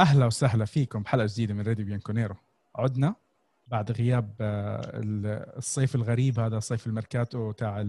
أهلا 0.00 0.26
وسهلا 0.26 0.64
فيكم 0.64 1.02
بحلقة 1.02 1.26
جديدة 1.26 1.54
من 1.54 1.60
راديو 1.60 1.86
بيانكونيرو. 1.86 2.34
عدنا 2.76 3.14
بعد 3.66 3.92
غياب 3.92 4.34
آه، 4.40 4.90
الصيف 5.58 5.94
الغريب 5.94 6.40
هذا 6.40 6.60
صيف 6.60 6.86
الميركاتو 6.86 7.52
تاع 7.52 7.82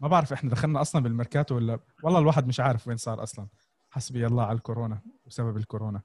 ما 0.00 0.08
بعرف 0.08 0.32
إحنا 0.32 0.50
دخلنا 0.50 0.80
أصلا 0.80 1.02
بالميركاتو 1.02 1.54
ولا 1.54 1.78
والله 2.02 2.18
الواحد 2.18 2.46
مش 2.46 2.60
عارف 2.60 2.88
وين 2.88 2.96
صار 2.96 3.22
أصلا. 3.22 3.46
حسبي 3.90 4.26
الله 4.26 4.44
على 4.44 4.56
الكورونا 4.56 5.00
وسبب 5.26 5.56
الكورونا. 5.56 6.02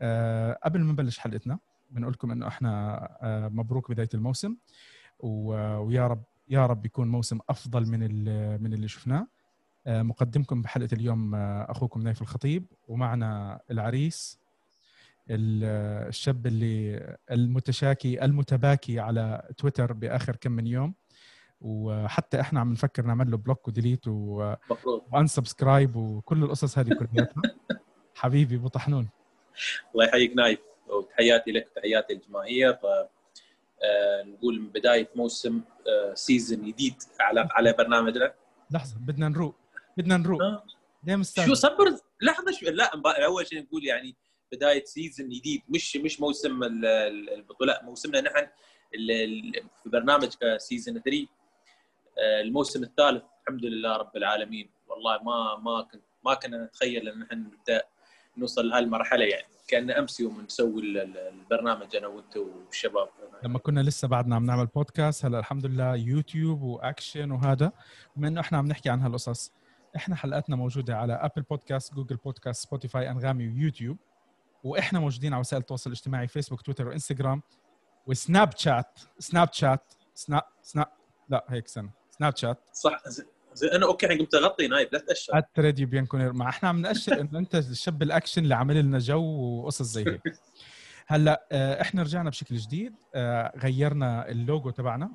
أه 0.00 0.58
قبل 0.64 0.80
ما 0.80 0.92
نبلش 0.92 1.18
حلقتنا 1.18 1.58
بنقول 1.90 2.12
لكم 2.12 2.30
إنه 2.30 2.48
إحنا 2.48 2.98
أه 3.22 3.48
مبروك 3.48 3.90
بداية 3.90 4.08
الموسم 4.14 4.56
ويا 5.18 6.06
رب 6.06 6.22
يا 6.48 6.66
رب 6.66 6.86
يكون 6.86 7.08
موسم 7.08 7.38
أفضل 7.50 7.86
من 7.86 8.00
من 8.62 8.72
اللي 8.72 8.88
شفناه. 8.88 9.26
مقدمكم 9.86 10.62
بحلقة 10.62 10.88
اليوم 10.92 11.34
آه، 11.34 11.66
أخوكم 11.70 12.02
نايف 12.02 12.22
الخطيب 12.22 12.66
ومعنا 12.88 13.60
العريس 13.70 14.38
الشاب 15.30 16.46
اللي 16.46 17.16
المتشاكي 17.30 18.24
المتباكي 18.24 19.00
على 19.00 19.48
تويتر 19.58 19.92
بآخر 19.92 20.36
كم 20.36 20.52
من 20.52 20.66
يوم. 20.66 20.94
وحتى 21.60 22.40
إحنا 22.40 22.60
عم 22.60 22.72
نفكر 22.72 23.06
نعمل 23.06 23.30
له 23.30 23.36
block 23.36 23.68
و 23.68 23.74
delete 23.74 24.08
و 24.08 24.24
unsubscribe 24.24 25.96
وكل 25.96 26.42
القصص 26.42 26.78
هذه 26.78 26.94
كلها. 26.94 27.28
حبيبي 28.14 28.56
أبو 28.56 28.68
طحنون. 28.68 29.08
الله 29.94 30.04
يحييك 30.04 30.36
نايف. 30.36 30.58
وتحياتي 30.88 31.52
لك 31.52 31.68
وتحياتي 31.70 32.14
للجماهير. 32.14 32.70
آه، 32.70 34.22
نقول 34.24 34.60
من 34.60 34.68
بداية 34.68 35.08
موسم 35.16 35.60
season 36.14 36.60
آه، 36.60 36.66
جديد 36.66 36.94
على 37.20 37.48
على 37.50 37.74
برنامجنا. 37.78 38.34
لحظة 38.70 38.96
بدنا 38.98 39.28
نروق. 39.28 39.61
بدنا 39.96 40.16
نروق 40.16 40.42
آه. 40.42 40.64
ليه 41.04 41.22
شو 41.22 41.54
صبر 41.54 41.96
لحظه 42.22 42.52
شو 42.52 42.66
لا 42.66 42.90
أول 43.24 43.46
شيء 43.46 43.62
نقول 43.62 43.84
يعني 43.84 44.16
بداية 44.52 44.84
season 44.84 45.28
جديد 45.28 45.62
مش 45.68 45.96
مش 45.96 46.20
موسم 46.20 46.60
البطولة 46.62 47.78
موسمنا 47.82 48.20
نحن 48.20 48.46
في 49.82 49.88
برنامج 49.88 50.28
season 50.56 51.00
3 51.00 51.26
الموسم 52.42 52.82
الثالث 52.82 53.22
الحمد 53.42 53.64
لله 53.64 53.96
رب 53.96 54.16
العالمين. 54.16 54.70
والله 54.88 55.22
ما 55.22 55.56
ما 55.56 55.82
كنت 55.82 56.02
ما 56.24 56.34
كنا 56.34 56.64
نتخيل 56.64 57.08
إن 57.08 57.22
إحنا 57.22 57.36
نبدأ 57.36 57.82
نوصل 58.36 58.68
لهالمرحلة 58.68 59.24
يعني. 59.24 59.46
كأن 59.68 59.90
أمس 59.90 60.20
يوم 60.20 60.40
نسوي 60.40 60.82
البرنامج 61.02 61.96
أنا 61.96 62.06
وأنت 62.06 62.36
والشباب. 62.36 63.08
لما 63.44 63.58
كنا 63.58 63.80
لسه 63.80 64.08
بعدنا 64.08 64.36
عم 64.36 64.46
نعمل 64.46 64.66
بودكاست 64.66 65.24
هلا 65.24 65.38
الحمد 65.38 65.66
لله 65.66 65.94
يوتيوب 65.94 66.62
واكشن 66.62 67.30
وهذا 67.30 67.72
بما 68.16 68.28
إنه 68.28 68.40
إحنا 68.40 68.58
عم 68.58 68.66
نحكي 68.66 68.90
عن 68.90 69.00
هالقصص. 69.00 69.52
إحنا 69.96 70.16
حلقاتنا 70.16 70.56
موجودة 70.56 70.96
على 70.96 71.12
ابل 71.12 71.42
بودكاست 71.42 71.94
جوجل 71.94 72.16
بودكاست 72.16 72.62
سبوتيفاي 72.62 73.10
أنغامي 73.10 73.48
ويوتيوب. 73.48 73.96
وإحنا 74.64 75.00
موجودين 75.00 75.32
على 75.32 75.40
وسائل 75.40 75.60
التواصل 75.60 75.90
الاجتماعي 75.90 76.28
فيسبوك 76.28 76.62
تويتر 76.62 76.88
وإنستغرام. 76.88 77.42
وسناب 78.06 78.56
شات 78.56 79.00
سناب 79.18 79.52
شات 79.52 79.94
سناب 80.14 80.42
سناب 80.62 80.86
لا 81.28 81.44
هيك 81.48 81.68
سنه 81.68 81.90
سناب 82.10 82.36
شات. 82.36 82.58
صح. 82.72 83.02
زي 83.54 83.68
أنا 83.68 83.86
okay 83.86 84.06
الحين 84.06 84.18
قمت 84.18 84.34
أغطي 84.34 84.68
نايف 84.68 84.92
لا 84.92 84.98
تأشر. 84.98 85.38
at 85.38 85.58
راديو 85.58 85.86
بيانكونيرو 85.86 86.32
ما 86.32 86.48
إحنا 86.48 86.68
عم 86.68 86.80
نأشر 86.80 87.20
إنه 87.20 87.38
أنت 87.38 87.54
الشاب 87.54 88.02
الأكشن 88.02 88.42
اللي 88.42 88.54
عامل 88.54 88.84
لنا 88.84 88.98
جو 88.98 89.22
وقصص 89.22 89.82
زي 89.82 90.04
هيك. 90.06 90.22
هلأ 91.06 91.46
آه، 91.52 91.82
إحنا 91.82 92.02
رجعنا 92.02 92.30
بشكل 92.30 92.56
جديد. 92.56 92.94
آه، 93.14 93.52
غيرنا 93.58 94.28
اللوجو 94.28 94.70
تبعنا. 94.70 95.10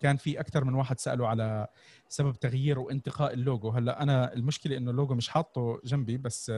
كان 0.00 0.16
في 0.16 0.40
أكثر 0.40 0.64
من 0.64 0.74
واحد 0.74 0.98
سالوا 0.98 1.28
على 1.28 1.66
سبب 2.08 2.32
تغيير 2.34 2.78
وانتقاء 2.78 3.32
اللوجو. 3.32 3.70
هلأ 3.70 4.02
أنا 4.02 4.32
المشكلة 4.32 4.76
إنه 4.76 4.90
اللوجو 4.90 5.14
مش 5.14 5.28
حاطه 5.28 5.80
جنبي 5.84 6.16
بس 6.16 6.52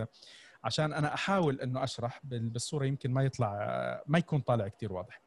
عشان 0.65 0.93
أنا 0.93 1.15
أحاول 1.15 1.61
إنه 1.61 1.85
أشرح 1.85 2.21
بالصورة 2.25 2.85
يمكن 2.85 3.11
ما 3.11 3.23
يطلع 3.23 3.51
ما 4.07 4.19
يكون 4.19 4.41
طالع 4.41 4.69
كثير 4.69 4.93
واضح. 4.93 5.23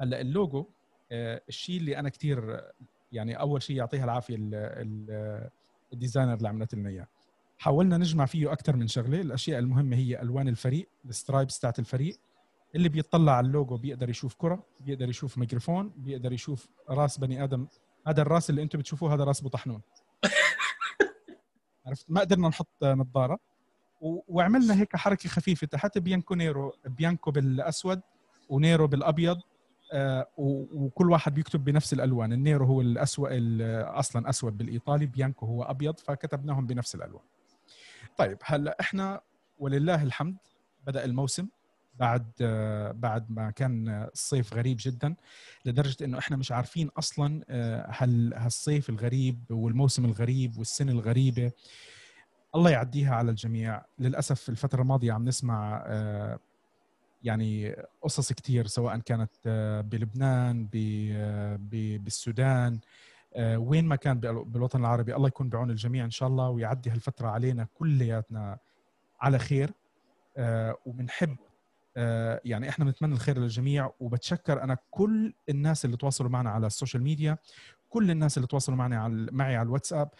هلأ 0.00 0.20
اللوجو 0.20 0.70
الشيء 1.12 1.80
اللي 1.80 1.98
أنا 1.98 2.08
كثير 2.08 2.60
يعني 3.12 3.40
أول 3.40 3.62
شيء 3.62 3.76
يعطيها 3.76 4.04
العافية 4.04 4.36
ال 5.92 5.97
designer 5.97 6.34
اللي 6.34 6.48
عملت 6.48 6.74
لنا 6.74 6.88
إياه. 6.88 7.06
حاولنا 7.58 7.98
نجمع 7.98 8.26
فيه 8.26 8.52
أكثر 8.52 8.76
من 8.76 8.88
شغلة. 8.88 9.20
الأشياء 9.20 9.58
المهمة 9.58 9.96
هي 9.96 10.22
ألوان 10.22 10.48
الفريق 10.48 10.88
ال 11.04 11.11
stripes 11.11 11.60
تاعت 11.60 11.78
الفريق 11.78 12.20
اللي 12.74 12.88
بيطلع 12.88 13.32
على 13.32 13.46
اللوجو 13.46 13.76
بيقدر 13.76 14.10
يشوف 14.10 14.34
كرة 14.34 14.64
بيقدر 14.80 15.08
يشوف 15.08 15.38
ميكروفون 15.38 15.92
بيقدر 15.96 16.32
يشوف 16.32 16.68
راس 16.90 17.18
بني 17.18 17.44
آدم. 17.44 17.66
هذا 18.06 18.22
الراس 18.22 18.50
اللي 18.50 18.62
أنتم 18.62 18.78
بتشوفوه 18.78 19.14
هذا 19.14 19.24
راس 19.24 19.44
بو 19.44 19.54
طحنون 19.54 19.80
عرفت؟ 21.86 22.06
ما 22.08 22.20
قدرنا 22.20 22.48
نحط 22.48 22.84
نظارة. 22.84 23.38
وعملنا 24.00 24.80
هيك 24.80 24.96
حركة 24.96 25.28
خفيفة 25.28 25.66
تحت 25.66 25.98
bianco 25.98 26.34
nero 26.34 26.72
bianco 26.86 27.30
بالأسود 27.30 28.00
ونيرو 28.48 28.86
بالأبيض 28.86 29.40
آه، 29.92 30.26
وكل 30.36 31.10
واحد 31.10 31.34
بيكتب 31.34 31.64
بنفس 31.64 31.92
الألوان. 31.92 32.32
النيرو 32.32 32.66
هو 32.66 32.80
الاسود 32.80 33.60
أصلا 33.60 34.28
أسود 34.28 34.58
بالإيطالي 34.58 35.06
bianco 35.06 35.46
هو 35.46 35.62
أبيض 35.62 35.98
فكتبناهم 36.00 36.66
بنفس 36.66 36.94
الألوان. 36.94 37.22
طيب 38.16 38.38
هلأ 38.44 38.76
إحنا 38.80 39.20
ولله 39.58 40.02
الحمد 40.02 40.36
بدأ 40.86 41.04
الموسم. 41.04 41.48
بعد 41.98 42.26
آه، 42.40 42.92
بعد 42.92 43.30
ما 43.30 43.50
كان 43.50 43.88
الصيف 43.88 44.54
غريب 44.54 44.76
جدا 44.80 45.14
لدرجة 45.64 46.04
إنه 46.04 46.18
إحنا 46.18 46.36
مش 46.36 46.52
عارفين 46.52 46.88
أصلا 46.88 47.44
آه، 47.48 47.86
هل 47.90 48.34
هالصيف 48.34 48.90
الغريب 48.90 49.44
والموسم 49.50 50.04
الغريب 50.04 50.58
والسنة 50.58 50.92
الغريبة 50.92 51.52
الله 52.54 52.70
يعديها 52.70 53.14
على 53.14 53.30
الجميع. 53.30 53.82
للأسف 53.98 54.48
الفترة 54.48 54.82
الماضية 54.82 55.12
عم 55.12 55.24
نسمع 55.24 55.84
يعني 57.22 57.76
قصص 58.02 58.32
كثير 58.32 58.66
سواء 58.66 58.98
كانت 58.98 59.30
آه، 59.46 59.80
بلبنان 59.80 60.68
آه، 60.74 61.58
بالسودان 62.02 62.78
آه، 63.34 63.58
وين 63.58 63.84
ما 63.84 63.96
كان 63.96 64.20
بالوطن 64.20 64.80
العربي. 64.80 65.16
الله 65.16 65.28
يكون 65.28 65.48
بعون 65.48 65.70
الجميع 65.70 66.04
إن 66.04 66.10
شاء 66.10 66.28
الله 66.28 66.48
ويعدي 66.48 66.90
هالفترة 66.90 67.28
علينا 67.28 67.66
كلياتنا 67.74 68.58
على 69.20 69.38
خير 69.38 69.70
وبنحب 70.86 71.36
يعني 72.44 72.68
إحنا 72.68 72.84
بنتمنى 72.84 73.14
الخير 73.14 73.38
للجميع 73.38 73.90
وبتشكر 74.00 74.62
أنا 74.62 74.76
كل 74.90 75.34
الناس 75.48 75.84
اللي 75.84 75.96
تواصلوا 75.96 76.30
معنا 76.30 76.50
على 76.50 76.66
ال 76.66 76.71
social 76.71 77.02
media 77.02 77.38
كل 77.88 78.10
الناس 78.10 78.36
اللي 78.36 78.46
تواصلوا 78.46 78.78
معنا 78.78 78.98
على 78.98 79.28
معي 79.32 79.56
على 79.56 79.66
الواتساب. 79.66 80.10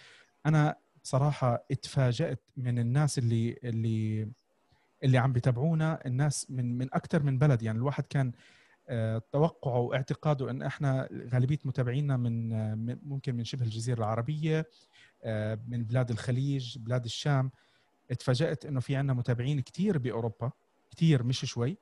أنا 0.46 0.76
صراحة 1.02 1.64
اتفاجأت 1.70 2.42
من 2.56 2.78
الناس 2.78 3.18
اللي 3.18 3.56
اللي 3.64 4.28
اللي 5.04 5.18
عم 5.18 5.32
بيتابعونا 5.32 6.06
الناس 6.06 6.50
من 6.50 6.78
من 6.78 6.94
أكثر 6.94 7.22
من 7.22 7.38
بلد. 7.38 7.62
يعني 7.62 7.78
الواحد 7.78 8.04
كان 8.06 8.32
آه، 8.88 9.22
توقعه 9.32 9.78
واعتقاده 9.78 10.50
إن 10.50 10.62
إحنا 10.62 11.08
غالبية 11.32 11.58
متابعينا 11.64 12.16
من 12.16 12.48
ممكن 13.08 13.34
من 13.36 13.44
شبه 13.44 13.64
الجزيرة 13.64 13.98
العربية 13.98 14.66
آه، 15.24 15.58
من 15.68 15.84
بلاد 15.84 16.10
الخليج 16.10 16.78
بلاد 16.78 17.04
الشام. 17.04 17.50
اتفاجأت 18.10 18.66
إنه 18.66 18.80
في 18.80 18.96
عندنا 18.96 19.14
متابعين 19.14 19.60
كثير 19.60 19.98
بأوروبا. 19.98 20.50
كثير 20.90 21.22
مش 21.22 21.44
شوي. 21.44 21.76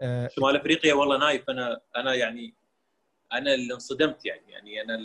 آه، 0.00 0.28
شمال 0.28 0.56
أفريقيا 0.56 0.94
والله 0.94 1.18
نايف. 1.18 1.50
أنا 1.50 1.80
أنا 1.96 2.14
يعني 2.14 2.54
أنا 3.32 3.54
اللي 3.54 3.74
انصدمت 3.74 4.26
يعني. 4.26 4.52
يعني 4.52 4.82
أنا 4.82 4.98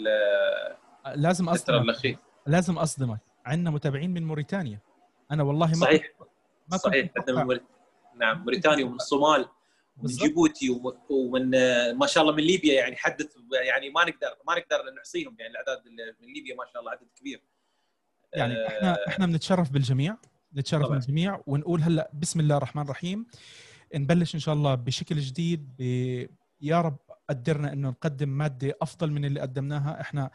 لازم 1.15 1.49
أصدمك. 1.49 2.19
لازم 2.47 2.77
أصدمك. 2.77 3.19
عندنا 3.45 3.69
متابعين 3.71 4.13
من 4.13 4.23
موريتانيا. 4.23 4.79
أنا 5.31 5.43
والله 5.43 5.67
ما 5.67 5.73
صحيح. 5.73 6.09
ما 6.71 6.77
صحيح. 6.77 7.09
عندنا 7.17 7.43
من 7.43 7.59
نعم 8.15 8.41
موريتانيا 8.41 8.85
ومن 8.85 8.95
الصومال 8.95 9.49
ومن 9.97 10.09
جيبوتي 10.09 10.81
ومن 11.09 11.49
ما 11.93 12.07
شاء 12.07 12.23
الله 12.23 12.35
من 12.35 12.43
ليبيا 12.43 12.73
يعني. 12.73 12.95
حدث 12.95 13.35
يعني 13.65 13.89
ما 13.89 14.01
نقدر 14.03 14.35
ما 14.47 14.55
نقدر 14.55 14.93
نحصيهم 14.97 15.35
يعني. 15.39 15.51
الأعداد 15.51 15.83
من 16.21 16.33
ليبيا 16.33 16.55
ما 16.55 16.65
شاء 16.73 16.79
الله 16.81 16.91
عدد 16.91 17.07
كبير. 17.19 17.41
يعني 18.33 18.67
إحنا 18.67 18.93
آه، 18.93 19.07
إحنا 19.07 19.25
بنتشرف 19.25 19.71
بالجميع. 19.71 20.17
نتشرف 20.55 20.85
طبعا. 20.85 20.97
بالجميع 20.97 21.41
ونقول 21.47 21.81
هلأ 21.81 22.11
بسم 22.13 22.39
الله 22.39 22.57
الرحمن 22.57 22.83
الرحيم. 22.83 23.25
نبلش 23.95 24.35
إن 24.35 24.39
شاء 24.39 24.55
الله 24.55 24.75
بشكل 24.75 25.19
جديد 25.19 25.75
ب... 25.79 25.81
يا 26.61 26.81
رب 26.81 26.97
قدرنا 27.29 27.73
إنه 27.73 27.89
نقدم 27.89 28.29
مادة 28.29 28.75
أفضل 28.81 29.11
من 29.11 29.25
اللي 29.25 29.39
قدمناها. 29.39 30.01
إحنا 30.01 30.31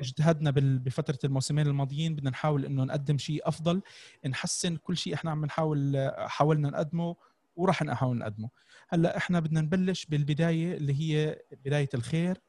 اجتهدنا 0.00 0.50
بفترة 0.56 1.18
الموسمين 1.24 1.66
الماضيين 1.66 2.14
بدنا 2.16 2.30
نحاول 2.30 2.64
إنه 2.64 2.84
نقدم 2.84 3.18
شيء 3.18 3.48
أفضل 3.48 3.82
نحسن 4.26 4.76
كل 4.76 4.96
شيء 4.96 5.14
إحنا 5.14 5.30
عم 5.30 5.44
نحاول 5.44 6.10
حاولنا 6.16 6.70
نقدمه 6.70 7.16
وراح 7.56 7.82
نحاول 7.82 8.18
نقدمه. 8.18 8.50
هلأ 8.88 9.16
إحنا 9.16 9.40
بدنا 9.40 9.60
نبلش 9.60 10.06
بالبداية 10.06 10.76
اللي 10.76 11.00
هي 11.00 11.38
بداية 11.64 11.88
الخير. 11.94 12.40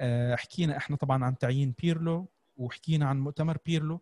آه 0.00 0.36
حكينا 0.36 0.76
إحنا 0.76 0.96
طبعا 0.96 1.24
عن 1.24 1.38
تعيين 1.38 1.74
بيرلو 1.82 2.28
وحكينا 2.56 3.06
عن 3.06 3.20
مؤتمر 3.20 3.58
بيرلو. 3.66 4.00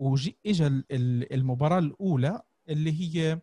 وجي 0.00 0.36
اجى 0.46 0.66
المباراة 0.90 1.78
الأولى 1.78 2.42
اللي 2.68 3.00
هي 3.00 3.40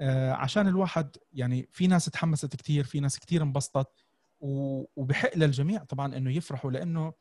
آه 0.00 0.32
عشان 0.32 0.68
الواحد 0.68 1.16
يعني 1.32 1.68
في 1.72 1.86
ناس 1.86 2.04
تحمست 2.04 2.56
كثير 2.56 2.84
في 2.84 3.00
ناس 3.00 3.18
كثير 3.18 3.42
انبسطت 3.42 3.88
وبحق 4.40 5.36
للجميع 5.36 5.84
طبعا 5.84 6.16
إنه 6.16 6.30
يفرحوا 6.32 6.70
لأنه 6.70 7.12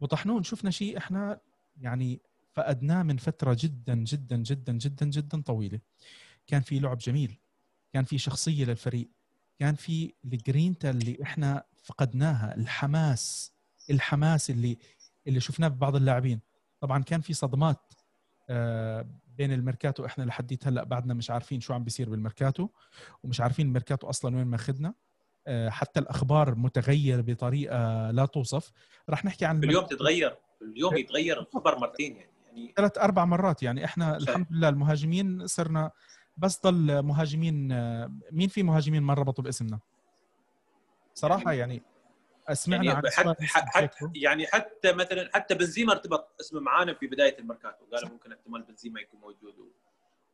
وطحنون 0.00 0.42
شفنا 0.42 0.70
شيء 0.70 0.98
إحنا 0.98 1.40
يعني 1.80 2.20
فقدناه 2.52 3.02
من 3.02 3.16
فترة 3.16 3.56
جدا 3.60 3.94
جدا 3.94 4.36
جدا 4.36 4.72
جدا 4.72 5.06
جدا 5.06 5.40
طويلة. 5.42 5.80
كان 6.46 6.60
في 6.62 6.78
لعب 6.78 6.98
جميل 6.98 7.38
كان 7.92 8.04
في 8.04 8.18
شخصية 8.18 8.64
للفريق 8.64 9.08
كان 9.58 9.74
في 9.74 10.14
الجرينتا 10.24 10.90
اللي 10.90 11.18
إحنا 11.22 11.64
فقدناها 11.82 12.54
الحماس 12.54 13.52
الحماس 13.90 14.50
اللي 14.50 14.78
اللي 15.26 15.40
شفناه 15.40 15.68
ببعض 15.68 15.96
اللاعبين. 15.96 16.40
طبعا 16.82 17.02
كان 17.02 17.20
في 17.20 17.34
صدمات 17.34 17.92
آه، 18.50 19.06
بين 19.36 19.52
الميركاتو 19.52 20.06
إحنا 20.06 20.24
لحديت 20.24 20.66
هلأ 20.66 20.84
بعدنا 20.84 21.14
مش 21.14 21.30
عارفين 21.30 21.60
شو 21.60 21.74
عم 21.74 21.84
بيصير 21.84 22.10
بالميركاتو 22.10 22.68
ومش 23.22 23.40
عارفين 23.40 23.66
الميركاتو 23.66 24.10
أصلا 24.10 24.36
وين 24.36 24.46
ماخذنا 24.46 24.94
آه، 25.46 25.68
حتى 25.68 26.00
الأخبار 26.00 26.54
متغير 26.54 27.20
بطريقة 27.20 28.10
لا 28.10 28.26
توصف. 28.26 28.72
رح 29.10 29.24
نحكي 29.24 29.44
عن 29.44 29.64
اليوم 29.64 29.86
تتغير 29.86 30.36
اليوم 30.62 30.96
يتغير 30.96 31.40
الخبر 31.40 31.78
مرتين 31.78 32.16
يعني 32.16 32.32
يعني 32.46 32.72
ثلاث 32.76 32.98
أربع 32.98 33.24
مرات 33.24 33.62
يعني. 33.62 33.84
إحنا 33.84 34.18
صحيح. 34.18 34.28
الحمد 34.28 34.46
لله 34.50 34.68
المهاجمين 34.68 35.46
صرنا 35.46 35.90
بس 36.36 36.60
ضل 36.62 37.02
مهاجمين 37.02 37.72
آه، 37.72 38.12
مين 38.32 38.48
في 38.48 38.62
مهاجمين 38.62 39.02
ما 39.02 39.14
ربطوا 39.14 39.44
باسمنا؟ 39.44 39.78
صراحة 41.14 41.52
يعني 41.52 41.82
سمعنا 42.52 42.84
يعني 42.84 42.98
عن 43.18 43.34
حتى, 43.34 43.46
حتى. 43.46 44.10
يعني 44.14 44.46
حتى 44.46 44.92
مثلا 44.92 45.30
حتى 45.34 45.54
بنزيما 45.54 45.92
ارتبط 45.92 46.34
اسمه 46.40 46.60
معانا 46.60 46.94
في 46.94 47.06
بداية 47.06 47.38
الميركاتو 47.38 47.84
قالوا 47.92 48.08
ممكن 48.08 48.32
احتمال 48.32 48.62
بنزيما 48.62 49.00
يكون 49.00 49.20
موجود 49.20 49.54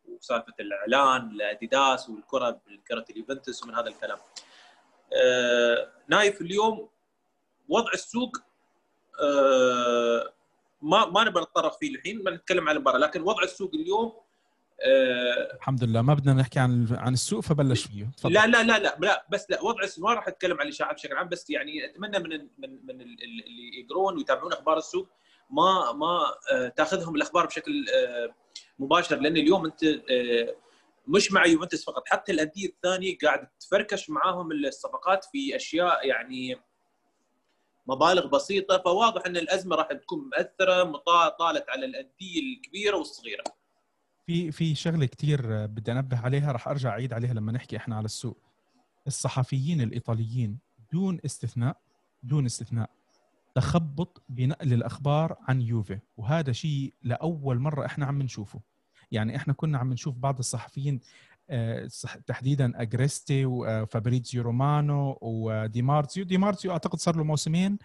وسالفة 0.09 0.55
الإعلان 0.61 1.37
لأديداس 1.37 2.09
والكرة 2.09 2.61
بالكرة 2.67 3.05
اليوفنتوس 3.11 3.63
ومن 3.65 3.75
هذا 3.75 3.89
الكلام. 3.89 4.19
آه 5.23 5.93
نايف 6.09 6.41
اليوم 6.41 6.89
وضع 7.69 7.91
السوق 7.95 8.37
آه 9.23 10.33
ما 10.83 11.07
ما 11.07 11.25
نبغى 11.25 11.43
نتطرق 11.43 11.79
فيه 11.79 11.95
الحين 11.95 12.25
ما 12.25 12.31
نتكلم 12.31 12.69
عن 12.69 12.77
المباراة 12.77 12.99
لكن 12.99 13.23
وضع 13.23 13.43
السوق 13.43 13.71
اليوم 13.75 14.13
آه 14.87 15.55
الحمد 15.57 15.85
لله. 15.85 16.03
ما 16.03 16.15
بدنا 16.15 16.33
نحكي 16.35 16.59
عن 16.59 16.87
عن 16.91 17.13
السوق 17.13 17.41
فبلش 17.41 17.87
فيه. 17.87 18.11
تفضل. 18.17 18.33
لا 18.33 18.47
لا 18.47 18.63
لا 18.63 18.79
لا 18.79 18.97
لا 19.01 19.27
بس 19.31 19.51
لا 19.51 19.63
وضع 19.63 19.83
السوق 19.83 20.05
ما 20.09 20.15
راح 20.15 20.29
أتكلم 20.29 20.57
عن 20.61 20.67
الإشاعات 20.67 20.95
بشكل 20.95 21.15
عام 21.17 21.29
بس 21.29 21.51
يعني 21.51 21.85
أتمنى 21.85 22.19
من 22.19 22.31
من 22.59 22.87
من 22.87 23.01
ال- 23.01 23.23
ال- 23.25 23.47
اللي 23.47 23.81
يقرون 23.81 24.17
ويتابعون 24.17 24.53
أخبار 24.53 24.79
السوق 24.79 25.09
ما 25.51 25.93
ما 25.93 26.21
آه، 26.53 26.69
تأخذهم 26.69 27.15
الأخبار 27.17 27.47
بشكل 27.47 27.87
آه، 27.95 28.35
مباشر 28.79 29.21
لأن 29.21 29.37
اليوم 29.37 29.65
أنت 29.65 29.85
آه، 29.85 30.55
مش 31.07 31.33
مع 31.33 31.47
يوفنتوس 31.47 31.85
فقط. 31.85 32.03
حتى 32.09 32.33
الأندية 32.33 32.67
الثانية 32.67 33.19
قاعد 33.25 33.49
تفركش 33.61 34.11
معاهم 34.11 34.53
الصفقات 34.53 35.25
في 35.25 35.57
أشياء 35.57 36.07
يعني 36.07 36.61
مبالغ 37.87 38.27
بسيطة 38.27 38.79
فواضح 38.85 39.23
إن 39.27 39.37
الأزمة 39.37 39.77
راح 39.77 39.87
تكون 39.93 40.19
مؤثرة 40.37 40.83
طالت 41.39 41.65
على 41.71 41.87
الأندية 41.87 42.41
الكبيرة 42.43 42.97
والصغيرة. 42.97 43.45
في 44.29 44.53
في 44.53 44.75
شغلة 44.75 45.07
كتير 45.07 45.67
بدي 45.67 45.93
أنبه 45.93 46.19
عليها 46.19 46.53
راح 46.53 46.69
أرجع 46.69 46.91
أعيد 46.91 47.13
عليها 47.13 47.35
لما 47.35 47.53
نحكي 47.53 47.77
إحنا 47.77 47.97
على 47.97 48.05
السوق. 48.05 48.39
الصحفيين 49.07 49.81
الإيطاليين 49.81 50.59
دون 50.93 51.19
استثناء 51.25 51.77
دون 52.23 52.47
استثناء 52.47 52.91
تخبط 53.55 54.23
بنقل 54.29 54.73
الأخبار 54.73 55.37
عن 55.49 55.61
يوفي. 55.61 55.99
وهذا 56.17 56.53
شيء 56.53 56.95
لأول 57.03 57.59
مرة 57.59 57.87
إحنا 57.87 58.07
عم 58.07 58.23
نشوفه. 58.23 58.61
يعني 59.13 59.37
إحنا 59.37 59.53
كنا 59.53 59.79
عم 59.79 59.93
نشوف 59.93 60.17
بعض 60.17 60.39
الصحفيين 60.39 61.01
آه، 61.51 61.89
تحديدا 62.27 62.83
أجريستي 62.83 63.45
وفابريزيو 63.47 64.43
رومانو 64.43 65.19
ودي 65.21 65.83
مارزيو. 65.83 66.25
دي 66.25 66.39
مارزيو 66.39 66.73
أعتقد 66.73 66.99
صار 66.99 67.17
له 67.17 67.25
موسمين 67.25 67.79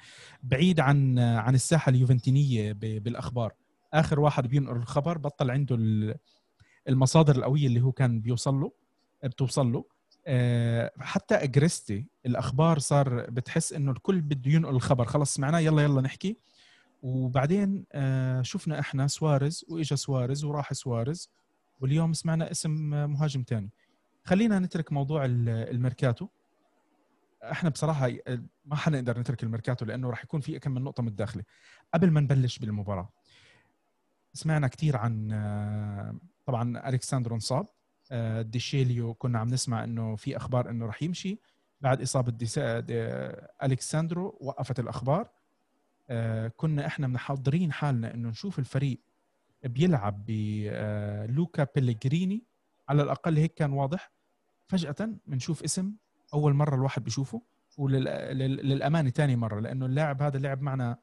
بعيد 0.43 0.79
عن 0.79 1.19
عن 1.19 1.55
الساحة 1.55 1.89
اليوفنتينية 1.89 2.71
بالأخبار. 2.73 3.53
آخر 3.93 4.19
واحد 4.19 4.47
بينقل 4.47 4.75
الخبر 4.75 5.17
بطل 5.17 5.51
عنده 5.51 5.75
ال- 5.75 6.15
المصادر 6.89 7.35
القوية 7.35 7.67
اللي 7.67 7.81
هو 7.81 7.91
كان 7.91 8.19
بيوصل 8.21 8.55
له 8.55 8.71
بتوصل 9.23 9.71
له. 9.71 9.85
آه، 10.27 10.91
حتى 10.99 11.35
أجريستي 11.35 12.05
الأخبار 12.25 12.79
صار 12.79 13.29
بتحس 13.29 13.73
إنه 13.73 13.91
الكل 13.91 14.21
بده 14.21 14.51
ينقل 14.51 14.75
الخبر. 14.75 15.05
خلص 15.05 15.33
سمعناه 15.33 15.59
يلا 15.59 15.81
يلا 15.83 16.01
نحكي. 16.01 16.37
وبعدين 17.03 17.85
آه، 17.91 18.41
شفنا 18.41 18.79
إحنا 18.79 19.07
سواريز 19.07 19.65
وإجا 19.69 19.95
سواريز 19.95 20.43
وراح 20.45 20.73
سواريز 20.73 21.29
واليوم 21.81 22.13
سمعنا 22.13 22.51
اسم 22.51 22.71
مهاجم 23.09 23.43
تاني. 23.43 23.69
خلينا 24.23 24.59
نترك 24.59 24.91
موضوع 24.93 25.25
ال- 25.25 25.49
الميركاتو. 25.49 26.27
إحنا 27.43 27.69
بصراحة 27.69 28.11
آه، 28.27 28.43
ما 28.65 28.75
حنقدر 28.75 29.19
نترك 29.19 29.43
الميركاتو 29.43 29.85
لأنه 29.85 30.09
راح 30.09 30.23
يكون 30.23 30.39
في 30.39 30.59
كم 30.59 30.71
من 30.71 30.81
نقطة 30.83 31.03
متداخلة. 31.03 31.43
قبل 31.93 32.11
ما 32.11 32.21
نبلش 32.21 32.59
بالمباراة 32.59 33.09
سمعنا 34.33 34.67
كثير 34.67 34.97
عن 34.97 35.31
آه، 35.31 36.15
طبعا 36.45 36.89
الكساندرو 36.89 37.35
انصاب 37.35 37.67
آه، 38.11 38.41
ديشيليو 38.41 39.13
كنا 39.13 39.39
عم 39.39 39.47
نسمع 39.47 39.83
إنه 39.83 40.15
في 40.15 40.37
أخبار 40.37 40.69
إنه 40.69 40.85
راح 40.85 41.03
يمشي. 41.03 41.39
بعد 41.81 42.01
إصابة 42.01 42.31
دي 42.31 42.47
الكساندرو 43.63 44.37
وقفت 44.41 44.79
الأخبار. 44.79 45.29
آه، 46.09 46.47
كنا 46.47 46.87
إحنا 46.87 47.07
محضرين 47.07 47.71
حالنا 47.71 48.13
إنه 48.13 48.29
نشوف 48.29 48.59
الفريق 48.59 49.01
بيلعب 49.63 50.25
بلوكا 50.25 51.67
بيليجريني 51.75 52.43
على 52.89 53.03
الأقل 53.03 53.37
هيك 53.37 53.53
كان 53.53 53.71
واضح. 53.71 54.11
فجأة 54.67 55.09
بنشوف 55.27 55.63
اسم 55.63 55.93
أول 56.33 56.53
مرة 56.53 56.75
الواحد 56.75 57.03
بيشوفه 57.03 57.41
وللامانه 57.77 59.09
ثاني 59.09 59.35
مرة 59.35 59.59
لأنه 59.59 59.85
اللاعب 59.85 60.21
هذا 60.21 60.39
لعب 60.39 60.61
معنا 60.61 60.97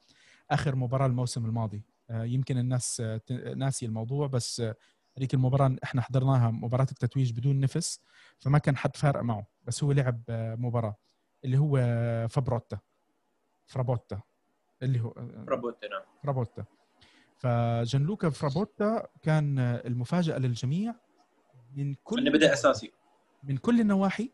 آخر 0.51 0.77
مباراة 0.77 1.07
الموسم 1.07 1.45
الماضي. 1.47 1.83
يمكن 2.11 2.59
الناس 2.59 3.01
آه، 3.01 3.17
ت- 3.17 3.33
ناسي 3.33 3.87
الموضوع 3.87 4.27
بس 4.27 4.61
آه، 4.61 4.75
هذيك 5.19 5.35
المباراة 5.35 5.77
إحنا 5.85 6.03
حضرناها 6.03 6.51
مباراة 6.51 6.87
التتويج 6.93 7.33
بدون 7.33 7.61
نفس 7.61 8.01
فما 8.39 8.59
كان 8.59 8.77
حد 8.77 8.97
فارق 8.97 9.21
معه 9.23 9.47
بس 9.65 9.85
هو 9.85 9.93
لعب 9.93 10.23
آه، 10.29 10.55
مباراة 10.55 10.97
اللي 11.45 11.59
هو 11.59 11.77
آه، 11.77 12.27
فابروتا 12.27 12.79
فرابوتا 13.67 14.21
اللي 14.83 15.01
هو 15.01 15.09
آه، 15.11 15.45
رابوتا 15.49 15.89
نعم. 15.89 16.03
فرابوتا. 16.23 16.65
فجنلوكا 17.39 18.31
فرابوتا 18.31 19.07
كان 19.23 19.59
آه، 19.59 19.87
المفاجأة 19.87 20.39
للجميع 20.39 20.95
من 21.77 21.95
كل 22.05 22.19
إنه 22.21 22.31
بدأ 22.31 22.53
أساسي. 22.53 22.93
من 23.45 23.57
كل 23.57 23.81
النواحي 23.81 24.31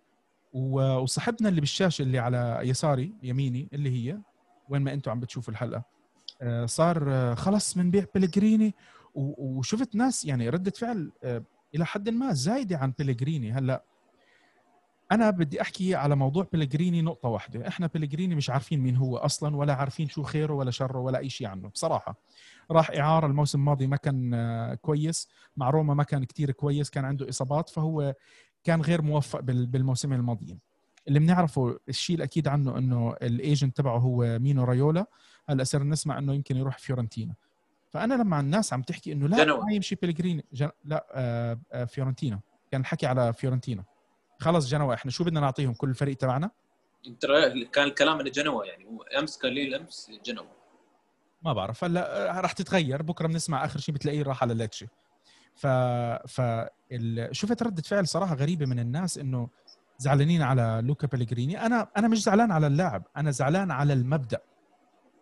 وصاحبنا 0.52 1.48
اللي 1.48 1.60
بالشاشة 1.60 2.02
اللي 2.02 2.18
على 2.18 2.60
يساري 2.62 3.14
يميني 3.22 3.68
اللي 3.72 3.90
هي 3.90 4.18
وين 4.68 4.82
ما 4.82 4.92
أنتم 4.92 5.10
عم 5.10 5.20
بتشوفوا 5.20 5.52
الحلقة. 5.52 5.78
آه، 5.78 5.84
صار 6.64 7.04
آه، 7.08 7.34
خلص 7.34 7.76
من 7.76 7.90
بيع 7.90 8.04
بيلغريني. 8.14 8.74
و- 9.14 9.58
وشفت 9.58 9.94
ناس 9.96 10.24
يعني 10.24 10.48
ردة 10.48 10.70
فعل 10.70 11.12
آه، 11.24 11.42
إلى 11.74 11.86
حد 11.86 12.08
ما 12.08 12.32
زايدة 12.32 12.78
عن 12.78 12.92
بيلغريني. 12.98 13.52
هلأ 13.52 13.82
أنا 15.12 15.30
بدي 15.30 15.60
أحكي 15.62 15.94
على 15.94 16.16
موضوع 16.16 16.46
بيلغريني 16.52 17.02
نقطة 17.02 17.28
واحدة. 17.28 17.68
إحنا 17.68 17.86
بيلغريني 17.86 18.34
مش 18.34 18.50
عارفين 18.50 18.80
مين 18.80 18.96
هو 18.96 19.16
أصلا 19.16 19.56
ولا 19.56 19.74
عارفين 19.74 20.08
شو 20.08 20.22
خيره 20.22 20.52
ولا 20.52 20.70
شره 20.70 20.98
ولا 20.98 21.18
أي 21.18 21.28
شيء 21.30 21.46
عنه. 21.46 21.68
بصراحة 21.68 22.14
راح 22.70 22.90
إعارة 22.90 23.26
الموسم 23.26 23.58
الماضي 23.58 23.86
ما 23.86 23.96
كان 23.96 24.34
آه، 24.34 24.74
كويس. 24.74 25.28
مع 25.56 25.70
روما 25.70 25.94
ما 25.94 26.02
كان 26.02 26.24
كتير 26.24 26.50
كويس 26.50 26.90
كان 26.90 27.04
عنده 27.04 27.28
إصابات 27.28 27.68
فهو 27.68 28.14
كان 28.64 28.80
غير 28.80 29.02
موفق 29.02 29.40
بال- 29.40 29.66
بالموسمين 29.66 30.18
الماضيين. 30.18 30.58
اللي 31.08 31.18
بنعرفه 31.18 31.78
الشيء 31.88 32.16
الأكيد 32.16 32.48
عنه 32.48 32.78
إنه 32.78 33.16
ال 33.22 33.31
agent 33.31 33.76
تبعه 33.76 33.98
هو 33.98 34.38
مينو 34.38 34.64
رايولا. 34.64 35.06
هلأ 35.48 35.64
صرنا 35.64 35.90
نسمع 35.90 36.18
إنه 36.18 36.34
يمكن 36.34 36.56
يروح 36.56 36.78
فيورنتينا. 36.78 37.34
فأنا 37.90 38.14
لما 38.14 38.40
الناس 38.40 38.72
عم 38.72 38.82
تحكي 38.82 39.12
إنه 39.12 39.28
لا. 39.28 39.44
ما 39.44 39.72
يمشي 39.72 39.94
بيلغريني 39.94 40.44
جن... 40.52 40.70
لا 40.84 41.06
آه 41.12 41.60
آه 41.72 41.84
فيورنتينا. 41.84 42.40
كان 42.70 42.80
الحكي 42.80 43.06
على 43.06 43.32
فيورنتينا. 43.32 43.84
خلص 44.38 44.68
جنوا 44.68 44.94
إحنا 44.94 45.10
شو 45.10 45.24
بدنا 45.24 45.40
نعطيهم؟ 45.40 45.74
كل 45.74 45.88
الفريق 45.88 46.16
تبعنا؟ 46.16 46.50
ترى 47.20 47.64
كان 47.64 47.86
الكلام 47.86 48.20
إنه 48.20 48.30
جنوا 48.30 48.64
يعني 48.64 48.84
هو 48.84 49.02
أمس 49.02 49.38
كان 49.38 49.52
ليل 49.52 49.74
امس 49.74 50.10
جنوا 50.24 50.44
ما 51.42 51.52
بعرف. 51.52 51.84
هلأ 51.84 52.36
آه، 52.36 52.40
رح 52.40 52.52
تتغير. 52.52 53.02
بكرة 53.02 53.26
بنسمع 53.26 53.64
آخر 53.64 53.78
شيء 53.78 53.94
بتلاقيه 53.94 54.22
راح 54.22 54.42
على 54.42 54.54
ليتشي 54.54 54.86
ف 55.54 55.66
ف 56.26 56.40
ال... 56.92 57.36
شفت 57.36 57.62
ردة 57.62 57.82
فعل 57.82 58.08
صراحة 58.08 58.34
غريبة 58.34 58.66
من 58.66 58.78
الناس 58.78 59.18
إنه 59.18 59.48
زعلانين 59.98 60.42
على 60.42 60.80
لوكا 60.84 61.06
بيلغريني 61.06 61.66
أنا 61.66 61.88
أنا 61.96 62.08
مش 62.08 62.22
زعلان 62.22 62.50
على 62.52 62.66
اللاعب 62.66 63.02
أنا 63.16 63.30
زعلان 63.30 63.70
على 63.70 63.92
المبدأ 63.92 64.40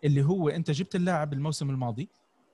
اللي 0.03 0.23
هو 0.23 0.49
أنت 0.49 0.71
جبت 0.71 0.95
اللاعب 0.95 1.33
الموسم 1.33 1.69
الماضي 1.69 2.09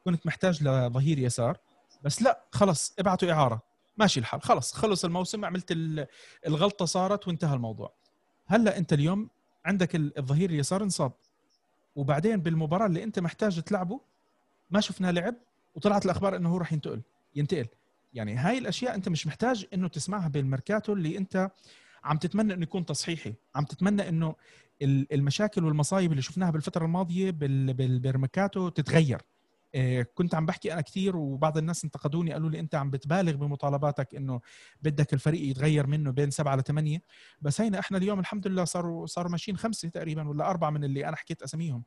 كنت 0.05 0.25
محتاج 0.25 0.63
لظهير 0.63 1.19
يسار 1.19 1.57
بس 2.03 2.21
لا 2.21 2.43
خلص 2.51 2.93
ابعته 2.99 3.31
إعارة. 3.33 3.61
ماشي 3.97 4.19
الحال 4.19 4.41
خلص 4.41 4.73
خلص 4.73 5.05
الموسم 5.05 5.45
عملت 5.45 5.71
ال- 5.71 6.07
الغلطة 6.47 6.85
صارت 6.85 7.27
وانتهى 7.27 7.53
الموضوع. 7.55 7.93
هلأ 8.47 8.77
أنت 8.77 8.93
اليوم 8.93 9.29
عندك 9.65 9.95
ال- 9.95 10.17
الظهير 10.17 10.49
اليسار 10.49 10.83
انصاب. 10.83 11.11
وبعدين 11.95 12.41
بالمباراة 12.41 12.85
اللي 12.85 13.03
أنت 13.03 13.19
محتاج 13.19 13.61
تلعبه 13.61 13.99
ما 14.69 14.79
شفنا 14.81 15.11
لعب 15.11 15.35
وطلعت 15.75 16.05
الأخبار 16.05 16.35
إنه 16.35 16.49
هو 16.49 16.57
راح 16.57 16.73
ينتقل 16.73 17.01
ينتقل. 17.35 17.67
يعني 18.13 18.35
هاي 18.35 18.57
الأشياء 18.57 18.95
أنت 18.95 19.09
مش 19.09 19.27
محتاج 19.27 19.65
إنه 19.73 19.87
تسمعها 19.87 20.27
بالميركاتو 20.27 20.93
اللي 20.93 21.17
أنت 21.17 21.51
عم 22.03 22.17
تتمنى 22.17 22.53
إنه 22.53 22.63
يكون 22.63 22.85
تصحيحي. 22.85 23.33
عم 23.55 23.65
تتمنى 23.65 24.09
إنه 24.09 24.35
ال- 24.81 25.13
المشاكل 25.13 25.65
والمصايب 25.65 26.11
اللي 26.11 26.21
شفناها 26.21 26.51
بالفترة 26.51 26.85
الماضية 26.85 27.31
بال- 27.31 27.73
بال- 27.73 27.99
بالميركاتو 27.99 28.69
تتغير. 28.69 29.21
آه، 29.75 30.05
كنت 30.13 30.35
عم 30.35 30.45
بحكي 30.45 30.73
أنا 30.73 30.81
كثير 30.81 31.17
وبعض 31.17 31.57
الناس 31.57 31.83
انتقدوني 31.83 32.33
قالوا 32.33 32.49
لي 32.49 32.59
أنت 32.59 32.75
عم 32.75 32.89
بتبالغ 32.89 33.31
بمطالباتك 33.35 34.15
إنه 34.15 34.41
بدك 34.81 35.13
الفريق 35.13 35.49
يتغير 35.49 35.87
منه 35.87 36.11
بين 36.11 36.31
سبعة 36.31 36.55
لثمانيه 36.55 37.01
بس 37.41 37.61
هينا 37.61 37.79
إحنا 37.79 37.97
اليوم 37.97 38.19
الحمد 38.19 38.47
لله 38.47 38.63
صاروا 38.65 39.05
صاروا 39.05 39.31
ماشيين 39.31 39.57
خمسة 39.57 39.89
تقريبا 39.89 40.27
ولا 40.29 40.49
أربعة 40.49 40.69
من 40.69 40.83
اللي 40.83 41.07
أنا 41.07 41.15
حكيت 41.15 41.41
أساميهم. 41.41 41.83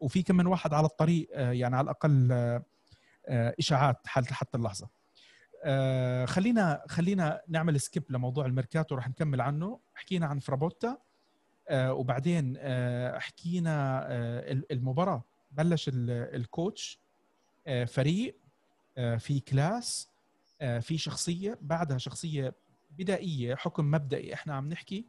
وفي 0.00 0.22
كم 0.22 0.36
من 0.36 0.46
واحد 0.46 0.74
على 0.74 0.86
الطريق 0.86 1.28
آه، 1.32 1.52
يعني 1.52 1.76
على 1.76 1.84
الأقل 1.84 2.28
آه، 2.32 3.54
إشاعات 3.58 3.96
حتى 4.06 4.56
اللحظة. 4.58 4.88
خلينا 6.26 6.82
خلينا 6.88 7.40
نعمل 7.48 7.80
skip 7.80 8.04
لموضوع 8.10 8.46
الميركاتو 8.46 8.94
رح 8.94 9.08
نكمل 9.08 9.40
عنه. 9.40 9.80
حكينا 9.94 10.26
عن 10.26 10.38
فرابوتا 10.38 10.98
وبعدين 11.72 12.56
حكينا 13.18 14.06
المباراة. 14.70 15.24
بلش 15.50 15.90
الكوتش 15.94 17.00
آه، 17.66 17.84
فريق 17.84 18.36
آه، 18.98 19.16
في 19.16 19.40
كلاس 19.40 20.08
آه، 20.60 20.78
في 20.78 20.98
شخصية 20.98 21.58
بعدها 21.62 21.98
شخصية 21.98 22.54
بدائية 22.98 23.54
حكم 23.54 23.90
مبدئي 23.90 24.34
إحنا 24.34 24.54
عم 24.54 24.68
نحكي. 24.68 25.06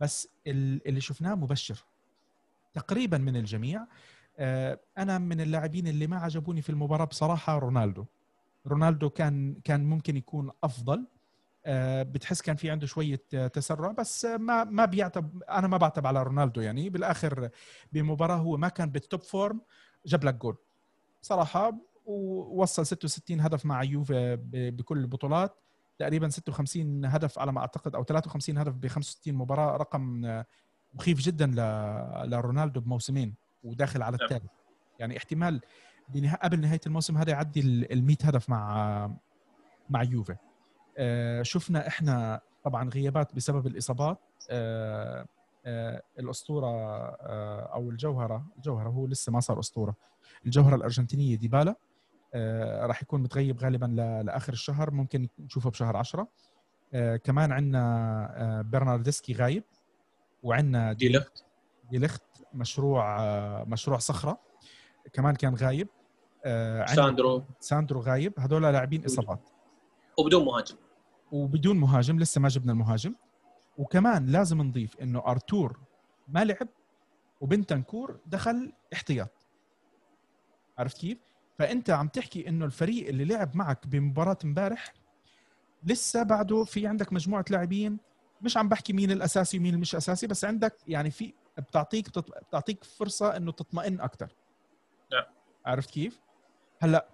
بس 0.00 0.28
اللي 0.46 1.00
شفناه 1.00 1.34
مبشر. 1.34 1.84
تقريبا 2.72 3.18
من 3.18 3.36
الجميع. 3.36 3.86
أنا 4.98 5.18
من 5.18 5.40
اللاعبين 5.40 5.88
اللي 5.88 6.06
ما 6.06 6.16
عجبوني 6.16 6.62
في 6.62 6.70
المباراة 6.70 7.04
بصراحة 7.04 7.58
رونالدو. 7.58 8.04
رونالدو 8.66 9.10
كان 9.10 9.54
كان 9.64 9.84
ممكن 9.84 10.16
يكون 10.16 10.50
أفضل. 10.64 11.06
بتحس 12.02 12.42
كان 12.42 12.56
في 12.56 12.70
عنده 12.70 12.86
شوية 12.86 13.22
تسرع 13.52 13.92
بس 13.92 14.24
ما 14.24 14.64
ما 14.64 14.84
بيعتب 14.84 15.42
أنا 15.42 15.66
ما 15.66 15.76
بعتب 15.76 16.06
على 16.06 16.22
رونالدو 16.22 16.60
يعني. 16.60 16.90
بالآخر 16.90 17.48
بمباراة 17.92 18.36
هو 18.36 18.56
ما 18.56 18.68
كان 18.68 18.90
بال 18.90 19.03
top 19.03 19.22
form 19.22 19.60
جاب 20.06 20.24
لك 20.24 20.34
جول. 20.34 20.56
صراحة 21.22 21.76
ووصل 22.06 22.86
66 22.86 23.40
هدف 23.40 23.66
مع 23.66 23.82
يوفي 23.82 24.38
بكل 24.52 24.98
البطولات. 24.98 25.56
تقريبا 25.98 26.28
56 26.28 27.04
هدف 27.04 27.38
على 27.38 27.52
ما 27.52 27.60
أعتقد 27.60 27.94
أو 27.94 28.04
53 28.04 28.58
هدف 28.58 28.74
ب 28.74 28.86
65 28.86 29.34
مباراة. 29.34 29.76
رقم 29.76 30.22
مخيف 30.94 31.18
جدا 31.20 31.46
لرونالدو 32.26 32.80
بموسمين 32.80 33.34
وداخل 33.64 34.02
على 34.02 34.16
الثالث 34.22 34.50
يعني 34.98 35.16
احتمال. 35.16 35.60
قبل 36.42 36.60
نهاية 36.60 36.80
الموسم 36.86 37.18
هذا 37.18 37.30
يعدي 37.30 37.60
ال 37.60 38.04
100 38.04 38.16
هدف 38.24 38.50
مع 38.50 39.10
مع 39.90 40.02
يوفي. 40.02 40.36
آه 40.98 41.42
شفنا 41.42 41.86
إحنا 41.88 42.40
طبعا 42.64 42.88
غيابات 42.88 43.34
بسبب 43.34 43.66
الإصابات. 43.66 44.18
آه 44.50 45.26
آه 45.66 46.02
الأسطورة 46.18 46.66
أو 47.74 47.90
الجوهرة 47.90 48.46
الجوهرة 48.56 48.88
هو 48.88 49.06
لسه 49.06 49.32
ما 49.32 49.40
صار 49.40 49.60
أسطورة. 49.60 49.94
الجوهرة 50.46 50.74
الأرجنتينية 50.76 51.36
ديبالا 51.36 51.74
راح 52.86 53.02
يكون 53.02 53.22
متغيب 53.22 53.58
غالبا 53.58 53.86
لآخر 54.24 54.52
الشهر 54.52 54.90
ممكن 54.90 55.28
نشوفه 55.38 55.70
بشهر 55.70 55.96
10 55.96 56.28
آه، 56.94 57.16
كمان 57.16 57.52
عندنا 57.52 58.62
برناردسكي 58.66 59.32
غايب 59.32 59.64
وعندنا 60.42 60.92
دي 60.92 61.08
لخت. 61.12 61.44
دي 61.90 61.98
لخت 61.98 62.22
مشروع 62.54 63.04
مشروع 63.64 63.98
صخرة. 63.98 64.40
كمان 65.12 65.34
كان 65.34 65.54
غايب. 65.54 65.88
ساندرو. 66.86 67.44
ساندرو 67.60 68.00
غايب. 68.00 68.40
هذول 68.40 68.62
لاعبين 68.62 69.04
إصابات. 69.04 69.50
وبدون 70.18 70.44
مهاجم. 70.44 70.76
وبدون 71.32 71.76
مهاجم. 71.76 72.18
لسه 72.18 72.40
ما 72.40 72.48
جبنا 72.48 72.72
المهاجم. 72.72 73.14
وكمان 73.78 74.26
لازم 74.26 74.62
نضيف 74.62 74.96
إنه 75.00 75.22
أرتور 75.26 75.80
ما 76.28 76.44
لعب 76.44 76.68
وبنتنكور 77.40 78.18
دخل 78.26 78.72
احتياط. 78.92 79.46
عرفت 80.78 80.98
كيف؟ 80.98 81.18
فأنت 81.58 81.90
عم 81.90 82.08
تحكي 82.08 82.48
إنه 82.48 82.64
الفريق 82.64 83.08
اللي 83.08 83.24
لعب 83.24 83.56
معك 83.56 83.86
بمباراة 83.86 84.38
امبارح 84.44 84.92
لسه 85.84 86.22
بعده 86.22 86.64
في 86.64 86.86
عندك 86.86 87.12
مجموعة 87.12 87.44
لاعبين. 87.50 87.98
مش 88.42 88.56
عم 88.56 88.68
بحكي 88.68 88.92
مين 88.92 89.10
الأساسي 89.10 89.58
ومين 89.58 89.74
المش 89.74 89.94
أساسي 89.94 90.26
بس 90.26 90.44
عندك 90.44 90.76
يعني 90.88 91.10
في 91.10 91.34
بتعطيك 91.58 92.18
بتعطيك 92.18 92.84
فرصة 92.84 93.36
إنه 93.36 93.52
تطمئن 93.52 94.00
أكثر 94.00 94.34
نعم. 95.12 95.24
عرفت 95.66 95.90
كيف؟ 95.90 96.20
هلا 96.80 97.06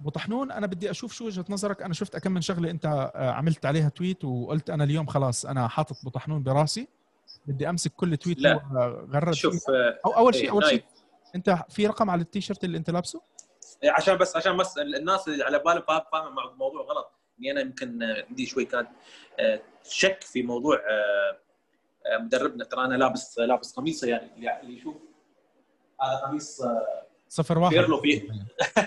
أبو 0.00 0.10
طحنون 0.10 0.50
أنا 0.50 0.66
بدي 0.66 0.90
أشوف 0.90 1.12
شو 1.12 1.26
وجهة 1.26 1.44
نظرك. 1.48 1.82
أنا 1.82 1.94
شفت 1.94 2.16
كم 2.16 2.32
من 2.32 2.40
شغلة 2.40 2.70
أنت 2.70 2.86
آه، 3.14 3.30
عملت 3.30 3.66
عليها 3.66 3.88
تويت 3.88 4.24
وقلت 4.24 4.70
أنا 4.70 4.84
اليوم 4.84 5.06
خلاص 5.06 5.46
أنا 5.46 5.68
حاطط 5.68 5.96
أبو 6.00 6.10
طحنون 6.10 6.42
براسي. 6.42 6.88
بدي 7.46 7.68
أمسك 7.68 7.92
كل 7.92 8.16
تويت 8.16 8.38
لا 8.38 8.60
غرد 9.12 9.34
شوف 9.34 9.70
أو 10.04 10.10
أول 10.10 10.34
شيء 10.34 10.50
أول 10.50 10.64
شيء 10.64 10.84
أنت 11.34 11.64
في 11.68 11.86
رقم 11.86 12.10
على 12.10 12.22
التيشيرت 12.22 12.64
اللي 12.64 12.78
أنت 12.78 12.90
لابسه؟ 12.90 13.22
إيه، 13.82 13.90
عشان 13.90 14.16
بس 14.16 14.36
عشان 14.36 14.56
بس 14.56 14.78
الناس 14.78 15.28
اللي 15.28 15.44
على 15.44 15.58
بالهم 15.58 15.82
فاهمة 16.12 16.50
الموضوع 16.52 16.82
غلط. 16.82 17.12
اني 17.38 17.50
أنا 17.50 17.60
يمكن 17.60 18.02
عندي 18.02 18.46
شوي 18.46 18.64
كان 18.64 18.86
آه، 19.40 19.60
شك 19.84 20.22
في 20.22 20.42
موضوع 20.42 20.76
آه، 20.76 21.38
آه، 22.06 22.18
مدربنا. 22.18 22.64
ترى 22.64 22.84
أنا 22.84 22.94
لابس 22.94 23.38
لابس 23.38 23.72
قميصة 23.72 24.08
يعني 24.08 24.60
اللي 24.60 24.76
يشوف 24.76 24.96
هذا 26.02 26.16
قميص 26.16 26.62
صفر 27.32 27.58
واحد. 27.58 27.74
بيرلو 27.74 28.00
في 28.00 28.28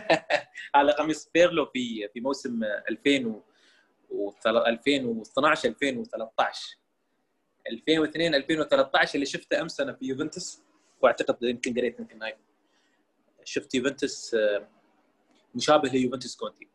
هذا 0.76 0.92
قميص 0.92 1.30
بيرلو 1.34 1.66
في 1.66 2.10
في 2.14 2.20
موسم 2.20 2.64
2000 2.64 3.42
و 4.12 4.34
2012 4.68 5.70
2013 5.70 6.78
2002 7.72 8.36
2013 8.36 9.16
اللي 9.16 9.26
شفته 9.26 9.62
أمس 9.62 9.82
أنا 9.82 9.94
في 9.94 10.06
يوفنتوس 10.06 10.62
وأعتقد 11.02 11.44
يمكن 11.44 11.74
قريت 11.74 12.00
يمكن 12.00 12.24
هاي. 12.24 12.38
شفت 13.44 13.76
يوفنتوس 13.76 14.36
مشابه 15.56 15.90
ليوفنتوس 15.90 16.36
كونتي 16.36 16.68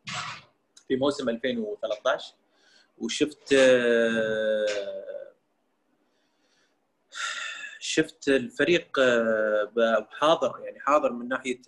في 0.87 0.95
موسم 0.95 1.29
2013 1.29 2.33
وشفت 2.97 3.53
شفت 7.93 8.27
الفريق 8.27 8.99
حاضر 10.09 10.59
يعني 10.63 10.79
حاضر 10.79 11.13
من 11.13 11.27
ناحية 11.27 11.61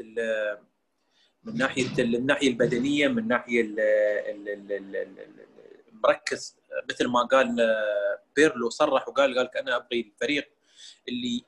من 1.44 1.58
ناحية 1.58 2.04
الناحيه 2.04 2.48
البدنية 2.50 3.08
من 3.08 3.28
ناحية 3.28 3.76
مركز 5.92 6.58
مثل 6.90 7.08
ما 7.08 7.24
قال 7.24 7.56
بيرلو 8.36 8.70
صرح 8.70 9.08
وقال 9.08 9.38
قال 9.38 9.58
أنا 9.58 9.76
أبغي 9.76 10.02
الفريق 10.02 10.50
اللي 11.08 11.44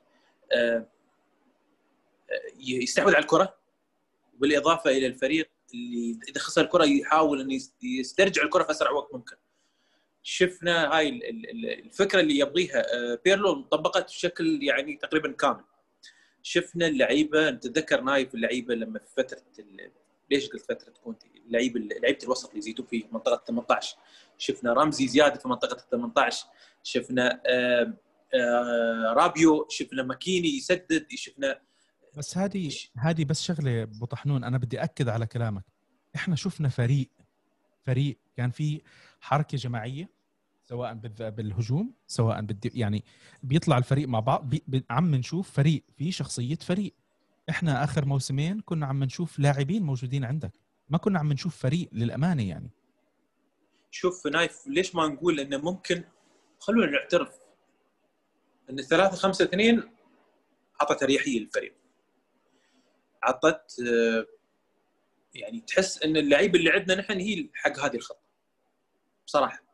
يستحوذ 2.58 3.14
على 3.14 3.22
الكرة 3.22 3.56
بالإضافة 4.34 4.90
إلى 4.90 5.06
الفريق 5.06 5.50
اللي 5.74 6.18
إذا 6.28 6.40
خسر 6.40 6.60
الكرة 6.60 6.84
يحاول 6.84 7.40
انه 7.40 7.58
يسترجع 7.82 8.42
الكرة 8.42 8.62
في 8.62 8.70
أسرع 8.70 8.90
وقت 8.90 9.14
ممكن. 9.14 9.36
شفنا 10.28 10.96
هاي 10.96 11.08
الفكرة 11.84 12.20
اللي 12.20 12.38
يبغيها 12.38 12.78
آه، 12.78 13.20
بيرلو 13.24 13.62
طبقت 13.62 14.04
بشكل 14.04 14.62
يعني 14.62 14.96
تقريبا 14.96 15.32
كامل. 15.32 15.64
شفنا 16.42 16.86
اللعيبة 16.86 17.50
نتذكر 17.50 18.00
نايف 18.00 18.34
اللعيبة 18.34 18.74
لما 18.74 18.98
في 18.98 19.22
فترة 19.22 19.42
ليش 20.30 20.48
قلت 20.48 20.62
فترة 20.62 20.92
كونتي؟ 21.04 21.26
اللعيبة 21.46 21.80
لعيبة 21.80 22.18
الوسط 22.24 22.48
اللي 22.48 22.58
يزيدوا 22.58 22.84
في 22.84 23.04
منطقة 23.12 23.44
18 23.46 23.96
شفنا 24.38 24.72
رمزي 24.72 25.08
زيادة 25.08 25.38
في 25.38 25.48
منطقة 25.48 25.86
18 25.90 26.46
شفنا 26.82 27.42
آه، 27.46 27.94
رابيو 29.16 29.66
شفنا 29.70 30.02
ماكيني 30.02 30.48
يسدد 30.48 31.06
شفنا 31.10 31.60
بس 32.16 32.38
هذه 32.38 32.72
هذه 32.98 33.24
بس 33.24 33.42
شغلة 33.42 33.82
أبو 33.82 34.06
طحنون 34.06 34.44
أنا 34.44 34.58
بدي 34.58 34.82
أكد 34.82 35.08
على 35.08 35.26
كلامك 35.26 35.64
إحنا 36.16 36.36
شفنا 36.36 36.68
فريق 36.68 37.10
فريق 37.82 38.18
كان 38.36 38.50
في 38.50 38.82
حركة 39.20 39.58
جماعية 39.58 40.15
سواء 40.68 40.94
بالهجوم 41.18 41.94
سواء 42.06 42.40
بالدي 42.40 42.70
يعني 42.74 43.04
بيطلع 43.42 43.78
الفريق 43.78 44.08
مع 44.08 44.20
بعض 44.20 44.50
بي 44.50 44.84
عم 44.90 45.14
نشوف 45.14 45.50
فريق 45.50 45.82
في 45.96 46.12
شخصية 46.12 46.54
فريق. 46.56 46.94
إحنا 47.50 47.84
آخر 47.84 48.04
موسمين 48.04 48.60
كنا 48.60 48.86
عم 48.86 49.04
نشوف 49.04 49.38
لاعبين 49.38 49.82
موجودين 49.82 50.24
عندك. 50.24 50.52
ما 50.88 50.98
كنا 50.98 51.18
عم 51.18 51.32
نشوف 51.32 51.56
فريق 51.56 51.88
للأمانة 51.92 52.48
يعني. 52.48 52.70
شوف 53.90 54.26
نايف 54.26 54.66
ليش 54.66 54.94
ما 54.94 55.06
نقول 55.06 55.40
إنه 55.40 55.56
ممكن؟ 55.56 56.04
خلونا 56.58 56.90
نعترف 56.90 57.38
إن 58.70 58.82
3 58.82 59.16
5 59.16 59.44
2 59.44 59.82
اعطت 60.80 61.02
اريحيه 61.02 61.40
للفريق. 61.40 61.74
عطت 63.22 63.76
آه، 63.88 64.26
يعني 65.34 65.60
تحس 65.60 66.02
إن 66.02 66.16
اللعيبه 66.16 66.58
اللي 66.58 66.70
عندنا 66.70 67.00
نحن 67.00 67.20
هي 67.20 67.48
حق 67.54 67.78
هذه 67.78 67.96
الخطة. 67.96 68.26
بصراحة. 69.26 69.65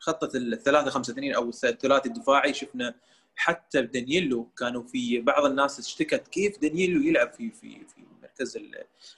خطة 0.00 0.36
الثلاثة 0.36 0.90
خمسة 0.90 1.12
اثنين 1.12 1.34
أو 1.34 1.50
الثلاثي 1.64 2.08
الدفاعي 2.08 2.54
شفنا 2.54 2.94
حتى 3.34 3.82
دانييلو 3.82 4.44
كانوا 4.58 4.82
في 4.82 5.20
بعض 5.20 5.44
الناس 5.44 5.78
اشتكت 5.78 6.28
كيف 6.28 6.58
دانييلو 6.58 7.02
يلعب 7.02 7.32
في 7.32 7.50
في 7.50 7.86
في 7.86 8.04
مركز 8.22 8.58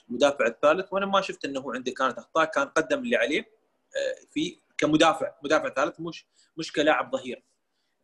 المدافع 0.09 0.47
الثالث. 0.47 0.93
وأنا 0.93 1.05
ما 1.05 1.21
شفت 1.21 1.45
إنه 1.45 1.73
عنده 1.73 1.91
كانت 1.91 2.17
أخطاء 2.17 2.45
كان 2.45 2.67
قدم 2.67 2.99
اللي 2.99 3.15
عليه 3.15 3.39
آه، 3.41 4.25
في 4.33 4.59
كمدافع 4.77 5.31
مدافع 5.43 5.69
ثالث 5.69 5.99
مش 5.99 6.25
مش 6.57 6.71
كلاعب 6.71 7.11
ظهير. 7.11 7.43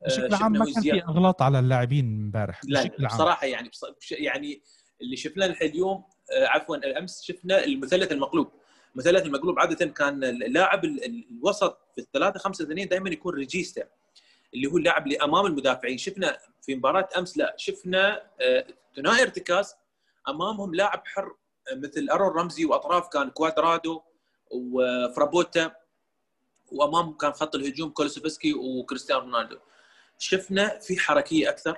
بشكل 0.06 0.34
عام 0.34 0.52
ما 0.52 0.66
كان 0.66 0.82
في 0.82 1.04
إغلاط 1.04 1.42
على 1.42 1.60
اللاعبين 1.60 2.06
امبارح 2.06 2.62
لا 2.64 3.08
بصراحة 3.08 3.48
يعني 3.48 3.72
يعني 4.12 4.62
اللي 5.02 5.16
شفناه 5.16 5.56
اليوم 5.62 6.04
آه، 6.32 6.48
عفوا 6.48 6.76
الأمس 6.76 7.22
شفنا 7.22 7.64
المثلث 7.64 8.12
المقلوب. 8.12 8.52
المثلث 8.96 9.26
المقلوب 9.26 9.60
عادة 9.60 9.86
كان 9.86 10.24
اللاعب 10.24 10.86
الوسط 10.86 11.78
في 11.96 12.02
الثلاثة 12.02 12.40
خمسة 12.40 12.66
اثنين 12.66 12.88
دائما 12.88 13.10
يكون 13.10 13.34
regista 13.34 13.84
اللي 14.54 14.68
هو 14.68 14.78
اللاعب 14.78 15.08
اللي 15.08 15.18
أمام 15.18 15.46
المدافعين. 15.46 15.98
شفنا 15.98 16.38
في 16.62 16.76
مباراة 16.76 17.10
أمس 17.18 17.38
لا 17.38 17.56
شفنا 17.58 18.22
آه، 18.42 18.68
ثنائي 18.96 19.22
ارتكاز 19.22 19.76
أمامهم 20.28 20.76
لاعب 20.76 21.02
حر 21.06 21.36
آه، 21.72 21.76
مثل 21.76 22.10
أرون 22.12 22.30
رمزي 22.30 22.66
وأطراف 22.66 23.08
كان 23.08 23.30
كوادرادو 23.30 24.02
وفرابوتا 24.52 25.72
وأمامهم 26.72 27.18
كان 27.18 27.32
خط 27.32 27.56
الهجوم 27.56 27.90
كولوسوفسكي 27.90 28.54
وكريستيانو 28.54 29.22
رونالدو. 29.22 29.58
شفنا 30.18 30.80
في 30.80 31.00
حركية 31.00 31.50
أكثر 31.50 31.78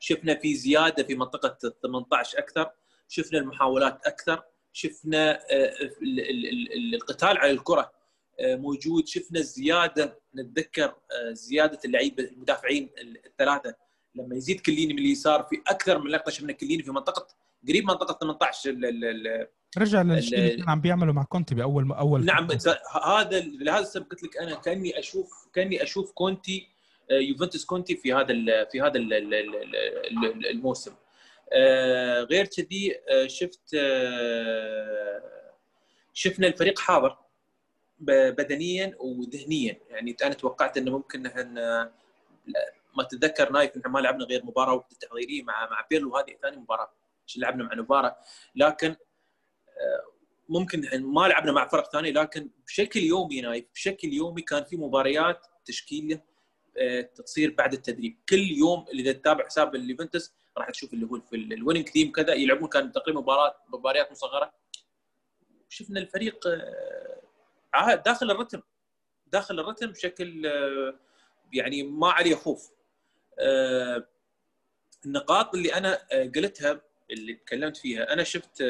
شفنا 0.00 0.34
في 0.34 0.54
زيادة 0.54 1.02
في 1.02 1.14
منطقة 1.14 1.58
ال 1.64 1.80
18 1.80 2.38
أكثر 2.38 2.70
شفنا 3.08 3.38
المحاولات 3.38 4.06
أكثر. 4.06 4.42
شفنا 4.72 5.40
آه، 5.52 5.72
القتال 6.94 7.38
على 7.38 7.50
الكرة 7.50 7.92
آه، 8.40 8.56
موجود. 8.56 9.06
شفنا 9.06 9.38
الزياده 9.38 10.18
نتذكر 10.36 10.84
آه، 10.84 11.32
زيادة 11.32 11.78
اللعيبة 11.84 12.24
المدافعين 12.24 12.90
الثلاثة. 13.26 13.74
لما 14.14 14.36
يزيد 14.36 14.60
كليني 14.60 14.92
من 14.92 14.98
اليسار 14.98 15.42
في 15.42 15.62
أكثر 15.68 15.98
من 15.98 16.10
لقطة 16.10 16.30
شفنا 16.30 16.52
كليني 16.52 16.82
في 16.82 16.90
منطقة 16.90 17.26
قريب 17.68 17.84
منطقة 17.84 18.18
18 18.20 18.76
رجع 19.78 20.02
للشيء 20.02 20.38
اللي 20.38 20.56
كان 20.56 20.68
عم 20.68 20.80
بيعمله 20.80 21.12
مع 21.12 21.24
كونتي 21.24 21.54
بأول 21.54 21.92
أول 21.92 22.24
نعم 22.24 22.48
هذا 23.04 23.40
لهذا 23.40 23.78
السبب 23.78 24.06
قلت 24.10 24.22
لك 24.22 24.36
أنا 24.36 24.54
كأني 24.54 24.98
أشوف 24.98 25.48
كأني 25.52 25.82
أشوف 25.82 26.12
كونتي 26.12 26.68
يوفنتوس 27.10 27.64
كونتي 27.64 27.96
في 27.96 28.12
هذا 28.12 28.34
في 28.72 28.80
هذا 28.80 28.98
الموسم. 30.50 30.92
غير 32.30 32.46
كذي 32.46 33.00
آه، 33.08 33.26
شفت 33.26 33.74
آه، 33.74 35.22
شفنا 36.12 36.46
الفريق 36.46 36.78
حاضر 36.78 37.16
بدنيا 38.00 38.96
وذهنيا. 38.98 39.80
يعني 39.90 40.16
أنا 40.24 40.34
توقعت 40.34 40.76
إنه 40.76 40.90
ممكن 40.90 41.26
ان 41.26 41.54
ما 42.96 43.02
تتذكر 43.10 43.52
نايف 43.52 43.76
إحنا 43.76 43.90
ما 43.90 43.98
لعبنا 43.98 44.24
غير 44.24 44.44
مباراة 44.44 44.88
تحضيرية 45.00 45.42
مع 45.42 45.70
مع 45.70 45.86
بيرلو 45.90 46.16
هذه 46.16 46.36
ثاني 46.42 46.56
مباراة 46.56 46.92
لعبنا 47.36 47.64
مع 47.64 47.74
نوفارا. 47.74 48.16
لكن 48.54 48.96
ممكن 50.48 51.02
ما 51.02 51.28
لعبنا 51.28 51.52
مع 51.52 51.68
فرق 51.68 51.92
ثانية 51.92 52.10
لكن 52.10 52.50
بشكل 52.66 53.00
يومي 53.00 53.40
نايف 53.40 53.64
بشكل 53.74 54.12
يومي 54.12 54.42
كان 54.42 54.64
في 54.64 54.76
مباريات 54.76 55.46
تشكيله 55.64 56.20
تصير 57.14 57.54
بعد 57.58 57.72
التدريب. 57.72 58.18
كل 58.28 58.50
يوم 58.50 58.84
اللي 58.92 59.12
تتابع 59.12 59.46
حساب 59.46 59.74
اليوفنتوس 59.74 60.32
راح 60.58 60.70
تشوف 60.70 60.92
اللي 60.92 61.06
هو 61.06 61.20
في 61.20 61.36
ال 61.36 61.43
winning 61.43 61.88
team 61.88 62.12
كذا 62.12 62.34
يلعبون 62.34 62.68
كان 62.68 62.92
تقريبا 62.92 63.20
مباراه 63.20 63.56
مباريات 63.68 64.10
مصغرة. 64.10 64.52
شفنا 65.68 66.00
الفريق 66.00 66.46
آه، 67.74 67.94
داخل 67.94 68.30
الرتم. 68.30 68.62
داخل 69.26 69.60
الرتم 69.60 69.86
بشكل 69.86 70.46
آه، 70.46 70.94
يعني 71.52 71.82
ما 71.82 72.10
عليه 72.10 72.34
خوف. 72.34 72.70
آه، 73.38 74.06
النقاط 75.06 75.54
اللي 75.54 75.74
أنا 75.74 75.98
قلتها 76.12 76.80
اللي 77.10 77.34
تكلمت 77.34 77.76
فيها 77.76 78.12
أنا 78.12 78.22
شفت 78.24 78.64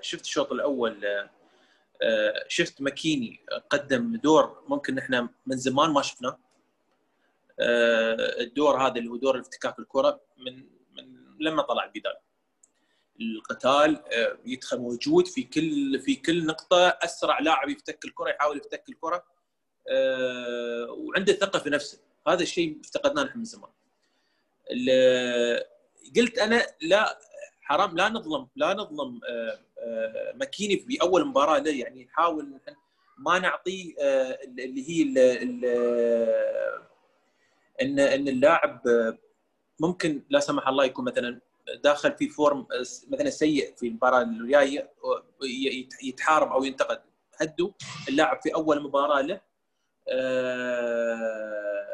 شفت 0.00 0.24
الشوط 0.24 0.52
الأول 0.52 1.28
شفت 2.48 2.82
ماكيني 2.82 3.40
قدم 3.70 4.16
دور 4.16 4.64
ممكن 4.68 4.98
إحنا 4.98 5.28
من 5.46 5.56
زمان 5.56 5.90
ما 5.90 6.02
شفناه. 6.02 6.38
الدور 8.40 8.86
هذا 8.86 8.96
اللي 8.96 9.10
هو 9.10 9.16
دور 9.16 9.40
افتكاك 9.40 9.78
الكرة 9.78 10.20
من 10.38 10.73
لما 11.44 11.62
طلع 11.62 11.86
بيدال 11.86 12.16
القتال 13.20 14.02
آه، 14.12 14.38
يدخل 14.44 14.78
موجود 14.78 15.26
في 15.26 15.42
كل 15.42 16.00
في 16.00 16.14
كل 16.14 16.46
نقطة 16.46 16.88
أسرع 16.88 17.38
لاعب 17.38 17.68
يفتك 17.68 18.04
الكرة 18.04 18.30
يحاول 18.30 18.56
يفتك 18.56 18.88
الكرة 18.88 19.24
آه، 19.88 20.86
وعنده 20.90 21.32
ثقة 21.32 21.58
في 21.58 21.70
نفسه. 21.70 21.98
هذا 22.28 22.42
الشيء 22.42 22.80
افتقدناه 22.80 23.22
نحن 23.22 23.38
من 23.38 23.44
زمان. 23.44 23.70
قلت 26.16 26.38
أنا 26.38 26.66
لا 26.80 27.18
حرام 27.62 27.96
لا 27.96 28.08
نظلم 28.08 28.48
لا 28.56 28.74
نظلم 28.74 29.20
آه، 29.28 30.32
ماكيني 30.34 30.76
في 30.76 31.02
أول 31.02 31.24
مباراة 31.24 31.58
له. 31.58 31.70
يعني 31.70 32.04
نحاول 32.04 32.60
ما 33.18 33.38
نعطيه 33.38 33.94
اللي 34.58 34.90
هي 34.90 35.02
إن 37.82 37.98
إن 38.00 38.28
اللاعب 38.28 38.80
ممكن 39.80 40.22
لا 40.30 40.40
سمح 40.40 40.68
الله 40.68 40.84
يكون 40.84 41.04
مثلا 41.04 41.40
داخل 41.84 42.12
في 42.12 42.28
فورم 42.28 42.66
مثلا 43.08 43.30
سيء 43.30 43.74
في 43.76 43.88
المباراة 43.88 44.22
الجاية 44.22 44.90
يتحارب 46.02 46.52
أو 46.52 46.64
ينتقد 46.64 47.02
هدوا 47.40 47.70
اللاعب 48.08 48.40
في 48.42 48.54
أول 48.54 48.82
مباراة 48.82 49.20
له 49.20 49.40
آه، 50.08 51.84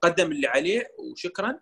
قدم 0.00 0.32
اللي 0.32 0.46
عليه 0.46 0.92
وشكرا. 0.98 1.60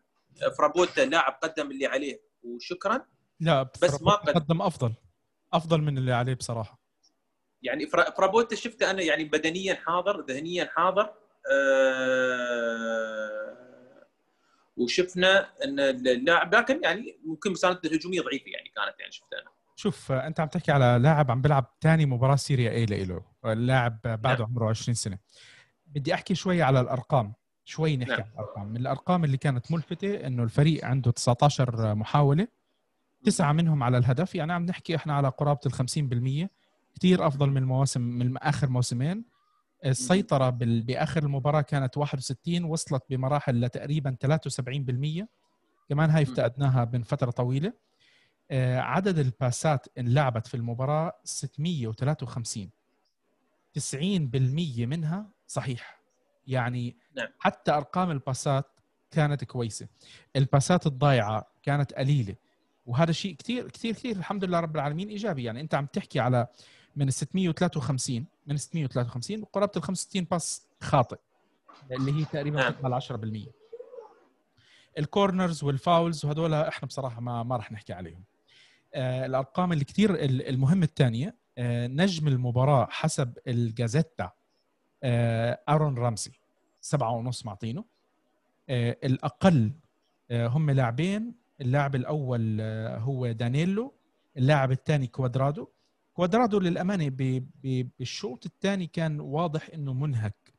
فرابوتا 0.58 1.00
لاعب 1.00 1.38
قدم 1.42 1.70
اللي 1.70 1.86
عليه 1.86 2.20
وشكرا. 2.42 3.06
لا 3.40 3.62
بس 3.62 4.02
ما 4.02 4.14
قدم 4.14 4.62
أفضل 4.62 4.92
أفضل 5.52 5.80
من 5.80 5.98
اللي 5.98 6.12
عليه 6.12 6.34
بصراحة. 6.34 6.80
يعني 7.62 7.86
فرابوتا 7.86 8.56
شفته 8.56 8.90
أنا 8.90 9.02
يعني 9.02 9.24
بدنيا 9.24 9.74
حاضر 9.74 10.20
ذهنيا 10.20 10.64
حاضر 10.64 11.14
أه 11.52 13.43
وشفنا 14.76 15.48
إن 15.64 15.80
اللاعب 15.80 16.54
لكن 16.54 16.80
يعني 16.82 17.18
ممكن 17.24 17.52
مساندته 17.52 17.86
الهجومية 17.86 18.20
ضعيفة 18.20 18.50
يعني 18.50 18.68
كانت 18.68 19.00
يعني 19.00 19.12
شفتها. 19.12 19.40
أنا 19.40 19.50
شوف 19.76 20.12
أنت 20.12 20.40
عم 20.40 20.48
تحكي 20.48 20.72
على 20.72 20.98
لاعب 21.02 21.30
عم 21.30 21.42
بيلعب 21.42 21.66
ثاني 21.80 22.06
مباراة 22.06 22.36
سيريا 22.36 22.70
اي 22.70 22.86
له 22.86 23.22
اللاعب 23.44 24.00
بعده 24.02 24.38
نعم. 24.38 24.48
عمره 24.50 24.68
20 24.68 24.94
سنة. 24.94 25.18
بدي 25.86 26.14
أحكي 26.14 26.34
شوي 26.34 26.62
على 26.62 26.80
الأرقام 26.80 27.32
شوي 27.64 27.96
نحكي 27.96 28.12
نعم. 28.12 28.20
عن 28.20 28.32
الأرقام. 28.32 28.68
من 28.68 28.76
الأرقام 28.76 29.24
اللي 29.24 29.36
كانت 29.36 29.72
ملفتة 29.72 30.26
إنه 30.26 30.42
الفريق 30.42 30.84
عنده 30.84 31.10
19 31.10 31.94
محاولة 31.94 32.48
تسعة 33.24 33.52
منهم 33.52 33.82
على 33.82 33.98
الهدف. 33.98 34.34
يعني 34.34 34.52
عم 34.52 34.66
نحكي 34.66 34.96
إحنا 34.96 35.14
على 35.14 35.28
قرابة 35.28 35.60
ال 35.66 35.72
50% 35.72 36.48
كثير 36.94 37.26
أفضل 37.26 37.50
من 37.50 37.56
المواسم 37.56 38.00
من 38.00 38.36
آخر 38.36 38.68
موسمين. 38.68 39.24
السيطرة 39.84 40.50
بآخر 40.50 41.22
المباراة 41.22 41.60
كانت 41.60 41.96
61 41.96 42.64
وصلت 42.64 43.02
بمراحل 43.10 43.60
لتقريبا 43.60 44.16
73% 44.20 45.26
كمان 45.88 46.10
هاي 46.10 46.22
افتقدناها 46.22 46.90
من 46.92 47.02
فترة 47.02 47.30
طويلة. 47.30 47.72
آه، 48.50 48.78
عدد 48.80 49.18
الباسات 49.18 49.86
انلعبت 49.98 50.46
في 50.46 50.56
المباراة 50.56 51.12
653 51.24 52.70
90% 53.74 54.86
منها 54.86 55.30
صحيح. 55.46 56.00
يعني 56.46 56.96
نعم. 57.16 57.28
حتى 57.38 57.72
أرقام 57.72 58.10
الباسات 58.10 58.80
كانت 59.10 59.44
كويسة. 59.44 59.88
الباسات 60.36 60.86
الضايعة 60.86 61.50
كانت 61.62 61.92
قليلة. 61.92 62.34
وهذا 62.86 63.12
شيء 63.12 63.36
كثير 63.36 63.70
كثير 63.70 63.94
كثير 63.94 64.16
الحمد 64.16 64.44
لله 64.44 64.60
رب 64.60 64.76
العالمين 64.76 65.08
إيجابي. 65.08 65.44
يعني 65.44 65.60
أنت 65.60 65.74
عم 65.74 65.86
تحكي 65.86 66.20
على 66.20 66.46
من 66.96 67.08
ال 67.08 67.12
653 67.12 68.26
من 68.46 68.56
653 68.56 69.42
وقرابة 69.42 69.72
ال 69.76 69.82
65 69.82 70.24
باس 70.24 70.66
خاطئ 70.80 71.18
اللي 71.92 72.12
هي 72.20 72.24
تقريبا 72.24 72.70
تقبل 72.70 73.00
10% 73.46 73.48
ال 74.98 75.06
corners 75.06 75.64
وال 75.64 75.81
fouls 75.81 76.24
وهذول 76.24 76.54
إحنا 76.54 76.88
بصراحة 76.88 77.20
ما 77.20 77.42
ما 77.42 77.56
راح 77.56 77.72
نحكي 77.72 77.92
عليهم. 77.92 78.24
آه 78.94 79.26
الأرقام 79.26 79.72
اللي 79.72 79.84
كثير 79.84 80.14
المهمه 80.24 80.84
الثانية 80.84 81.34
آه 81.58 81.86
نجم 81.86 82.28
المباراة 82.28 82.86
حسب 82.90 83.38
الجازيتا 83.48 84.30
آه 85.02 85.60
أرون 85.68 85.98
رامسي 85.98 86.32
سبعة 86.80 87.10
ونص 87.12 87.46
معطينه. 87.46 87.84
آه 88.68 88.96
الأقل 89.04 89.72
آه 90.30 90.46
هم 90.46 90.70
لاعبين 90.70 91.34
اللاعب 91.60 91.94
الأول 91.94 92.58
آه 92.60 92.98
هو 92.98 93.32
دانيلو 93.32 93.94
اللاعب 94.36 94.72
الثاني 94.72 95.06
كوادرادو. 95.06 95.68
كوادرادو 96.14 96.60
للأمانة 96.60 97.10
بالشوط 97.98 98.46
الثاني 98.46 98.86
كان 98.86 99.20
واضح 99.20 99.70
إنه 99.74 99.92
منهك. 99.94 100.54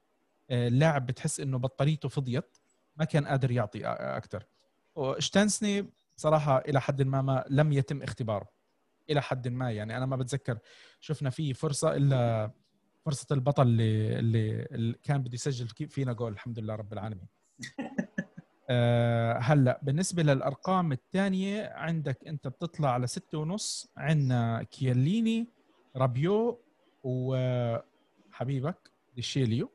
اللاعب 0.52 1.02
آه، 1.02 1.06
بتحس 1.06 1.40
إنه 1.40 1.58
بطاريته 1.58 2.10
فضيت 2.10 2.58
ما 2.96 3.06
كان 3.06 3.26
قادر 3.28 3.52
يعطي 3.52 3.86
أكثر 3.86 4.46
وشتانسني 4.96 5.90
صراحة 6.16 6.58
إلى 6.58 6.82
حد 6.82 7.02
ما, 7.02 7.22
ما 7.22 7.46
لم 7.50 7.74
يتم 7.74 8.02
اختباره. 8.02 8.48
إلى 9.10 9.22
حد 9.22 9.48
ما 9.48 9.72
يعني 9.72 9.98
أنا 9.98 10.06
ما 10.06 10.16
بتذكر 10.16 10.60
شفنا 11.00 11.30
فيه 11.30 11.54
فرصة 11.54 11.96
إلا 11.96 12.52
فرصة 13.06 13.28
البطل 13.32 13.68
اللي 13.68 14.66
اللي 14.66 14.94
كان 15.04 15.24
بده 15.24 15.34
يسجل 15.34 15.68
فينا 15.68 16.14
جول 16.14 16.34
الحمد 16.34 16.60
لله 16.60 16.76
رب 16.76 16.94
العالمين. 16.94 17.28
هلا 19.40 19.80
بالنسبة 19.84 20.24
للأرقام 20.24 20.92
الثانية 20.92 21.72
عندك 21.76 22.28
أنت 22.28 22.48
بتطلع 22.48 22.90
على 22.90 23.08
ستة 23.08 23.38
ونص 23.38 23.92
عندنا 23.98 24.64
كياليني 24.64 25.48
رابيو 25.96 26.62
وحبيبك 27.04 28.92
ديشيليو 29.16 29.72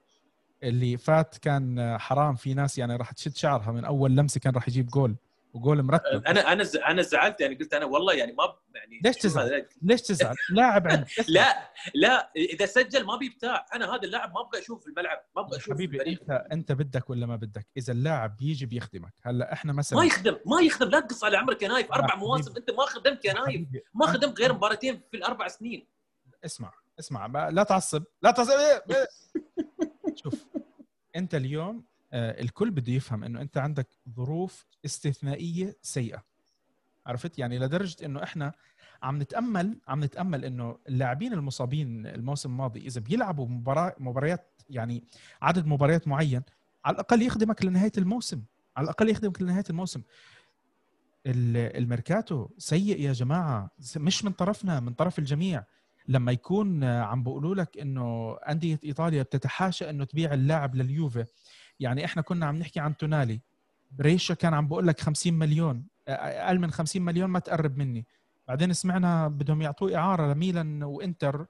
اللي 0.63 0.97
فات 0.97 1.39
كان 1.39 1.99
حرام 1.99 2.35
في 2.35 2.55
ناس 2.55 2.79
يعني 2.79 2.97
راح 2.97 3.13
تشد 3.13 3.37
شعرها 3.37 3.73
من 3.73 3.85
أول 3.85 4.17
لمسة 4.17 4.41
كان 4.41 4.55
راح 4.55 4.69
يجيب 4.69 4.87
goal. 4.87 5.17
و 5.55 5.61
goal 5.61 5.83
مرتب. 5.83 6.27
أنا 6.27 6.53
أنا 6.53 6.65
أنا 6.87 7.03
زعلت 7.03 7.41
يعني 7.41 7.55
قلت 7.55 7.75
أنا 7.75 7.85
والله 7.85 8.15
يعني 8.15 8.33
ما 8.33 8.55
يعني 8.75 9.01
ليش 9.05 9.17
تزعل؟ 9.17 9.67
ليش 9.83 10.03
تزعل؟ 10.03 10.35
لاعب 10.57 10.89
عندك 10.89 11.09
لا 11.29 11.71
لا 11.95 12.33
إذا 12.37 12.67
سجل 12.67 13.05
ما 13.05 13.17
بينباع. 13.17 13.67
أنا 13.75 13.95
هذا 13.95 14.03
اللاعب 14.03 14.35
ما 14.35 14.41
أبغى 14.41 14.61
أشوفه 14.61 14.81
في 14.81 14.87
الملعب 14.87 15.25
ما 15.37 15.43
أبغى 15.43 15.57
أشوفه 15.57 15.75
حبيبي 15.75 16.07
انت 16.07 16.31
أنت 16.53 16.73
بدك 16.73 17.11
ولا 17.11 17.27
ما 17.27 17.37
بدك؟ 17.37 17.67
إذا 17.77 17.93
اللاعب 17.93 18.37
بيجي 18.37 18.67
بيخدمك. 18.67 19.15
هلأ 19.23 19.53
إحنا 19.53 19.73
مثلا 19.73 19.99
ما 19.99 20.05
يخدم 20.05 20.37
ما 20.47 20.61
يخدم. 20.61 20.89
لا 20.89 21.01
تقص 21.01 21.25
على 21.25 21.37
عمرك 21.37 21.63
يا 21.63 21.69
نايف 21.69 21.93
أربع. 21.93 22.15
مواسم 22.15 22.57
أنت 22.57 22.71
ما 22.71 22.87
خدمت 22.87 23.25
يا 23.25 23.33
نايف 23.33 23.69
ما 23.95 24.07
خدمت 24.07 24.41
غير 24.41 24.53
مباراتين 24.53 25.01
في 25.11 25.17
الأربع 25.17 25.49
سنين. 25.49 25.87
اسمع 26.45 26.73
اسمع 26.99 27.27
لا 27.27 27.63
تعصب 27.63 28.05
لا 28.23 28.31
تعصب. 28.31 28.53
شوف 30.23 30.47
أنت 31.17 31.35
اليوم 31.35 31.90
الكل 32.13 32.71
بده 32.71 32.93
يفهم 32.93 33.25
إنه 33.25 33.41
أنت 33.41 33.59
عندك 33.59 33.89
ظروف 34.11 34.67
استثنائية 34.85 35.77
سيئة. 35.83 36.23
عرفت؟ 37.07 37.39
يعني 37.39 37.59
لدرجة 37.59 38.07
إنه 38.07 38.23
إحنا 38.23 38.53
عم 39.03 39.23
نتأمل 39.23 39.81
عم 39.89 40.05
نتأمل 40.05 40.45
إنه 40.45 40.79
اللاعبين 40.89 41.33
المصابين 41.33 42.07
الموسم 42.07 42.51
الماضي 42.51 42.81
إذا 42.87 43.01
بيلعبوا 43.01 43.49
مباراه 43.49 43.95
مباريات 43.99 44.63
يعني 44.71 45.05
عدد 45.43 45.67
مباريات 45.67 46.09
معين 46.09 46.43
على 46.85 46.95
الأقل 46.95 47.23
يخدمك 47.23 47.65
لنهاية 47.65 47.93
الموسم. 47.99 48.43
على 48.77 48.85
الأقل 48.85 49.09
يخدمك 49.09 49.43
لنهاية 49.43 49.65
الموسم. 49.71 50.03
ال- 51.27 51.77
الميركاتو 51.77 52.49
سيء 52.59 53.01
يا 53.01 53.13
جماعة. 53.13 53.71
مش 53.97 54.25
من 54.25 54.33
طرفنا 54.33 54.81
من 54.81 54.93
طرف 54.95 55.19
الجميع. 55.19 55.65
لما 56.09 56.33
يكون 56.33 56.85
عم 56.85 57.23
بيقولوا 57.23 57.55
لك 57.55 57.79
إنه 57.79 58.37
أندية 58.37 58.81
إيطاليا 58.85 59.23
بتتحاشى 59.23 59.91
إنه 59.91 60.05
تبيع 60.05 60.35
اللاعب 60.35 60.75
لليوفي 60.75 61.25
يعني 61.81 62.05
إحنا 62.05 62.23
كنا 62.23 62.47
عم 62.47 62.57
نحكي 62.57 62.81
عن 62.81 62.97
تونالي. 62.97 63.41
بريشا 63.99 64.35
كان 64.35 64.55
عم 64.55 64.69
بقول 64.69 64.87
لك 64.87 65.01
50 65.01 65.35
مليون 65.35 65.85
أقل 66.09 66.59
من 66.59 66.71
50 66.71 67.03
مليون 67.03 67.31
ما 67.31 67.39
تقرب 67.39 67.79
مني. 67.79 68.07
بعدين 68.49 68.73
سمعنا 68.73 69.29
بدهم 69.29 69.63
يعطوه 69.63 69.97
إعارة 69.97 70.33
لميلان 70.33 70.83
وإنتر 70.83 71.47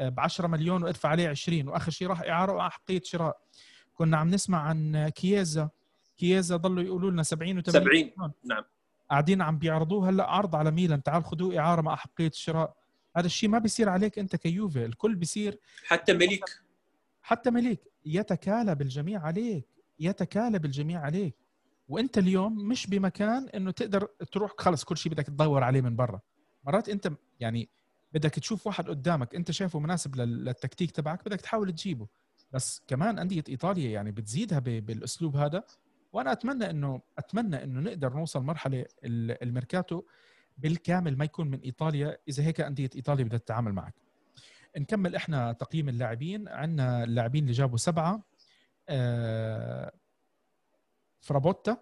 ب 0.00 0.20
10 0.20 0.46
مليون 0.46 0.82
وادفع 0.82 1.08
عليه 1.08 1.28
20 1.28 1.68
وآخر 1.68 1.90
شيء 1.90 2.08
راح 2.08 2.20
إعارة 2.20 2.52
ومع 2.52 2.68
حقيه 2.68 3.00
شراء. 3.04 3.40
كنا 3.94 4.16
عم 4.16 4.28
نسمع 4.28 4.60
عن 4.60 5.08
كييزا. 5.08 5.68
كييزا 6.16 6.56
ضلوا 6.56 6.82
يقولوا 6.82 7.10
لنا 7.10 7.22
70 7.22 7.62
و80 7.62 7.70
70 7.70 8.10
نعم. 8.44 8.64
قاعدين 9.10 9.42
عم 9.42 9.58
بيعرضوه 9.58 10.08
هلأ 10.08 10.30
عرض 10.30 10.56
على 10.56 10.70
ميلان 10.70 11.02
تعال 11.02 11.24
خذوه 11.24 11.58
إعارة 11.58 11.82
مع 11.82 11.96
حقيه 11.96 12.26
الشراء 12.26 12.76
هذا 13.16 13.26
الشيء 13.26 13.48
ما 13.48 13.58
بيصير 13.58 13.88
عليك 13.88 14.18
أنت 14.18 14.36
كيوفي 14.36 14.84
الكل 14.84 15.14
بيصير 15.14 15.58
حتى 15.86 16.12
مليك. 16.12 16.44
حتى 17.22 17.50
مليك. 17.50 17.80
يتكالب 18.06 18.82
الجميع 18.82 19.20
عليك. 19.20 19.66
يتكالب 19.98 20.64
الجميع 20.64 21.00
عليك. 21.00 21.36
وانت 21.88 22.18
اليوم 22.18 22.68
مش 22.68 22.86
بمكان 22.86 23.48
انه 23.48 23.70
تقدر 23.70 24.08
تروح 24.32 24.52
خلص 24.58 24.84
كل 24.84 24.96
شيء 24.96 25.12
بدك 25.12 25.26
تدور 25.26 25.62
عليه 25.62 25.80
من 25.80 25.96
برا. 25.96 26.20
مرات 26.64 26.88
انت 26.88 27.12
يعني 27.40 27.68
بدك 28.14 28.30
تشوف 28.30 28.66
واحد 28.66 28.88
قدامك 28.88 29.34
انت 29.34 29.50
شايفه 29.50 29.78
مناسب 29.78 30.16
لل- 30.16 30.44
للتكتيك 30.44 30.90
تبعك 30.90 31.24
بدك 31.24 31.40
تحاول 31.40 31.72
تجيبه. 31.72 32.06
بس 32.52 32.82
كمان 32.88 33.18
انديه 33.18 33.44
إيطاليا 33.48 33.90
يعني 33.90 34.10
بتزيدها 34.10 34.58
بالأسلوب 34.58 35.36
هذا. 35.36 35.64
وأنا 36.12 36.32
أتمنى 36.32 36.70
إنه 36.70 37.00
أتمنى 37.18 37.64
إنه 37.64 37.80
نقدر 37.80 38.14
نوصل 38.14 38.42
مرحلة 38.42 38.80
ال- 39.04 39.42
الميركاتو 39.42 40.02
بالكامل 40.58 41.18
ما 41.18 41.24
يكون 41.24 41.50
من 41.50 41.60
إيطاليا. 41.60 42.18
إذا 42.28 42.42
هيك 42.42 42.60
انديه 42.60 42.90
إيطاليا 42.96 43.24
بدها 43.24 43.38
تتعامل 43.38 43.72
معك. 43.72 43.94
نكمل 44.78 45.14
إحنا 45.14 45.52
تقييم 45.52 45.88
اللاعبين. 45.88 46.48
عندنا 46.48 47.04
اللاعبين 47.04 47.42
اللي 47.42 47.52
جابوا 47.52 47.78
سبعة. 47.78 48.22
آه، 48.88 49.92
فرابوتا 51.20 51.76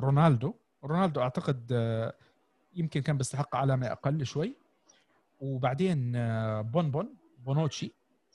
رونالدو. 0.00 0.54
رونالدو 0.84 1.20
أعتقد 1.20 1.68
آه، 1.72 2.14
يمكن 2.74 3.02
كان 3.02 3.16
بيستحق 3.18 3.56
علامه 3.56 3.86
أقل 3.86 4.26
شوي. 4.26 4.56
وبعدين 5.40 6.16
آه، 6.16 6.60
بون 6.60 6.90
بون 6.90 7.14
بونوتشي. 7.38 7.92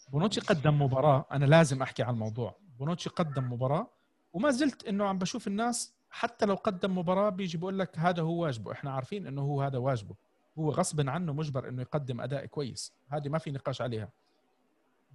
بونوتشي 0.10 0.42
قدم 0.42 0.82
مباراة. 0.82 1.26
أنا 1.32 1.46
لازم 1.46 1.82
أحكي 1.82 2.04
عن 2.04 2.14
الموضوع. 2.14 2.56
بونوتشي 2.80 3.10
قدم 3.10 3.54
مباراة. 3.54 3.88
وما 4.34 4.52
زلت 4.52 4.88
إنه 4.88 5.06
عم 5.06 5.18
بشوف 5.18 5.48
الناس 5.48 5.94
حتى 6.10 6.46
لو 6.46 6.56
قدم 6.56 6.98
مباراة 6.98 7.30
بيجي 7.30 7.58
بقول 7.58 7.80
لك 7.80 8.00
هذا 8.00 8.22
هو 8.22 8.44
واجبه. 8.44 8.72
إحنا 8.72 8.92
عارفين 8.92 9.28
إنه 9.28 9.42
هو 9.42 9.62
هذا 9.62 9.78
واجبه. 9.78 10.16
هو 10.60 10.70
غصبا 10.70 11.12
عنه 11.12 11.34
مجبر 11.34 11.70
إنه 11.70 11.82
يقدم 11.82 12.22
أداء 12.22 12.46
كويس. 12.46 12.94
هذه 13.10 13.30
ما 13.30 13.38
في 13.38 13.52
نقاش 13.52 13.82
عليها. 13.82 14.10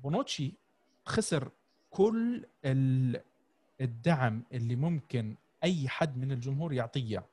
بونوتشي 0.03 0.55
خسر 1.05 1.51
كل 2.01 2.45
ال- 2.65 3.21
الدعم 3.81 4.43
اللي 4.53 4.77
ممكن 4.77 5.37
أي 5.65 5.89
حد 5.89 6.19
من 6.19 6.33
الجمهور 6.33 6.73
يعطيه. 6.73 7.25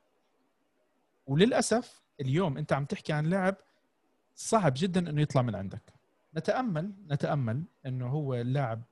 وللأسف 1.26 2.02
اليوم 2.20 2.58
أنت 2.58 2.72
عم 2.72 2.84
تحكي 2.84 3.12
عن 3.12 3.26
لاعب 3.26 3.56
صعب 4.34 4.74
جدا 4.76 5.10
إنه 5.10 5.22
يطلع 5.22 5.42
من 5.42 5.54
عندك. 5.54 5.92
نتأمل 6.36 6.92
نتأمل 7.10 7.62
إنه 7.86 8.06
هو 8.06 8.34
اللاعب 8.34 8.82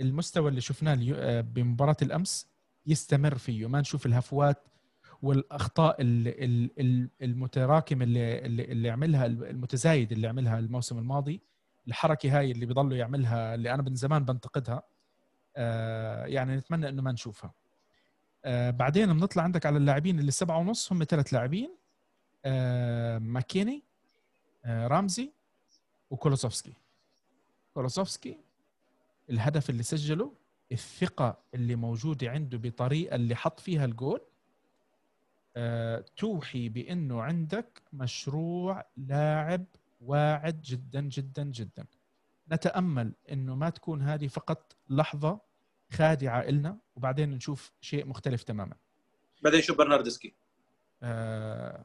المستوى 0.00 0.48
اللي 0.48 0.60
شفناه 0.60 0.98
آه، 1.14 1.40
بمباراة 1.40 1.96
الأمس 2.02 2.46
يستمر 2.86 3.38
فيه. 3.38 3.66
ما 3.68 3.80
نشوف 3.80 4.06
الهفوات 4.06 4.58
والأخطاء 5.22 6.02
ال- 6.02 6.28
ال- 6.44 6.70
ال- 6.80 7.08
المتراكمه 7.22 8.04
اللي 8.04 8.38
اللي 8.72 8.90
عملها 8.90 9.26
المتزايد 9.26 10.12
اللي 10.12 10.28
عملها 10.28 10.58
الموسم 10.58 10.98
الماضي. 10.98 11.40
الحركة 11.88 12.38
هاي 12.38 12.50
اللي 12.50 12.66
بيضلوا 12.66 12.96
يعملها 12.96 13.54
اللي 13.54 13.74
أنا 13.74 13.82
من 13.82 13.94
زمان 13.94 14.24
بنتقدها. 14.24 14.82
يعني 16.26 16.56
نتمنى 16.56 16.88
إنه 16.88 17.02
ما 17.02 17.12
نشوفها. 17.12 17.52
آه، 18.44 18.70
بعدين 18.70 19.12
بنطلع 19.12 19.42
عندك 19.42 19.66
على 19.66 19.76
اللاعبين 19.76 20.20
اللي 20.20 20.30
سبعة 20.30 20.58
ونص 20.58 20.92
هم 20.92 21.04
ثلاث 21.04 21.32
لاعبين 21.34 21.70
آه، 22.44 23.18
ماكيني 23.18 23.82
آه، 24.64 24.86
رامزي 24.86 25.32
وكولوسوفسكي. 26.10 26.72
كولوسوفسكي 27.74 28.38
الهدف 29.30 29.70
اللي 29.70 29.82
سجله 29.82 30.32
الثقة 30.72 31.38
اللي 31.54 31.76
موجودة 31.76 32.30
عنده 32.30 32.58
بطريقة 32.58 33.14
اللي 33.14 33.34
حط 33.36 33.60
فيها 33.60 33.84
الجول 33.84 34.20
آه، 35.56 36.04
توحي 36.16 36.68
بأنه 36.68 37.22
عندك 37.22 37.82
مشروع 37.92 38.84
لاعب 38.96 39.64
واعد 40.00 40.62
جدا 40.62 41.00
جدا 41.00 41.44
جدا. 41.44 41.86
نتأمل 42.52 43.12
أنه 43.32 43.54
ما 43.54 43.70
تكون 43.70 44.02
هذه 44.02 44.26
فقط 44.26 44.76
لحظة 44.90 45.40
خادعة 45.92 46.40
إلنا 46.40 46.78
وبعدين 46.96 47.30
نشوف 47.30 47.72
شيء 47.80 48.06
مختلف 48.06 48.42
تماما. 48.42 48.74
بعدين 49.42 49.60
شوف 49.62 49.78
برناردسكي؟ 49.78 50.34
آه، 51.02 51.84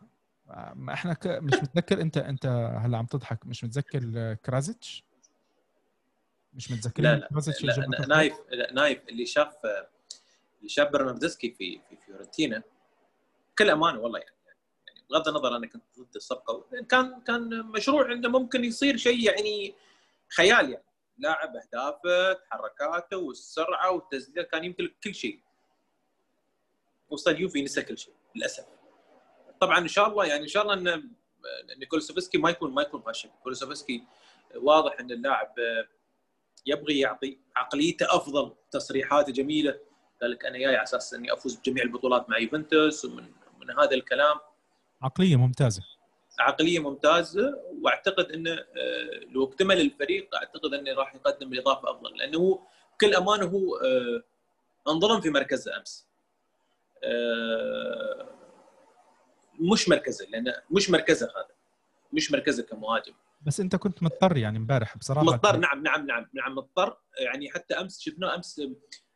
ما 0.76 0.94
إحنا 0.94 1.14
ك... 1.14 1.28
مش 1.28 1.54
متذكر 1.54 2.02
انت 2.02 2.18
أنت 2.18 2.46
هلأ 2.82 2.98
عم 2.98 3.06
تضحك. 3.06 3.46
مش 3.46 3.64
متذكر 3.64 4.12
آه، 4.16 4.34
كراسيتش؟ 4.34 5.04
مش 6.54 6.72
متذكر 6.72 7.04
لا 7.04 7.16
لا 7.16 7.28
كراسيتش 7.28 7.64
لا 7.64 7.76
جاب 7.76 7.92
لك 7.94 8.08
نايف 8.10 8.34
لا، 8.52 8.74
نايف 8.74 9.10
اللي 9.10 9.26
شاف 9.26 9.56
اللي 10.58 10.70
شاف 10.70 10.92
برناردسكي 10.92 11.52
في 11.52 11.80
في 11.90 11.96
فيورنتينا 12.06 12.64
بكل 13.52 13.70
أمانة 13.70 14.00
والله 14.00 14.20
يعني 14.20 14.32
يعني 14.88 15.00
بغض 15.10 15.28
النظر 15.28 15.56
أنا 15.58 15.68
كنت 15.68 15.84
ضد 16.00 16.16
الصفقة 16.16 16.66
كان 16.90 17.22
كان 17.22 17.66
مشروع 17.66 18.12
إنه 18.12 18.30
ممكن 18.30 18.64
يصير 18.64 18.98
شيء 18.98 19.20
يعني 19.20 19.76
خيال 20.36 20.70
يعني. 20.70 20.84
لاعب 21.18 21.56
أهدافه 21.56 22.34
تحركاته 22.34 23.18
والسرعة 23.18 23.92
والتسديد 23.92 24.44
كان 24.44 24.64
يمتلك 24.64 24.96
كل 25.04 25.16
شيء. 25.16 25.40
وصل 27.10 27.40
يوفي 27.40 27.62
نسى 27.62 27.82
كل 27.82 27.98
شيء 27.98 28.14
للأسف. 28.36 28.66
طبعا 29.62 29.78
إن 29.78 29.88
شاء 29.88 30.08
الله 30.08 30.26
يعني 30.26 30.44
إن 30.44 30.48
شاء 30.48 30.64
الله 30.64 30.74
إن 30.74 31.84
كولوسوفسكي 31.90 32.38
ما 32.38 32.50
يكون 32.50 32.74
ما 32.74 32.82
يكون 32.82 33.02
فاشل. 33.02 33.30
كولوسوفسكي 33.44 34.04
واضح 34.56 35.00
إن 35.00 35.12
اللاعب 35.12 35.56
يبغي 36.66 37.00
يعطي 37.00 37.40
عقليته 37.56 38.06
أفضل 38.16 38.56
تصريحاته 38.72 39.32
جميلة. 39.32 39.80
قال 40.22 40.32
لك 40.32 40.46
أنا 40.46 40.58
جاي 40.58 40.76
على 40.76 40.84
أساس 40.84 41.14
إني 41.14 41.34
أفوز 41.34 41.56
بجميع 41.56 41.84
البطولات 41.84 42.30
مع 42.30 42.38
يوفنتوس 42.38 43.06
ومن 43.06 43.32
من 43.60 43.80
هذا 43.80 43.94
الكلام. 43.94 44.38
عقلية 45.02 45.36
ممتازة. 45.36 45.84
عقلية 46.40 46.80
ممتازة 46.80 47.60
وأعتقد 47.82 48.32
إنه 48.32 48.52
آه، 48.52 48.66
لو 49.30 49.44
اكتمل 49.44 49.82
الفريق 49.82 50.36
أعتقد 50.36 50.74
إنه 50.74 50.94
راح 50.94 51.16
يقدم 51.16 51.54
الاضافه 51.54 51.92
أفضل 51.92 52.18
لأنه 52.18 52.38
هو 52.38 52.60
بكل 52.94 53.16
أمانة 53.16 53.46
هو 53.46 53.76
آه، 53.76 54.24
انظلم 54.92 55.22
في 55.22 55.30
مركزه 55.30 55.78
أمس. 55.78 56.08
آه، 57.04 58.30
مش 59.60 59.90
مركزه 59.90 60.26
لأنه 60.26 60.54
مش 60.72 60.90
مركزه 60.90 61.26
هذا 61.26 61.56
مش 62.14 62.32
مركزه 62.32 62.64
كمهاجم. 62.64 63.14
بس 63.42 63.60
أنت 63.60 63.76
كنت 63.76 64.04
مضطر 64.04 64.38
يعني 64.38 64.58
امبارح 64.58 64.98
بصراحة. 64.98 65.26
مضطر 65.26 65.58
نعم 65.58 65.84
نعم 65.84 66.08
نعم 66.08 66.30
نعم 66.34 66.56
مضطر. 66.56 66.98
يعني 67.20 67.50
حتى 67.50 67.74
أمس 67.74 68.00
شفناه 68.00 68.36
أمس 68.36 68.62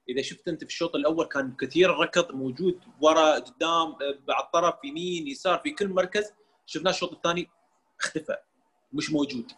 إذا 0.10 0.21
شفت 0.21 0.47
أنت 0.47 0.63
في 0.63 0.69
الشوط 0.69 0.95
الأول 0.95 1.25
كان 1.25 1.55
كثير 1.60 1.89
ركض 1.89 2.31
موجود 2.31 2.79
ورا 3.01 3.39
قدام 3.39 3.95
بعد 4.27 4.51
طرف 4.53 4.75
يمين 4.84 5.27
يسار 5.27 5.60
في 5.60 5.71
كل 5.71 5.88
مركز. 5.88 6.34
شفناه 6.71 6.91
الشوط 6.91 7.12
الثاني 7.13 7.49
اختفى 7.99 8.38
مش 8.93 9.12
موجود. 9.12 9.51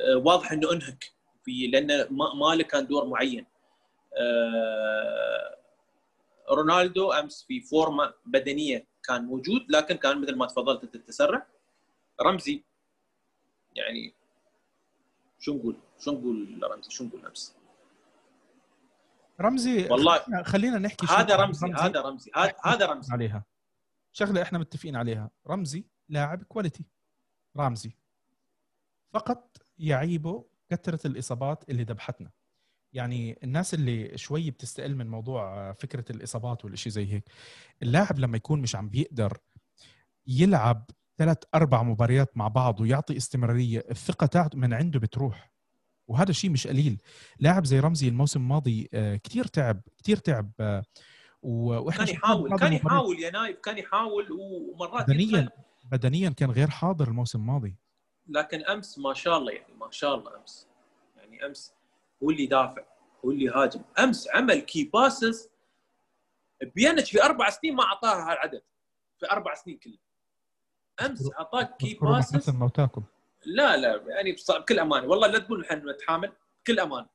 آه، 0.00 0.16
واضح 0.16 0.52
إنه 0.52 0.72
انهك 0.72 1.12
في 1.44 1.66
لأنه 1.66 2.06
ما 2.10 2.54
له 2.54 2.64
كان 2.64 2.86
دور 2.86 3.06
معين. 3.06 3.46
آه، 4.18 5.58
رونالدو 6.50 7.12
أمس 7.12 7.44
في 7.48 7.60
فورمة 7.60 8.14
بدنية 8.26 8.86
كان 9.04 9.24
موجود 9.24 9.66
لكن 9.68 9.96
كان 9.96 10.20
مثل 10.20 10.34
ما 10.36 10.46
تفضلت 10.46 10.82
أنت 10.84 10.94
التسرع 10.94 11.46
رمزي 12.22 12.62
يعني 13.74 14.14
شو 15.38 15.54
نقول؟ 15.54 15.76
شو 15.98 16.12
نقول 16.12 16.60
رمزي 16.62 16.90
شو 16.90 17.04
نقول 17.04 17.26
أمس؟ 17.26 17.56
رمزي 19.40 19.88
والله 19.90 20.42
خلينا- 20.42 20.78
نحكي 20.78 21.06
هذا 21.06 21.34
عن 21.34 21.40
رمزي 21.40 21.66
هذا 21.72 22.00
رمزي 22.00 22.30
هذا 22.36 22.54
هذا 22.64 22.86
رمزي. 22.86 23.12
عليها. 23.12 23.44
شغلة 24.12 24.42
إحنا 24.42 24.58
متفقين 24.58 24.96
عليها. 24.96 25.30
رمزي 25.48 25.84
لاعب 26.12 26.42
كواليتي 26.42 26.84
رامزي. 27.56 27.96
فقط 29.14 29.56
يعيبه 29.78 30.44
كثرة 30.70 31.06
الإصابات 31.06 31.70
اللي 31.70 31.82
ذبحتنا. 31.82 32.30
يعني 32.92 33.38
الناس 33.44 33.74
اللي 33.74 34.18
شوي 34.18 34.50
بتستقل 34.50 34.94
من 34.96 35.06
موضوع 35.08 35.68
آه، 35.68 35.72
فكرة 35.72 36.04
الإصابات 36.12 36.64
والشيء 36.64 36.92
زي 36.92 37.12
هيك 37.12 37.24
اللاعب 37.82 38.18
لما 38.18 38.36
يكون 38.36 38.60
مش 38.60 38.76
عم 38.76 38.88
بيقدر 38.88 39.38
يلعب 40.26 40.90
ثلاث 41.18 41.38
أربع 41.54 41.82
مباريات 41.82 42.36
مع 42.36 42.48
بعض 42.48 42.80
ويعطي 42.80 43.16
استمرارية 43.16 43.84
الثقة 43.90 44.26
تاعته 44.26 44.58
من 44.58 44.72
عنده 44.74 44.98
بتروح. 45.00 45.52
وهذا 46.08 46.32
شيء 46.32 46.50
مش 46.50 46.66
قليل. 46.66 47.02
لاعب 47.38 47.64
زي 47.64 47.80
رامسي 47.80 48.08
الموسم 48.08 48.40
الماضي 48.40 48.88
كثير 49.24 49.44
تعب 49.46 49.80
كثير 49.98 50.16
تعب 50.16 50.52
آه، 50.60 50.82
و- 51.42 51.78
وإحنا 51.78 52.04
كان 52.04 52.14
يحاول 52.14 52.58
كان. 52.58 52.72
يحاول 52.72 53.18
يا 53.18 53.30
نايف 53.30 53.58
كان 53.58 53.78
يحاول 53.78 54.28
ومرات 54.32 55.06
بدنيا. 55.10 55.48
بدنيا 55.82 56.30
كان 56.30 56.50
غير 56.50 56.70
حاضر 56.70 57.08
الموسم 57.08 57.38
الماضي. 57.38 57.76
لكن 58.28 58.64
أمس 58.64 58.98
ما 58.98 59.14
شاء 59.14 59.38
الله 59.38 59.52
يعني 59.52 59.74
ما 59.74 59.90
شاء 59.90 60.14
الله 60.14 60.36
أمس. 60.36 60.68
يعني 61.16 61.46
أمس 61.46 61.74
هو 62.22 62.30
اللي 62.30 62.42
يدافع 62.42 62.82
هو 63.24 63.30
اللي 63.30 63.44
يهاجم 63.44 63.82
أمس 63.98 64.28
عمل 64.28 64.60
key 64.60 64.84
passes 64.84 65.50
بيانيتش 66.74 67.04
في 67.04 67.22
أربع 67.22 67.50
سنين 67.50 67.74
ما 67.74 67.82
اعطاها 67.82 68.32
هالعدد. 68.32 68.62
في 69.18 69.30
أربع 69.30 69.54
سنين 69.54 69.78
كله. 69.78 69.98
أمس 71.06 71.30
أعطاك 71.38 71.76
key 71.76 71.94
passes 71.94 72.50
موتاكم. 72.50 73.02
لا 73.44 73.76
لا 73.76 74.02
يعني 74.06 74.36
بكل 74.48 74.78
أمانة. 74.78 75.06
والله 75.06 75.26
لا 75.26 75.38
تقول 75.38 75.60
نحن 75.60 75.88
نتحامل. 75.90 76.32
بكل 76.64 76.80
أمانة. 76.80 77.08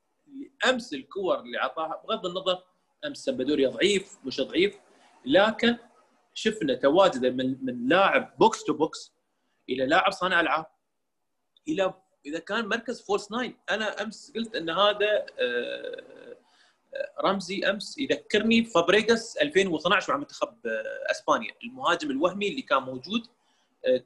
أمس 0.69 0.93
الكور 0.93 1.39
اللي 1.39 1.61
أعطاها 1.61 2.01
بغض 2.03 2.25
النظر 2.25 2.63
أمس 3.05 3.17
سمبدوريا 3.17 3.69
ضعيف 3.69 4.17
مش 4.25 4.41
ضعيف. 4.41 4.79
لكن 5.25 5.77
شفنا 6.37 6.73
تواجده 6.75 7.29
من 7.29 7.65
من 7.65 7.87
لاعب 7.89 8.37
box 8.37 8.63
to 8.63 8.73
box 8.73 9.11
إلى 9.69 9.85
لاعب 9.85 10.11
صانع 10.11 10.39
ألعاب. 10.39 10.65
إلى 11.67 11.93
إذا 12.25 12.39
كان 12.39 12.65
مركز 12.67 13.01
false 13.01 13.31
nine 13.31 13.57
أنا 13.69 14.01
أمس 14.01 14.31
قلت 14.35 14.55
إن 14.55 14.69
هذا 14.69 15.25
آه، 15.39 16.03
آه، 16.93 17.11
رامسي 17.23 17.69
أمس 17.69 17.97
يذكرني 17.97 18.65
فابريغاس 18.65 19.37
2012 19.37 20.13
مع 20.13 20.19
منتخب 20.19 20.67
آه، 20.67 21.11
إسبانيا. 21.11 21.51
المهاجم 21.63 22.11
الوهمي 22.11 22.47
اللي 22.47 22.61
كان 22.61 22.81
موجود 22.83 23.27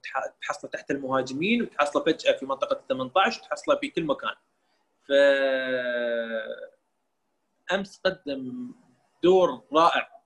تح- 0.04 0.34
تحصله 0.42 0.72
تحت 0.72 0.92
المهاجمين 0.92 1.62
وتحصله 1.62 2.04
فجاه 2.04 2.32
في 2.38 2.46
منطقة 2.46 2.74
ال 2.80 2.88
18 2.88 3.42
وتحصله 3.42 3.76
في 3.76 3.88
كل 3.90 4.04
مكان. 4.04 4.36
ف 5.08 5.12
أمس 7.74 8.02
قدم 8.06 8.72
دور 9.24 9.64
رائع. 9.74 10.21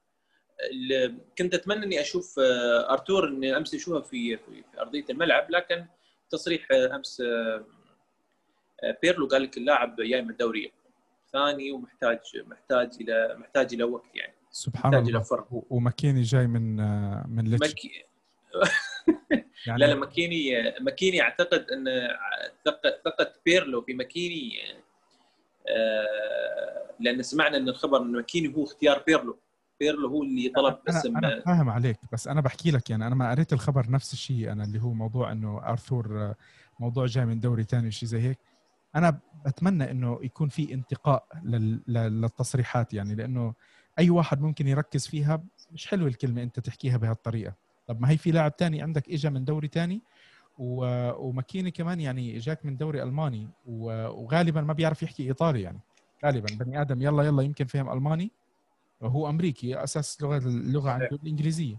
كنت 1.38 1.54
أتمنى 1.54 1.86
إني 1.86 2.02
أشوف 2.02 2.40
آه، 2.40 2.94
أرتور 2.94 3.28
إني 3.28 3.58
أمس 3.58 3.76
اشوفه 3.76 4.02
في 4.02 4.38
في 4.38 4.64
أرضية 4.80 5.06
الملعب 5.10 5.52
لكن 5.52 5.86
تصريح 6.30 6.68
آه، 6.72 6.96
أمس 6.96 7.22
آه، 7.22 7.66
بيرلو 9.02 9.28
قال 9.28 9.44
لك 9.44 9.58
اللاعب 9.58 9.96
جاي 10.02 10.22
من 10.22 10.30
الدوري 10.30 10.72
ثاني 11.34 11.72
ومحتاج 11.72 12.20
محتاج 12.46 12.90
إلى 13.02 13.36
محتاج 13.40 13.74
إلى 13.74 13.84
وقت 13.84 14.16
يعني. 14.16 14.34
سبحان 14.52 14.92
محتاج 14.92 15.08
الله. 15.08 15.20
إلى 15.20 15.26
فرق 15.26 15.48
جاي 16.22 16.48
من 16.48 16.76
من 17.36 17.48
ليتشي. 17.48 17.72
مكي... 17.72 18.06
يعني 19.68 19.80
لا 19.80 19.86
لا 19.86 19.96
ماكيني 19.96 20.74
ماكيني 20.80 21.22
أعتقد 21.22 21.66
إن 21.72 22.08
ثقة 23.06 23.34
بيرلو 23.46 23.82
في 23.82 23.94
ماكيني 23.94 24.52
لأن 27.00 27.22
سمعنا 27.22 27.58
إن 27.58 27.70
الخبر 27.70 28.02
إن 28.02 28.12
ماكيني 28.12 28.56
هو 28.56 28.64
اختيار 28.64 29.04
بيرلو. 29.08 29.38
بيرلو 29.80 30.08
هو 30.08 30.24
اللي 30.24 30.50
طلب 30.50 30.78
أنا 30.90 31.00
اسم 31.00 31.18
أنا 31.18 31.42
فاهم 31.46 31.70
عليك 31.70 32.00
بس 32.12 32.28
أنا 32.28 32.42
بحكي 32.42 32.72
لك 32.72 32.90
يعني 32.90 33.08
أنا 33.08 33.16
ما 33.16 33.32
قريت 33.32 33.54
الخبر 33.54 33.92
نفس 33.92 34.14
الشيء 34.14 34.52
أنا 34.52 34.64
اللي 34.64 34.82
هو 34.82 34.94
موضوع 34.94 35.32
إنه 35.32 35.62
أرثر 35.64 36.22
آه، 36.22 36.36
موضوع 36.80 37.06
جاي 37.06 37.26
من 37.26 37.40
دوري 37.40 37.64
ثاني 37.64 37.92
شيء 37.92 38.10
زي 38.10 38.20
هيك. 38.22 38.40
أنا 38.96 39.20
بتمنى 39.46 39.92
إنه 39.92 40.20
يكون 40.24 40.50
في 40.50 40.74
انتقاء 40.74 41.28
لل- 41.44 41.82
لل- 41.88 42.22
للتصريحات 42.22 42.94
يعني 42.94 43.16
لأنه 43.16 43.54
أي 44.00 44.10
واحد 44.10 44.42
ممكن 44.42 44.68
يركز 44.68 45.08
فيها 45.08 45.44
مش 45.72 45.88
حلوة 45.88 46.08
الكلمة 46.08 46.44
أنت 46.44 46.60
تحكيها 46.60 46.98
بهالطريقة. 46.98 47.54
طب 47.88 48.02
ما 48.02 48.10
هي 48.10 48.18
في 48.18 48.32
لاعب 48.32 48.56
تاني 48.56 48.82
عندك 48.82 49.10
اجى 49.10 49.30
من 49.30 49.46
دوري 49.46 49.68
تاني 49.68 50.02
و- 50.58 51.28
وماكيني 51.28 51.72
كمان 51.72 52.00
يعني 52.00 52.38
اجاك 52.38 52.66
من 52.66 52.78
دوري 52.78 53.04
ألماني 53.04 53.50
و- 53.66 54.08
وغالبا 54.08 54.62
ما 54.62 54.74
بيعرف 54.74 55.04
يحكي 55.04 55.24
إيطالي 55.24 55.62
يعني. 55.62 55.80
غالبا 56.26 56.48
بني 56.60 56.82
آدم 56.82 57.02
يلا 57.02 57.24
يلا 57.24 57.42
يمكن 57.44 57.66
فهم 57.66 57.92
ألماني. 57.92 58.32
وهو 59.02 59.30
أمريكي 59.30 59.84
أساس 59.84 60.22
لغة 60.22 60.38
اللغة 60.38 60.90
عنده 60.90 61.20
الإنجليزية. 61.24 61.78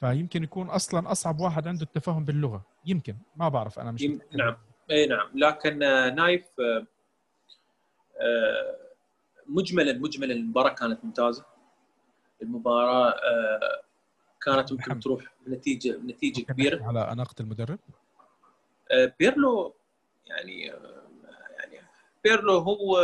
فيمكن 0.00 0.42
يكون 0.44 0.68
أصلا 0.70 1.12
أصعب 1.12 1.40
واحد 1.40 1.68
عنده 1.68 1.82
التفاهم 1.82 2.24
باللغة. 2.24 2.66
يمكن. 2.86 3.16
ما 3.36 3.48
بعرف 3.48 3.78
أنا 3.78 3.92
مش 3.92 4.02
يم-. 4.02 4.20
نعم. 4.32 4.56
إي 4.90 5.06
نعم. 5.06 5.30
لكن 5.34 5.82
آه، 5.82 6.10
نايف 6.10 6.46
آه، 6.60 6.86
آه، 8.20 8.76
مجملا 9.46 9.92
مجملا 9.92 10.32
المباراة 10.34 10.74
كانت 10.74 11.04
ممتازة. 11.04 11.44
المباراة 12.42 13.14
كانت 14.42 14.72
ممكن 14.72 14.84
محمد. 14.84 15.02
تروح 15.02 15.34
بنتيجة 15.46 15.96
بنتيجة 15.96 16.42
كبيرة. 16.42 16.84
على 16.84 17.12
أناقة 17.12 17.34
المدرب؟ 17.40 17.78
بيرلو 19.18 19.74
يعني 20.26 20.62
يعني 20.62 21.80
بيرلو 22.24 22.58
هو 22.58 22.98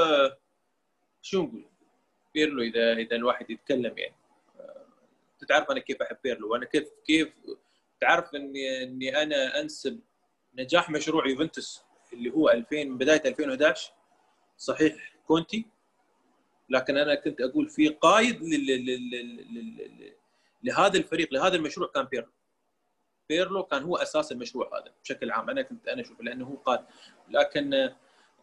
شو 1.22 1.42
نقول؟ 1.42 1.64
بيرلو 2.34 2.62
اذا 2.62 2.92
إذا 2.92 3.16
الواحد 3.16 3.50
يتكلم 3.50 3.98
يعني. 3.98 4.14
انت 5.32 5.48
تعرف 5.48 5.70
أنا 5.70 5.80
كيف 5.80 6.02
أحب 6.02 6.16
بيرلو؟ 6.24 6.52
وأنا 6.52 6.64
كيف 6.64 6.88
كيف 7.06 7.28
تعرف 8.00 8.34
اني 8.34 8.82
إني 8.82 9.22
أنا 9.22 9.60
أنسب 9.60 10.00
نجاح 10.54 10.90
مشروع 10.90 11.26
يوفنتوس 11.26 11.82
اللي 12.12 12.30
هو 12.30 12.50
2000 12.50 12.84
من 12.84 12.98
بدايه 12.98 13.22
2011 13.26 13.92
صحيح 14.56 15.14
كونتي. 15.26 15.66
لكن 16.68 16.96
أنا 16.96 17.14
كنت 17.14 17.40
أقول 17.40 17.68
في 17.68 17.88
قائد 17.88 18.42
لهذا 20.62 20.98
الفريق 20.98 21.34
لهذا 21.34 21.56
المشروع 21.56 21.88
كان 21.94 22.04
بيرلو. 22.04 22.32
بيرلو 23.28 23.62
كان 23.62 23.82
هو 23.82 23.96
أساس 23.96 24.32
المشروع 24.32 24.78
هذا 24.78 24.92
بشكل 25.04 25.30
عام. 25.30 25.50
أنا 25.50 25.62
كنت 25.62 25.88
أنا 25.88 26.00
أشوف 26.02 26.20
لأنه 26.20 26.46
هو 26.46 26.56
قائد 26.56 26.84
لكن 27.28 27.74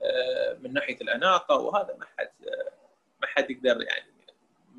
آه، 0.03 0.57
من 0.61 0.73
ناحية 0.73 0.97
الأناقة 1.01 1.55
وهذا 1.55 1.95
ما 1.99 2.05
حد 2.17 2.31
آه، 2.47 2.76
ما 3.21 3.27
حد 3.27 3.51
يقدر 3.51 3.81
يعني 3.81 4.11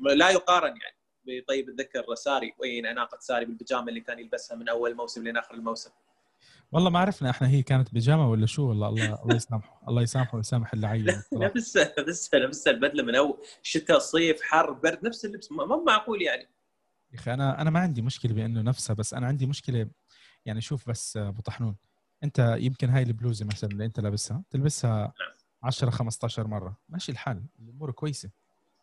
لا 0.01 0.29
يقارن 0.29 0.73
يعني. 0.77 0.99
طيب 1.47 1.69
اتذكر 1.69 2.15
ساري 2.15 2.53
وين 2.59 2.85
اناقة 2.85 3.17
ساري 3.19 3.45
بالبيجامة 3.45 3.87
اللي 3.89 3.99
كان 3.99 4.19
يلبسها 4.19 4.57
من 4.57 4.69
أول 4.69 4.95
موسم 4.95 5.23
لين 5.23 5.37
اخر 5.37 5.53
الموسم. 5.53 5.89
والله 6.71 6.89
ما 6.89 6.99
عرفنا 6.99 7.29
إحنا 7.29 7.49
هي 7.49 7.61
كانت 7.61 7.93
بيجامة 7.93 8.31
ولا 8.31 8.45
شو 8.45 8.69
والله 8.69 8.89
الله 8.89 9.13
الله 9.23 9.35
يسامحه 9.35 9.81
الله 9.87 10.01
يسامحه 10.01 10.35
ويسامح 10.35 10.73
اللعيبة. 10.73 11.23
بصراحة. 11.31 11.45
نفس 11.55 11.77
نفس 11.77 12.35
نفس 12.35 12.67
البدلة 12.67 13.03
من 13.03 13.15
أول 13.15 13.37
شتاء 13.63 13.99
صيف 13.99 14.41
حر 14.41 14.71
برد 14.71 15.05
نفس 15.05 15.25
اللبس. 15.25 15.51
ما 15.51 15.65
ما 15.65 15.83
معقول 15.87 16.21
يعني. 16.21 16.47
يا 17.13 17.19
أخي 17.19 17.33
أنا 17.33 17.61
أنا 17.61 17.69
ما 17.69 17.79
عندي 17.79 18.01
مشكلة 18.01 18.33
بأنه 18.33 18.61
نفسها 18.61 18.93
بس 18.93 19.13
أنا 19.13 19.27
عندي 19.27 19.45
مشكلة 19.45 19.89
يعني 20.45 20.61
شوف 20.61 20.89
بس 20.89 21.17
أبو 21.17 21.41
طحنون 21.41 21.75
أنت 22.23 22.55
يمكن 22.59 22.89
هاي 22.89 23.03
البلوزة 23.03 23.45
مثلا 23.45 23.69
اللي 23.69 23.85
أنت 23.85 23.99
لابسها 23.99 24.43
تلبسها 24.49 25.13
10 25.63 25.89
15 25.89 26.47
مرة. 26.47 26.77
ماشي 26.89 27.11
الحال 27.11 27.43
الأمور 27.59 27.91
كويسة. 27.91 28.29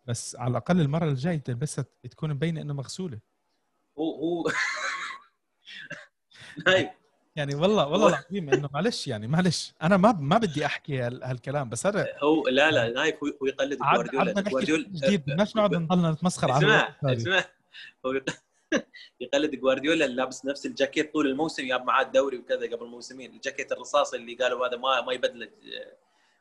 بس 0.07 0.37
على 0.37 0.51
الأقل 0.51 0.81
المرة 0.81 1.05
الجاية 1.05 1.37
تلبسها 1.37 1.85
تكون 2.11 2.31
مبينة 2.31 2.61
إنه 2.61 2.75
مغسولة. 2.75 3.19
هو 3.99 4.15
هو 4.15 4.51
نايف 6.67 6.89
يعني 7.37 7.55
والله 7.55 7.87
والله 7.87 8.09
العظيم 8.09 8.51
إنه 8.51 8.69
معلش 8.75 9.09
يعني 9.09 9.27
معلش 9.27 9.75
أنا 9.83 9.97
ما 9.97 10.13
ما 10.13 10.39
بدي 10.39 10.67
أحكي 10.67 11.01
هال- 11.01 11.25
هالكلام 11.25 11.69
بس 11.69 11.87
هذا 11.87 12.07
هو 12.23 12.49
لا 12.49 12.71
لا 12.71 12.89
نايف 12.93 13.15
هو 13.25 13.47
يقلد 13.47 13.79
جوارديولا. 13.79 14.41
جوارديولا 14.41 14.89
جديد. 14.89 15.21
بدناش 15.25 15.57
نقعد 15.57 15.75
نضلنا 15.75 16.11
نتمسخر 16.11 16.51
على 16.53 16.67
اسمع 17.05 17.45
هو 18.07 18.13
يق- 18.13 18.25
يقلد 19.21 19.55
جوارديولا 19.55 20.05
اللي 20.05 20.17
لابس 20.17 20.45
نفس 20.47 20.67
الجاكيت 20.67 21.13
طول 21.13 21.27
الموسم 21.27 21.69
جاب 21.69 21.85
معاه 21.85 22.03
الدوري 22.05 22.39
وكذا 22.39 22.77
قبل 22.77 22.87
موسمين 22.87 23.35
الجاكيت 23.35 23.73
الرصاصي 23.73 24.17
اللي 24.17 24.35
قالوا 24.35 24.69
هذا 24.69 24.77
ما 24.77 25.01
ما 25.01 25.13
يبدله 25.13 25.49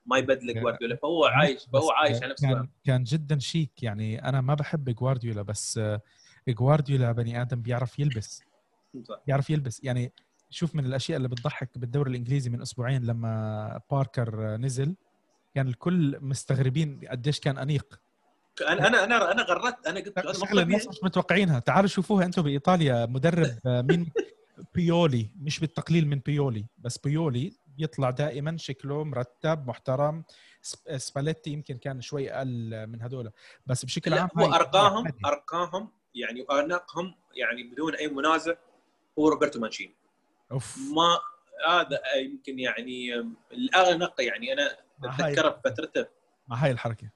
ما 0.05 0.17
يبدله 0.17 0.53
جوارديولا 0.53 0.95
فهو 0.95 1.25
عايش 1.25 1.65
فهو 1.73 1.91
عايش 1.91 2.23
على 2.23 2.31
نفس 2.31 2.41
كان. 2.41 2.67
كان 2.83 3.03
جدا 3.03 3.39
شيك. 3.39 3.83
يعني 3.83 4.29
أنا 4.29 4.41
ما 4.41 4.53
بحب 4.53 4.89
جوارديولا 4.89 5.41
بس 5.41 5.77
آه، 5.77 6.01
جوارديولا 6.47 7.11
بني 7.11 7.41
آدم 7.41 7.61
بيعرف 7.61 7.99
يلبس. 7.99 8.43
بيعرف 9.27 9.49
يلبس. 9.49 9.83
يعني 9.83 10.11
شوف 10.49 10.75
من 10.75 10.85
الأشياء 10.85 11.17
اللي 11.17 11.27
بتضحك 11.27 11.77
بالدوري 11.77 12.11
الإنجليزي 12.11 12.49
من 12.49 12.61
أسبوعين 12.61 13.03
لما 13.03 13.81
باركر 13.91 14.57
نزل. 14.57 14.95
كان 15.55 15.67
الكل 15.67 16.17
مستغربين 16.21 16.99
قديش 17.11 17.39
كان 17.39 17.57
أنيق. 17.57 17.99
أنا 18.69 18.87
أنا 18.87 19.03
أنا 19.03 19.31
أنا 19.31 19.43
غردت. 19.43 19.87
أنا 19.87 19.99
قلت 19.99 20.37
شغلة 20.37 20.61
الناس 20.61 20.87
مش 20.87 20.97
متوقعينها. 21.03 21.59
تعالوا 21.59 21.87
شوفوها 21.87 22.25
أنتم 22.25 22.41
بإيطاليا. 22.41 23.05
مدرب 23.05 23.59
آه، 23.65 23.81
مين؟ 23.81 24.11
بيولي. 24.75 25.31
مش 25.39 25.59
بالتقليل 25.59 26.07
من 26.07 26.19
بيولي 26.19 26.65
بس 26.77 26.97
بيولي 26.97 27.53
بيطلع 27.77 28.09
دائما 28.09 28.57
شكله 28.57 29.03
مرتب 29.03 29.67
محترم. 29.67 30.23
سب- 30.61 30.97
سباليتي 30.97 31.49
يمكن 31.49 31.77
كان 31.77 32.01
شوي 32.01 32.31
أقل 32.31 32.88
من 32.88 33.01
هذول 33.01 33.31
بس 33.65 33.85
بشكل 33.85 34.11
لا 34.11 34.21
عام 34.21 34.29
هو 34.38 34.53
ارقاهم. 34.53 35.07
ارقاهم 35.25 35.91
يعني 36.15 36.41
وآنقهم 36.49 37.15
يعني 37.35 37.63
بدون 37.63 37.95
أي 37.95 38.07
منازع 38.07 38.53
هو 39.19 39.29
روبرتو 39.29 39.59
مانشيني. 39.59 39.95
أوف. 40.51 40.77
ما 40.95 41.19
هذا 41.69 41.99
يمكن 42.15 42.59
يعني 42.59 43.15
الآنق 43.51 44.21
يعني 44.21 44.53
أنا 44.53 44.77
اتذكره 45.03 45.49
بفترته 45.65 46.05
مع 46.47 46.55
هاي 46.57 46.71
الحركة. 46.71 47.09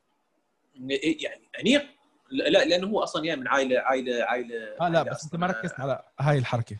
يعني 0.75 1.49
أنيق. 1.59 1.85
لا 2.31 2.65
لأنه 2.65 2.87
هو 2.87 3.03
أصلا 3.03 3.25
يعني 3.25 3.41
من 3.41 3.47
عائلة 3.47 3.79
عائلة 3.79 4.23
عائلة 4.23 4.55
آه 4.81 4.89
لا 4.89 4.97
عائلة 4.99 5.11
بس 5.11 5.23
أنت 5.23 5.35
ما 5.35 5.47
ركزت 5.47 5.79
على 5.79 6.03
هاي 6.19 6.37
الحركة. 6.37 6.77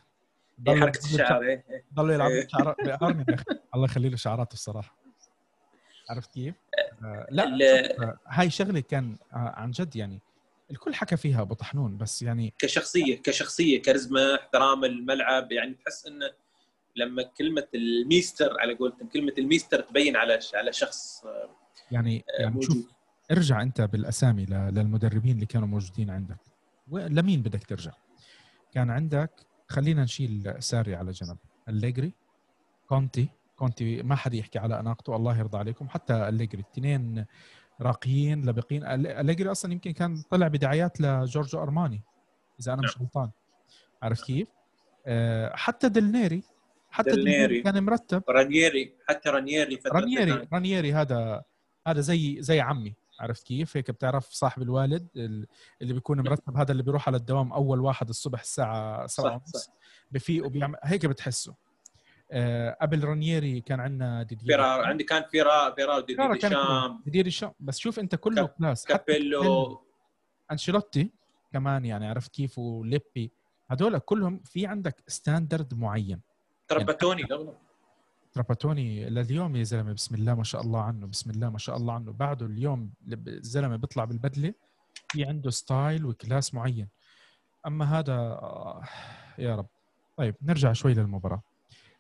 حركه 0.67 0.99
الشعر 1.05 1.41
إيه، 1.41 1.63
إيه. 1.69 1.85
ضل 1.93 2.09
يلعب 2.11 2.31
إيه. 2.31 2.47
شعر 2.47 2.75
يا 2.87 2.95
أخي 2.95 3.25
الله 3.75 3.85
يخلي 3.85 4.09
له 4.09 4.17
شعراته 4.17 4.53
الصراحة 4.53 4.97
عرفت 6.09 6.33
كيف؟ 6.33 6.55
آه 7.03 7.27
لا 7.31 7.43
ال- 7.43 7.87
شوف، 7.95 8.01
آه، 8.01 8.19
هاي 8.27 8.49
شغلة 8.49 8.79
كان 8.79 9.17
آه 9.33 9.35
عن 9.35 9.71
جد 9.71 9.95
يعني 9.95 10.21
الكل 10.71 10.93
حكى 10.95 11.17
فيها 11.17 11.41
أبو 11.41 11.53
طحنون 11.53 11.97
بس 11.97 12.21
يعني 12.21 12.53
كشخصية 12.59 13.21
كشخصية 13.21 13.81
كاريزما 13.81 14.35
احترام 14.35 14.85
الملعب 14.85 15.51
يعني 15.51 15.73
تحس 15.73 16.05
انه 16.07 16.31
لما 16.95 17.23
كلمة 17.23 17.67
الميستر 17.75 18.59
على 18.59 18.75
قولتهم 18.75 19.07
كلمة 19.09 19.33
الميستر 19.37 19.81
تبين 19.81 20.15
على 20.15 20.39
على 20.53 20.73
شخص 20.73 21.25
آه، 21.25 21.49
يعني 21.91 22.23
يعني 22.39 22.51
موجود 22.51 22.71
شوف 22.71 22.91
ارجع 23.31 23.61
أنت 23.61 23.81
بالأسامي 23.81 24.45
للمدربين 24.45 25.35
اللي 25.35 25.45
كانوا 25.45 25.67
موجودين 25.67 26.09
عندك 26.09 26.37
لمين 26.91 27.41
بدك 27.41 27.63
ترجع؟ 27.63 27.91
كان 28.73 28.89
عندك 28.89 29.31
خلينا 29.69 30.03
نشيل 30.03 30.53
ساري 30.60 30.95
على 30.95 31.12
جنب. 31.12 31.38
أليجري 31.67 32.13
كونتي 32.88 33.29
كونتي 33.55 34.03
ما 34.03 34.15
حد 34.15 34.34
يحكي 34.34 34.60
على 34.60 34.79
أناقته 34.79 35.15
الله 35.15 35.39
يرضى 35.39 35.58
عليكم. 35.58 35.89
حتى 35.89 36.13
أليجري 36.13 36.62
الاثنين 36.62 37.25
راقيين 37.82 38.45
لبقين. 38.49 38.84
أليجري 38.85 39.51
أصلا 39.51 39.73
يمكن 39.73 39.91
كان 39.91 40.21
طلع 40.29 40.47
بدعايات 40.47 41.01
لجورجيو 41.01 41.62
أرماني 41.62 42.01
إذا 42.60 42.73
أنا 42.73 42.82
مش 42.82 42.97
غلطان. 43.01 43.32
عرفت 44.03 44.25
كيف؟ 44.25 44.47
آه، 45.05 45.55
حتى 45.55 45.89
ديلنيري 45.89 46.43
حتى 46.91 47.12
ديلنيري. 47.12 47.62
كان 47.62 47.84
مرتب. 47.84 48.23
رانييري 48.29 48.93
حتى 49.08 49.29
رانييري 49.29 49.79
رانييري 49.93 50.47
رانييري 50.53 50.93
هذا 50.93 51.43
هذا 51.88 52.01
زي 52.01 52.41
زي 52.41 52.60
عمي. 52.60 52.95
عرفت 53.19 53.43
كيف؟ 53.47 53.77
هيك 53.77 53.91
بتعرف 53.91 54.29
صاحب 54.29 54.62
الوالد 54.62 55.08
ال- 55.15 55.47
اللي 55.82 55.93
بيكون 55.93 56.21
مرتب 56.21 56.58
هذا 56.58 56.71
اللي 56.71 56.84
بيروح 56.84 57.08
على 57.08 57.17
الدوام 57.17 57.53
أول 57.53 57.79
واحد 57.79 58.10
الصبح 58.10 58.39
الساعة 58.41 59.08
7 59.08 59.29
صح. 59.29 59.41
ونص 59.55 59.69
بفيق 60.12 60.45
وبيعمل 60.45 60.75
هيك 60.84 61.05
بتحسه. 61.05 61.55
آه 62.32 62.77
قبل 62.82 63.03
رانييري 63.03 63.62
كان 63.62 63.79
عندنا 63.79 64.23
ديدير. 64.23 64.47
فيرا 64.47 64.65
عندي 64.88 65.03
كان 65.03 65.23
فيرا 65.32 65.71
فيرا 65.75 65.99
دي 65.99 66.15
فيرا 66.15 66.36
كان 66.36 66.51
شام 66.51 66.88
كويس. 66.88 67.03
ديدييه 67.05 67.25
ديشامب 67.25 67.51
بس 67.60 67.77
شوف 67.77 67.99
أنت 67.99 68.15
كله 68.15 68.36
كاب- 68.36 68.55
class. 68.59 68.85
كابيلو. 68.86 69.82
أنشيلوتي 70.51 71.12
كمان 71.53 71.86
يعني 71.86 72.08
عرفت 72.08 72.32
كيف 72.32 72.60
وليبي. 72.60 73.32
هدول 73.69 73.99
كلهم 73.99 74.41
في 74.45 74.65
عندك 74.67 75.03
standard 75.07 75.73
معين. 75.73 76.21
تراباتوني 76.67 77.21
لا 77.23 77.53
تراباتوني 78.39 79.10
لليوم 79.10 79.56
يا 79.56 79.63
زلمة. 79.63 79.93
بسم 79.93 80.15
الله 80.15 80.34
ما 80.36 80.43
شاء 80.43 80.62
الله 80.62 80.82
عنه 80.82 81.08
بسم 81.08 81.30
الله 81.30 81.49
ما 81.49 81.58
شاء 81.58 81.78
الله 81.78 81.93
عنه. 81.93 82.12
بعده 82.12 82.45
اليوم 82.45 82.91
الزلمة 83.08 83.75
بيطلع 83.75 84.06
بالبدلة 84.06 84.54
في 85.12 85.25
عنده 85.25 85.49
style 85.49 86.05
و 86.05 86.13
class 86.13 86.53
معين. 86.54 86.88
أما 87.67 87.99
هذا 87.99 88.13
آه، 88.13 88.84
يا 89.38 89.56
رب. 89.56 89.67
طيب 90.17 90.36
نرجع 90.41 90.73
شوي 90.73 90.93
للمباراة. 90.93 91.41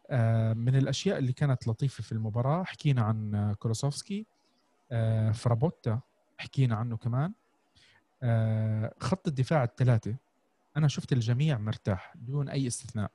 آه، 0.09 0.53
من 0.53 0.75
الأشياء 0.75 1.17
اللي 1.17 1.33
كانت 1.33 1.67
لطيفة 1.67 2.03
في 2.03 2.11
المباراة 2.11 2.63
حكينا 2.63 3.01
عن 3.01 3.53
كولوسيفسكي. 3.59 4.25
آه، 4.91 5.31
فرابوتا 5.31 5.99
حكينا 6.37 6.75
عنه 6.75 6.97
كمان. 6.97 7.33
خط 8.99 9.27
الدفاع 9.27 9.63
الثلاثة 9.63 10.15
أنا 10.77 10.87
شفت 10.87 11.13
الجميع 11.13 11.57
مرتاح 11.57 12.13
دون 12.15 12.49
أي 12.49 12.67
استثناء. 12.67 13.11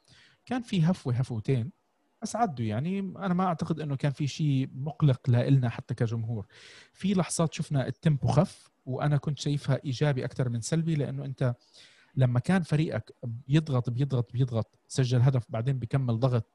كان 0.47 0.63
في 0.63 0.83
هفوة 0.83 1.15
هفوتين. 1.15 1.84
بس 2.25 2.37
عدوا 2.37 2.67
يعني. 2.67 2.99
أنا 2.99 3.35
ما 3.35 3.45
أعتقد 3.45 3.81
إنه 3.81 3.97
كان 3.97 4.13
في 4.13 4.27
شيء 4.27 4.69
مقلق 4.75 5.31
لنا 5.31 5.69
حتى 5.69 5.95
كجمهور. 5.95 6.47
في 6.93 7.15
لحظات 7.15 7.55
شفنا 7.55 7.87
ال 7.87 7.93
tempo 7.93 8.29
خف 8.29 8.71
وأنا 8.87 9.17
كنت 9.17 9.39
شايفها 9.39 9.81
إيجابي 9.85 10.25
أكثر 10.25 10.49
من 10.49 10.61
سلبي 10.61 10.95
لأنه 10.95 11.25
أنت 11.25 11.55
لما 12.17 12.41
كان 12.41 12.63
فريقك 12.63 13.15
بيضغط 13.23 13.91
بيضغط 13.91 14.33
بيضغط 14.33 14.79
سجل 14.89 15.21
هدف 15.21 15.45
بعدين 15.49 15.79
بيكمل 15.79 16.21
ضغط 16.21 16.47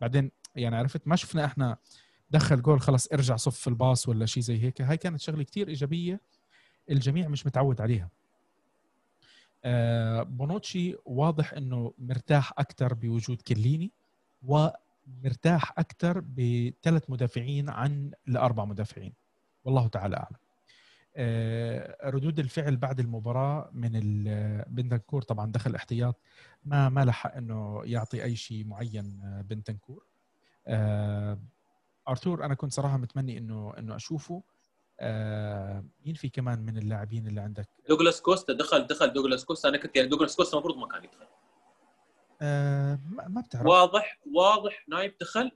بعدين 0.00 0.30
يعني 0.56 0.76
عرفت؟ 0.76 1.08
ما 1.08 1.16
شفنا 1.16 1.44
إحنا 1.44 1.76
دخل 2.30 2.62
جول 2.62 2.80
خلص 2.80 3.06
ارجع 3.12 3.36
صف 3.36 3.68
الباص 3.68 4.08
ولا 4.08 4.26
شيء 4.26 4.42
زي 4.42 4.62
هيك. 4.62 4.80
هاي 4.80 4.96
كانت 4.96 5.20
شغلة 5.20 5.42
كتير 5.42 5.68
إيجابية 5.68 6.20
الجميع 6.90 7.28
مش 7.28 7.46
متعود 7.46 7.80
عليها. 7.80 8.08
آه 9.64 10.22
بونوتشي 10.22 10.96
واضح 11.04 11.52
إنه 11.52 11.94
مرتاح 11.98 12.52
أكثر 12.58 12.94
بوجود 12.94 13.42
كيليني 13.42 13.92
ومرتاح 15.10 15.78
أكثر 15.78 16.20
بثلاث 16.20 17.10
مدافعين 17.10 17.68
عن 17.68 18.12
الأربع 18.28 18.64
مدافعين. 18.64 19.12
والله 19.64 19.88
تعالى 19.88 20.16
أعلم. 20.16 20.36
آه، 21.16 22.10
ردود 22.10 22.38
الفعل 22.38 22.76
بعد 22.76 23.00
المباراة 23.00 23.70
من 23.72 23.90
بنتنكور 24.66 25.22
طبعا 25.22 25.52
دخل 25.52 25.74
احتياط. 25.74 26.20
ما 26.64 26.88
ما 26.88 27.04
لحق 27.04 27.36
إنه 27.36 27.82
يعطي 27.84 28.24
أي 28.24 28.36
شيء 28.36 28.64
معين 28.64 29.20
آه، 29.24 29.42
بنتنكور. 29.42 30.06
آه، 30.66 31.38
أرتور 32.08 32.44
أنا 32.44 32.54
كنت 32.54 32.72
صراحة 32.72 32.96
متمني 32.96 33.38
إنه 33.38 33.72
إنه 33.78 33.96
أشوفه. 33.96 34.42
مين 36.06 36.14
في 36.14 36.28
كمان 36.28 36.58
من 36.58 36.78
اللاعبين 36.78 37.26
اللي 37.26 37.40
عندك؟ 37.40 37.68
دوغلاس 37.88 38.20
كوستا. 38.20 38.52
دخل 38.52 38.86
دخل 38.86 39.12
دوغلاس 39.12 39.44
كوستا. 39.44 39.68
أنا 39.68 39.78
كنت 39.78 39.96
يعني 39.96 40.08
دوغلاس 40.08 40.36
كوستا 40.36 40.56
المفروض 40.56 40.76
ما 40.76 40.88
كان 40.88 41.04
يدخل. 41.04 41.26
آه، 42.42 42.98
ما 43.28 43.40
بتعرف. 43.40 43.66
واضح 43.66 44.18
واضح. 44.34 44.84
نايف 44.88 45.14
دخل. 45.20 45.50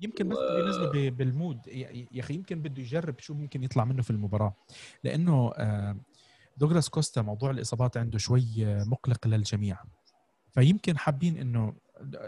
يمكن 0.00 0.28
بس 0.28 0.36
بده 0.36 0.58
ينزله 0.58 1.10
بال 1.10 1.26
mood. 1.26 1.66
يا 1.66 2.20
أخي 2.20 2.34
يمكن 2.34 2.62
بده 2.62 2.82
يجرب 2.82 3.18
شو 3.18 3.34
ممكن 3.34 3.62
يطلع 3.62 3.84
منه 3.84 4.02
في 4.02 4.10
المباراة. 4.10 4.56
لأنه 5.04 5.52
آه، 5.56 6.00
دوغلاس 6.56 6.88
كوستا 6.88 7.22
موضوع 7.22 7.50
الإصابات 7.50 7.96
عنده 7.96 8.18
شوي 8.18 8.46
آه، 8.66 8.84
مقلق 8.84 9.26
للجميع. 9.26 9.78
فيمكن 10.54 10.98
حابين 10.98 11.36
إنه 11.36 11.74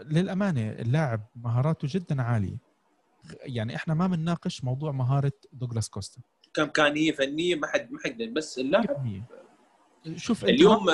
للأمانة 0.05 0.71
اللاعب 0.71 1.27
مهاراته 1.35 1.87
جدا 1.91 2.21
عالية. 2.21 2.57
يعني 3.41 3.75
إحنا 3.75 3.93
ما 3.93 4.07
بنناقش 4.07 4.63
موضوع 4.63 4.91
مهارة 4.91 5.31
دوغلاس 5.53 5.89
كوستا. 5.89 6.21
كامكانيه 6.53 7.11
فنية؟ 7.11 7.55
ما 7.55 7.67
حد 7.67 7.91
ما 7.91 7.99
حد 8.05 8.21
بس 8.21 8.59
اللاعب. 8.59 9.23
شوف 10.15 10.43
اليوم. 10.43 10.85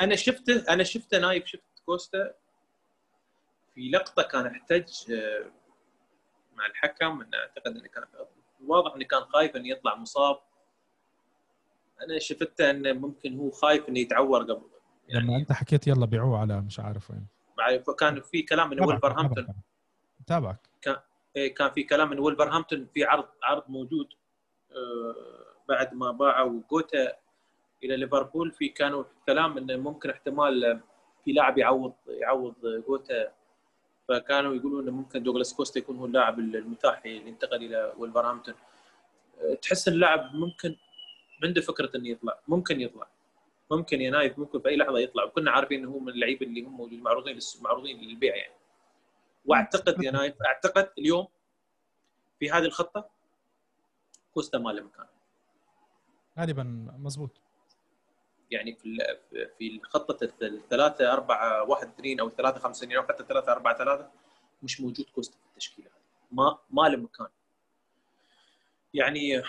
أنا 0.00 0.16
شفته 0.16 0.64
أنا 0.68 0.84
شفته 0.84 1.18
نايف 1.18 1.46
شفت 1.46 1.77
كوستا 1.92 2.34
في 3.74 3.90
لقطة 3.90 4.22
كان 4.22 4.46
احتج 4.46 5.12
آه، 5.12 5.50
مع 6.56 6.66
الحكم 6.66 7.20
انه 7.20 7.36
أعتقد 7.38 7.76
إنه 7.76 7.88
كان 7.88 8.04
واضح 8.66 8.94
انه 8.94 9.04
كان 9.04 9.20
خايف 9.20 9.56
إنه 9.56 9.68
يطلع 9.68 9.94
مصاب. 9.96 10.38
أنا 12.02 12.18
شفته 12.18 12.70
إنه 12.70 12.92
ممكن 12.92 13.38
هو 13.38 13.50
خايف 13.50 13.88
إنه 13.88 13.98
يتعور 13.98 14.42
قبل. 14.42 14.62
لما 15.08 15.32
يعني 15.32 15.36
أنت 15.36 15.52
حكيت 15.52 15.86
يلا 15.86 16.06
بيعوه 16.06 16.38
على 16.38 16.60
مش 16.60 16.80
عارف 16.80 17.10
وين. 17.10 17.26
مع- 17.58 17.92
كان 17.98 18.20
في 18.20 18.42
كلام 18.42 18.74
تابعك- 18.74 18.88
ولفرهامبتون 18.88 19.46
تابعك. 20.26 20.68
إيه، 21.36 21.54
كان 21.54 21.70
في 21.70 21.82
كلام 21.82 22.12
إن 22.12 22.18
ولفرهامبتون 22.18 22.86
في 22.94 23.04
عرض 23.04 23.28
عرض 23.42 23.62
موجود 23.68 24.08
آه، 24.70 25.54
بعد 25.68 25.94
ما 25.94 26.10
باعوا 26.10 26.60
جوتا 26.70 27.12
إلى 27.84 27.96
ليفربول. 27.96 28.52
في 28.52 28.68
كانوا 28.68 29.04
كلام 29.26 29.58
إنه 29.58 29.76
ممكن 29.76 30.10
احتمال 30.10 30.80
في 31.28 31.34
لاعب 31.34 31.58
يعوض 31.58 31.94
يعوض 32.08 32.54
جوتا. 32.88 33.32
فكانوا 34.08 34.54
يقولون 34.54 34.82
انه 34.82 34.92
ممكن 34.92 35.22
دوغلاس 35.22 35.54
كوستا 35.54 35.78
يكون 35.78 35.96
هو 35.96 36.06
اللاعب 36.06 36.38
المتاح 36.38 37.02
اللي 37.04 37.30
انتقل 37.30 37.56
إلى 37.56 37.92
ولفرهامبتون 37.98 38.54
آه، 39.40 39.54
تحس 39.54 39.88
اللاعب 39.88 40.34
ممكن 40.34 40.76
عنده 41.44 41.60
فكرة 41.60 41.96
إنه 41.96 42.08
يطلع. 42.08 42.38
ممكن 42.48 42.80
يطلع. 42.80 43.06
ممكن 43.70 44.00
يا 44.00 44.10
نايف 44.10 44.38
ممكن 44.38 44.60
في 44.60 44.68
أي 44.68 44.76
لحظة 44.76 44.98
يطلع. 44.98 45.24
وكنا 45.24 45.50
عارفين 45.50 45.80
إنه 45.80 45.90
هو 45.90 45.98
من 45.98 46.08
اللعيبة 46.08 46.46
اللي 46.46 46.62
هم 46.62 46.76
موجودين 46.76 47.02
معروضين 47.60 48.00
للبيع 48.00 48.36
يعني. 48.36 48.54
واعتقد 49.44 50.02
يا 50.02 50.10
نايف 50.10 50.34
اعتقد 50.46 50.90
اليوم 50.98 51.26
في 52.38 52.50
هذه 52.50 52.64
الخطة 52.64 53.08
كوستا 54.34 54.58
ما 54.58 54.70
له 54.70 54.82
مكان. 54.82 55.06
غالبا 56.38 56.92
مزبوط 56.98 57.40
يعني 58.50 58.74
في 58.74 58.98
في 59.58 59.68
الخطه 59.76 60.28
الثلاثة 60.42 61.12
أربعة 61.12 61.62
واحد 61.62 61.88
اثنين 61.88 62.20
أو 62.20 62.30
ثلاثة 62.30 62.58
خمسة 62.58 62.84
اثنين 62.84 62.96
أو 62.96 63.02
حتى 63.02 63.24
ثلاثة 63.24 63.52
أربعة 63.52 63.78
ثلاثة 63.78 64.10
مش 64.62 64.80
موجود 64.80 65.06
كوستا 65.14 65.36
في 65.38 65.46
التشكيلة. 65.52 65.88
هذه 65.88 65.94
ما 66.32 66.58
ما 66.70 66.88
له 66.88 66.96
مكان. 66.96 67.26
يعني 68.94 69.42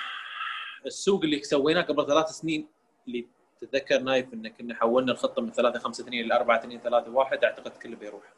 السوق 0.85 1.23
اللي 1.23 1.43
سويناه 1.43 1.81
قبل 1.81 2.05
ثلاث 2.07 2.29
سنين 2.29 2.67
اللي 3.07 3.27
تتذكر 3.61 3.99
نايف 3.99 4.33
إن 4.33 4.47
كنا 4.47 4.75
حولنا 4.75 5.11
الخطة 5.11 5.41
من 5.41 5.51
3 5.51 5.79
5 5.79 6.01
2 6.03 6.27
ل 6.27 6.31
4 6.31 6.57
2 6.59 6.79
3 6.81 7.11
1 7.11 7.43
أعتقد 7.43 7.71
كله 7.77 7.95
بيروح. 7.95 8.33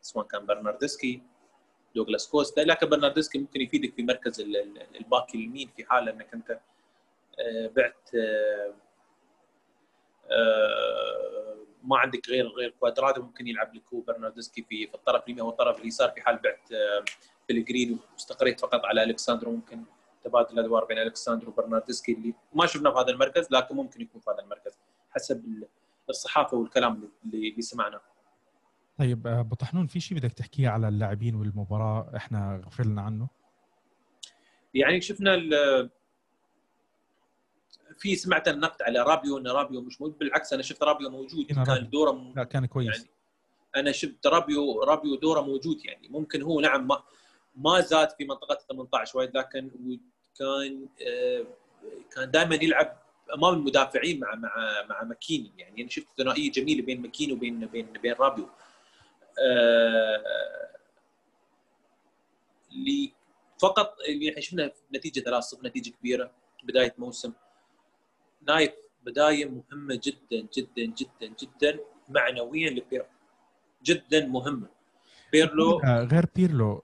سواء 0.00 0.26
كان 0.26 0.46
برناردسكي 0.46 1.22
دوغلاس 1.94 2.28
كوستا 2.28 2.60
لكن 2.60 2.88
برناردسكي 2.88 3.38
ممكن 3.38 3.60
يفيدك 3.60 3.94
في 3.94 4.02
مركز 4.02 4.40
ال- 4.40 4.56
ال- 4.56 4.96
ال 4.96 5.04
back 5.04 5.34
اليمين 5.34 5.68
في 5.76 5.84
حال 5.84 6.08
إنك 6.08 6.34
أنت 6.34 6.50
آه، 7.40 7.66
بعت 7.76 8.10
آه، 8.14 8.74
ما 11.82 11.96
عندك 11.98 12.28
غير 12.28 12.46
غير 12.48 12.70
كوادرادو 12.80 13.22
ممكن 13.22 13.46
يلعب 13.48 13.74
لك 13.74 13.82
هو 13.94 14.00
برناردسكي 14.00 14.62
في 14.62 14.86
في 14.86 14.94
الطرف 14.94 15.24
اليمين 15.24 15.40
أو 15.40 15.50
الطرف 15.50 15.80
اليسار 15.80 16.10
في 16.10 16.20
حال 16.20 16.36
بعت 16.36 16.72
آه، 16.72 17.04
بيليغريني 17.48 17.98
واستقريت 18.12 18.60
فقط 18.60 18.84
على 18.84 19.02
الكساندرو 19.02 19.52
ممكن 19.52 19.82
تبادل 20.24 20.52
الأدوار 20.58 20.84
بين 20.84 20.98
الكساندرو 20.98 21.48
وبرناردسكي 21.52 22.12
اللي 22.12 22.34
ما 22.54 22.66
شفنا 22.66 22.90
في 22.90 22.98
هذا 22.98 23.10
المركز 23.10 23.46
لكن 23.50 23.76
ممكن 23.76 24.00
يكون 24.00 24.20
في 24.20 24.30
هذا 24.30 24.38
المركز 24.42 24.78
حسب 25.10 25.44
ال- 25.44 25.68
الصحافة 26.10 26.56
والكلام 26.56 27.10
اللي 27.24 27.48
اللي 27.50 27.62
سمعناه. 27.62 28.00
طيب 28.98 29.26
آه، 29.26 29.40
أبو 29.40 29.54
طحنون 29.54 29.86
في 29.86 30.00
شيء 30.00 30.18
بدك 30.18 30.32
تحكيه 30.32 30.68
على 30.68 30.88
اللاعبين 30.88 31.34
والمباراة 31.34 32.12
إحنا 32.16 32.62
غفلنا 32.66 33.02
عنه؟ 33.02 33.28
يعني 34.74 35.00
شفنا 35.00 35.34
في 37.98 38.16
سمعت 38.16 38.48
النقد 38.48 38.82
على 38.82 38.98
رابيو 39.02 39.38
إن 39.38 39.46
رابيو 39.48 39.80
مش 39.80 40.00
موجود 40.00 40.18
بالعكس 40.18 40.52
أنا 40.52 40.62
شفت 40.62 40.82
رابيو 40.82 41.10
موجود. 41.10 41.46
كان 41.46 41.58
رابيو. 41.64 41.84
دوره 41.88 42.12
م- 42.12 42.32
لا 42.36 42.44
كان 42.44 42.66
كويس. 42.66 42.96
يعني 42.96 43.08
أنا 43.76 43.92
شفت 43.92 44.26
رابيو 44.26 44.82
رابيو 44.82 45.14
دوره 45.14 45.40
موجود 45.40 45.84
يعني. 45.84 46.08
ممكن 46.08 46.42
هو 46.42 46.60
نعم 46.60 46.86
ما 46.88 47.02
ما 47.56 47.80
زاد 47.80 48.10
في 48.10 48.24
منطقة 48.24 48.58
18 48.70 49.18
وايد 49.18 49.36
لكن 49.36 49.70
كان 50.38 50.88
آه، 51.06 51.44
كان 52.14 52.30
دائما 52.30 52.54
يلعب 52.54 52.96
أمام 53.34 53.54
المدافعين 53.54 54.20
مع 54.20 54.34
مع 54.34 54.56
مع 54.90 55.02
ماكيني. 55.04 55.52
يعني 55.58 55.80
أنا 55.82 55.90
شفت 55.90 56.06
ثنائية 56.18 56.50
جميلة 56.52 56.82
بين 56.82 57.02
ماكيني 57.02 57.32
وبين 57.32 57.66
بين 57.66 57.86
بين 57.92 58.12
رابيو. 58.12 58.48
آه، 59.46 60.22
اللي 62.72 63.12
فقط 63.62 63.96
اللي 64.08 64.30
إحنا 64.30 64.40
شفنا 64.40 64.72
نتيجة 64.94 65.20
3-0 65.20 65.64
نتيجة 65.64 65.90
كبيرة 65.90 66.30
بداية 66.64 66.94
موسم. 66.98 67.32
نايف 68.48 68.70
بداية 69.06 69.44
مهمة 69.44 70.00
جدا 70.04 70.48
جدا 70.56 70.94
جدا 70.98 71.34
جدا 71.42 71.78
معنويا 72.08 72.70
لبيرلو. 72.70 73.06
جدا 73.84 74.26
مهمة. 74.26 74.68
بيرلو 75.32 75.80
آه، 75.80 76.02
غير 76.04 76.26
بيرلو 76.36 76.82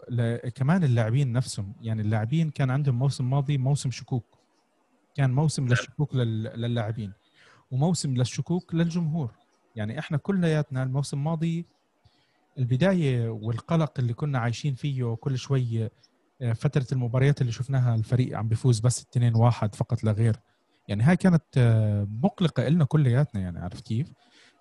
كمان 0.55 0.85
اللاعبين 0.85 1.33
نفسهم. 1.33 1.73
يعني 1.83 2.03
اللاعبين 2.03 2.51
كان 2.51 2.71
عندهم 2.71 2.99
موسم 2.99 3.31
ماضي 3.31 3.59
موسم 3.59 3.91
شكوك. 3.91 4.25
كان 5.15 5.31
موسم 5.35 5.69
للشكوك 5.69 6.15
لل- 6.15 6.43
للاعبين. 6.61 7.13
وموسم 7.71 8.15
للشكوك 8.17 8.75
للجمهور. 8.75 9.31
يعني 9.77 9.99
إحنا 9.99 10.17
كلياتنا 10.17 10.83
الموسم 10.83 11.17
الماضي 11.19 11.67
البداية 12.59 13.29
والقلق 13.29 13.93
اللي 13.99 14.13
كنا 14.15 14.39
عايشين 14.39 14.75
فيه 14.75 15.15
كل 15.15 15.39
شوي 15.39 15.91
آه، 16.43 16.53
فترة 16.53 16.87
المباريات 16.93 17.41
اللي 17.41 17.53
شفناها 17.53 17.95
الفريق 17.95 18.39
عم 18.39 18.49
بيفوز 18.49 18.81
بس 18.81 19.01
2-1 19.03 19.75
فقط 19.75 20.05
لا 20.05 20.13
غير. 20.13 20.37
يعني 20.89 21.03
هاي 21.03 21.17
كانت 21.17 21.45
آه، 21.59 22.07
مقلقة 22.11 22.69
لنا 22.69 22.85
كلياتنا 22.85 23.41
يعني 23.41 23.59
عرفت 23.59 23.87
كيف؟ 23.87 24.13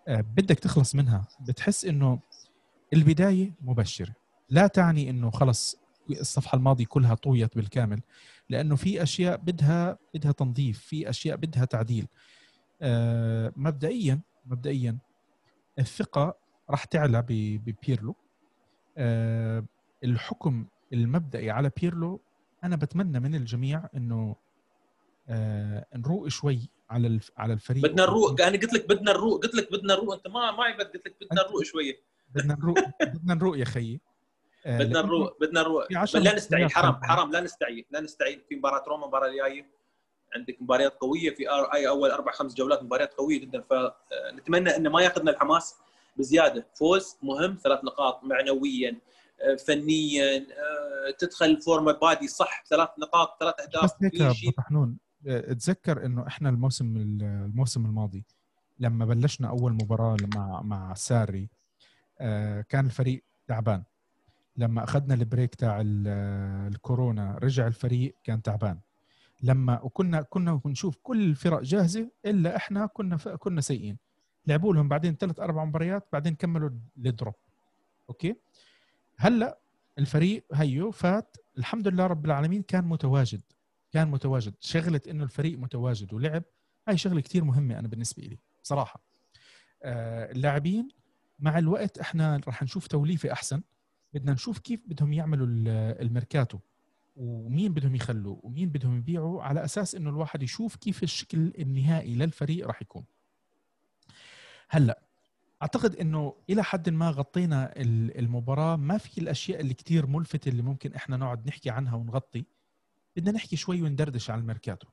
آه، 0.07 0.21
بدك 0.21 0.59
تخلص 0.59 0.95
منها 0.95 1.27
بتحس 1.47 1.85
إنه 1.85 2.19
البداية 2.93 3.53
مبشرة. 3.61 4.13
لا 4.49 4.67
تعني 4.67 5.09
إنه 5.09 5.31
خلص 5.31 5.75
الصفحة 6.09 6.55
الماضية 6.55 6.85
كلها 6.85 7.15
طويت 7.15 7.55
بالكامل 7.55 8.01
لأنه 8.49 8.75
في 8.75 9.03
أشياء 9.03 9.37
بدها 9.37 9.97
بدها 10.13 10.31
تنظيف 10.31 10.79
في 10.79 11.09
أشياء 11.09 11.37
بدها 11.37 11.65
تعديل. 11.65 12.07
آه، 12.81 13.53
مبدئيا 13.55 14.19
مبدئيا 14.45 14.97
الثقة 15.79 16.37
راح 16.69 16.83
تعلى 16.83 17.25
ببيرلو. 17.27 18.15
الحكم 20.03 20.65
المبدئي 20.93 21.51
على 21.51 21.71
بيرلو 21.81 22.21
أنا 22.63 22.75
بتمنى 22.75 23.19
من 23.19 23.35
الجميع 23.35 23.89
إنه 23.95 24.35
آه، 25.29 25.85
نروق 25.95 26.27
شوي 26.27 26.69
على 26.89 27.19
على 27.37 27.53
الفريق. 27.53 27.83
بدنا 27.83 28.03
نروق. 28.03 28.41
أنا 28.41 28.57
قلت 28.57 28.73
لك 28.73 28.89
بدنا 28.89 29.11
نروق. 29.13 29.43
قلت 29.43 29.55
لك 29.55 29.71
بدنا 29.71 29.95
نروق. 29.95 30.13
أنت 30.13 30.27
ما 30.27 30.51
ما 30.51 30.63
عبت 30.63 30.81
قلت 30.81 31.07
لك 31.07 31.15
بدنا 31.21 31.43
نروق 31.43 31.63
شوية. 31.63 31.95
بدنا 32.35 32.55
نروق. 32.55 32.79
بدنا 33.01 33.33
نروق 33.33 33.57
يا 33.57 33.65
خيي. 33.65 34.01
آه، 34.65 34.79
بدنا 34.79 35.01
نروق. 35.01 35.39
بدنا 35.41 35.61
نروق. 35.61 35.91
لا 35.91 36.03
نستعيد. 36.03 36.45
مباريات 36.47 36.71
حرام. 36.71 37.03
حرام. 37.03 37.31
لا 37.31 37.41
نستعيد. 37.41 37.85
لا 37.91 38.01
نستعيد. 38.01 38.41
في 38.49 38.55
مباراة 38.55 38.83
روما 38.87 39.03
المباراه 39.03 39.27
الجايه 39.27 39.65
عندك 40.35 40.57
مباريات 40.61 40.93
قوية. 40.93 41.35
في 41.35 41.49
أي 41.73 41.87
أول 41.87 42.11
أربع 42.11 42.31
خمس 42.31 42.53
جولات 42.53 42.83
مباريات 42.83 43.13
قوية 43.13 43.39
جدا. 43.39 43.61
فنتمنى 43.61 44.75
انه 44.75 44.89
ما 44.89 45.01
ياخذنا 45.01 45.31
الحماس 45.31 45.75
بزيادة. 46.17 46.67
فوز 46.79 47.17
مهم. 47.23 47.57
ثلاث 47.63 47.83
نقاط 47.83 48.23
معنويا 48.23 48.99
آه، 49.41 49.55
فنيا 49.55 50.37
آه، 50.37 51.11
تدخل 51.19 51.45
الفورمه 51.45 51.91
بادي 51.91 52.27
صح. 52.27 52.63
ثلاث 52.69 52.89
نقاط 52.99 53.37
ثلاث 53.39 53.55
أهداف 53.61 53.83
بس 53.83 53.91
هيك 54.01 54.55
كل 54.69 54.95
اتذكر 55.25 56.05
انه 56.05 56.27
إحنا 56.27 56.49
الموسم 56.49 56.97
الموسم 56.97 57.85
الماضي 57.85 58.25
لما 58.79 59.05
بلشنا 59.05 59.49
اول 59.49 59.73
مباراة 59.73 60.17
مع 60.35 60.61
مع 60.61 60.93
ساري 60.93 61.49
آه، 62.19 62.61
كان 62.61 62.85
الفريق 62.85 63.23
تعبان. 63.47 63.83
لما 64.57 64.83
أخذنا 64.83 65.13
ال 65.13 65.20
break 65.20 65.55
تاع 65.55 65.81
ال- 65.81 66.07
الكورونا 66.73 67.37
رجع 67.43 67.67
الفريق 67.67 68.15
كان 68.23 68.41
تعبان. 68.41 68.79
لما 69.43 69.81
وكنا 69.81 70.21
كنا 70.21 70.61
نشوف 70.65 70.97
كل 71.03 71.29
الفرق 71.29 71.61
جاهزة 71.61 72.09
إلا 72.25 72.55
إحنا 72.55 72.85
كنا 72.85 73.17
كنا 73.17 73.61
سيئين. 73.61 73.97
لعبوا 74.47 74.73
لهم 74.73 74.87
بعدين 74.89 75.15
ثلاث 75.15 75.39
أربع 75.39 75.65
مباريات 75.65 76.07
بعدين 76.13 76.35
كملوا 76.35 76.69
ال 76.97 77.03
drop. 77.03 77.33
أوكي؟ 78.09 78.35
هلأ 79.17 79.59
الفريق 79.99 80.43
هيو 80.53 80.91
فات. 80.91 81.37
الحمد 81.57 81.87
لله 81.87 82.07
رب 82.07 82.25
العالمين 82.25 82.61
كان 82.61 82.83
متواجد. 82.85 83.41
كان 83.95 84.07
متواجد. 84.07 84.53
شغلة 84.59 85.01
إنه 85.09 85.23
الفريق 85.23 85.57
متواجد 85.59 86.13
ولعب 86.13 86.43
هاي 86.87 86.97
شغلة 86.97 87.21
كتير 87.21 87.43
مهمة 87.43 87.79
أنا 87.79 87.87
بالنسبة 87.87 88.23
لي 88.23 88.37
صراحة. 88.63 89.03
آه، 89.83 90.31
اللاعبين 90.31 90.87
مع 91.39 91.57
الوقت 91.57 91.97
إحنا 91.99 92.41
رح 92.47 92.63
نشوف 92.63 92.87
توليفة 92.87 93.31
أحسن. 93.31 93.61
بدنا 94.13 94.33
نشوف 94.33 94.59
كيف 94.59 94.81
بدهم 94.87 95.13
يعملوا 95.13 95.47
ال- 95.47 96.01
الميركاتو 96.01 96.59
ومين 97.15 97.73
بدهم 97.73 97.95
يخلوا 97.95 98.37
ومين 98.43 98.69
بدهم 98.69 98.97
يبيعوا 98.97 99.43
على 99.43 99.65
أساس 99.65 99.95
إنه 99.95 100.09
الواحد 100.09 100.43
يشوف 100.43 100.75
كيف 100.75 101.03
الشكل 101.03 101.53
النهائي 101.59 102.15
للفريق 102.15 102.67
راح 102.67 102.81
يكون. 102.81 103.05
هلأ 104.69 105.01
أعتقد 105.61 105.95
إنه 105.95 106.35
إلى 106.49 106.63
حد 106.63 106.89
ما 106.89 107.09
غطينا 107.09 107.73
ال- 107.81 108.19
المباراة. 108.19 108.75
ما 108.75 108.97
في 108.97 109.17
الأشياء 109.17 109.61
اللي 109.61 109.73
كتير 109.73 110.05
ملفتة 110.07 110.49
اللي 110.49 110.61
ممكن 110.61 110.93
إحنا 110.93 111.17
نقعد 111.17 111.47
نحكي 111.47 111.69
عنها 111.69 111.95
ونغطي. 111.95 112.45
بدنا 113.15 113.31
نحكي 113.31 113.55
شوي 113.55 113.81
وندردش 113.81 114.29
على 114.29 114.41
الميركاتو. 114.41 114.87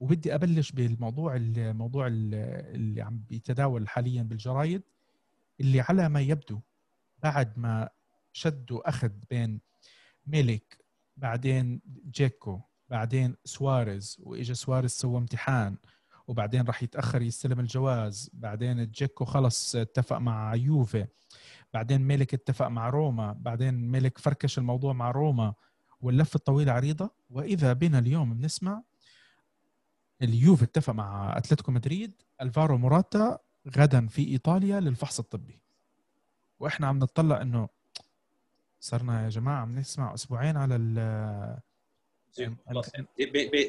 وبدي 0.00 0.34
أبلش 0.34 0.72
بالموضوع 0.72 1.36
الموضوع 1.36 2.06
ال- 2.06 2.34
اللي 2.74 3.02
عم 3.02 3.18
بيتداول 3.28 3.88
حاليا 3.88 4.22
بالجرايد 4.22 4.82
اللي 5.60 5.80
على 5.80 6.08
ما 6.08 6.20
يبدو 6.20 6.60
بعد 7.22 7.58
ما 7.58 7.88
شدوا 8.32 8.88
اخذ 8.88 9.10
بين 9.30 9.60
ميلك 10.26 10.84
بعدين 11.16 11.80
جيكو 12.10 12.60
بعدين 12.88 13.36
سواريز 13.44 14.16
وإجا 14.20 14.54
سواريز 14.54 14.90
سوى 14.90 15.18
امتحان 15.18 15.76
وبعدين 16.26 16.64
راح 16.64 16.82
يتأخر 16.82 17.22
يستلم 17.22 17.60
الجواز 17.60 18.30
بعدين 18.32 18.90
جيكو 18.90 19.24
خلص 19.24 19.76
اتفق 19.76 20.18
مع 20.18 20.54
يوفي 20.54 21.06
بعدين 21.74 22.00
ميلك 22.00 22.34
اتفق 22.34 22.68
مع 22.68 22.88
روما 22.88 23.32
بعدين 23.32 23.74
ميلك 23.90 24.18
فركش 24.18 24.58
الموضوع 24.58 24.92
مع 24.92 25.10
روما. 25.10 25.54
واللفه 26.04 26.36
الطويله 26.36 26.72
عريضة. 26.72 27.10
وإذا 27.30 27.72
بنا 27.72 27.98
اليوم 27.98 28.34
بنسمع 28.34 28.82
اليوفي 30.22 30.64
اتفق 30.64 30.92
مع 30.92 31.38
أتلتيكو 31.38 31.72
مدريد. 31.72 32.22
ألفارو 32.40 32.78
موراتا 32.78 33.38
غدا 33.78 34.06
في 34.06 34.28
إيطاليا 34.28 34.80
للفحص 34.80 35.18
الطبي. 35.18 35.60
وإحنا 36.60 36.86
عم 36.86 36.98
نطلع 36.98 37.42
إنه 37.42 37.68
صرنا 38.80 39.24
يا 39.24 39.28
جماعة 39.28 39.60
عم 39.60 39.78
نسمع 39.78 40.14
أسبوعين 40.14 40.56
على 40.56 40.76
ال 40.76 41.58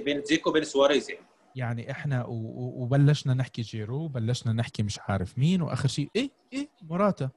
بين 0.05 0.23
جيكو 0.23 0.49
وبين 0.49 0.63
سواريز 0.63 1.09
يعني. 1.09 1.25
يعني 1.55 1.91
إحنا 1.91 2.25
وبلشنا 2.27 3.33
نحكي 3.33 3.61
جيرو 3.61 3.95
وبلشنا 3.95 4.53
نحكي 4.53 4.83
مش 4.83 4.99
عارف 4.99 5.37
مين 5.37 5.61
وآخر 5.61 5.87
شيء 5.87 6.09
إيه 6.15 6.31
إيه 6.53 6.69
موراتا. 6.81 7.29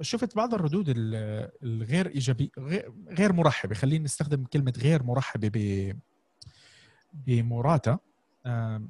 شفت 0.00 0.36
بعض 0.36 0.54
الردود 0.54 0.88
ال- 0.88 1.50
الغير 1.62 2.06
ايجابيه 2.06 2.48
غير, 3.08 3.32
مرحبة. 3.32 3.74
خلينا 3.74 4.04
نستخدم 4.04 4.44
كلمة 4.44 4.72
غير 4.78 5.02
مرحبة 5.02 5.50
ب 5.54 5.92
بموراتا 7.12 7.98
آه 8.46 8.82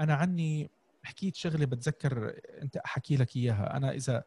أنا 0.00 0.14
عني 0.14 0.70
حكيت 1.02 1.36
شغلة 1.36 1.66
بتذكر 1.66 2.34
أنت 2.62 2.76
أحكي 2.76 3.16
لك 3.16 3.36
إياها. 3.36 3.76
أنا 3.76 3.90
إذا 3.92 4.24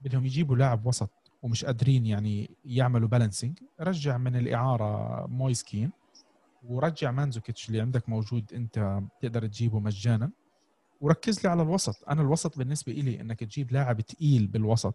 بدهم 0.00 0.26
يجيبوا 0.26 0.56
لاعب 0.56 0.86
وسط 0.86 1.10
ومش 1.42 1.64
قادرين 1.64 2.06
يعني 2.06 2.50
يعملوا 2.64 3.08
balancing 3.08 3.58
رجع 3.80 4.18
من 4.18 4.36
الإعارة 4.36 5.26
مويس 5.26 5.63
كين 5.63 5.90
ورجع 6.62 7.10
مانزوكيتش 7.10 7.68
اللي 7.68 7.80
عندك 7.80 8.08
موجود 8.08 8.52
أنت 8.54 9.00
تقدر 9.20 9.46
تجيبه 9.46 9.80
مجانا. 9.80 10.30
وركز 11.04 11.44
لي 11.44 11.50
على 11.50 11.62
الوسط. 11.62 12.08
أنا 12.08 12.22
الوسط 12.22 12.58
بالنسبة 12.58 12.92
لي 12.92 13.20
إنك 13.20 13.40
تجيب 13.40 13.72
لاعب 13.72 14.00
تقيل 14.00 14.46
بالوسط 14.46 14.94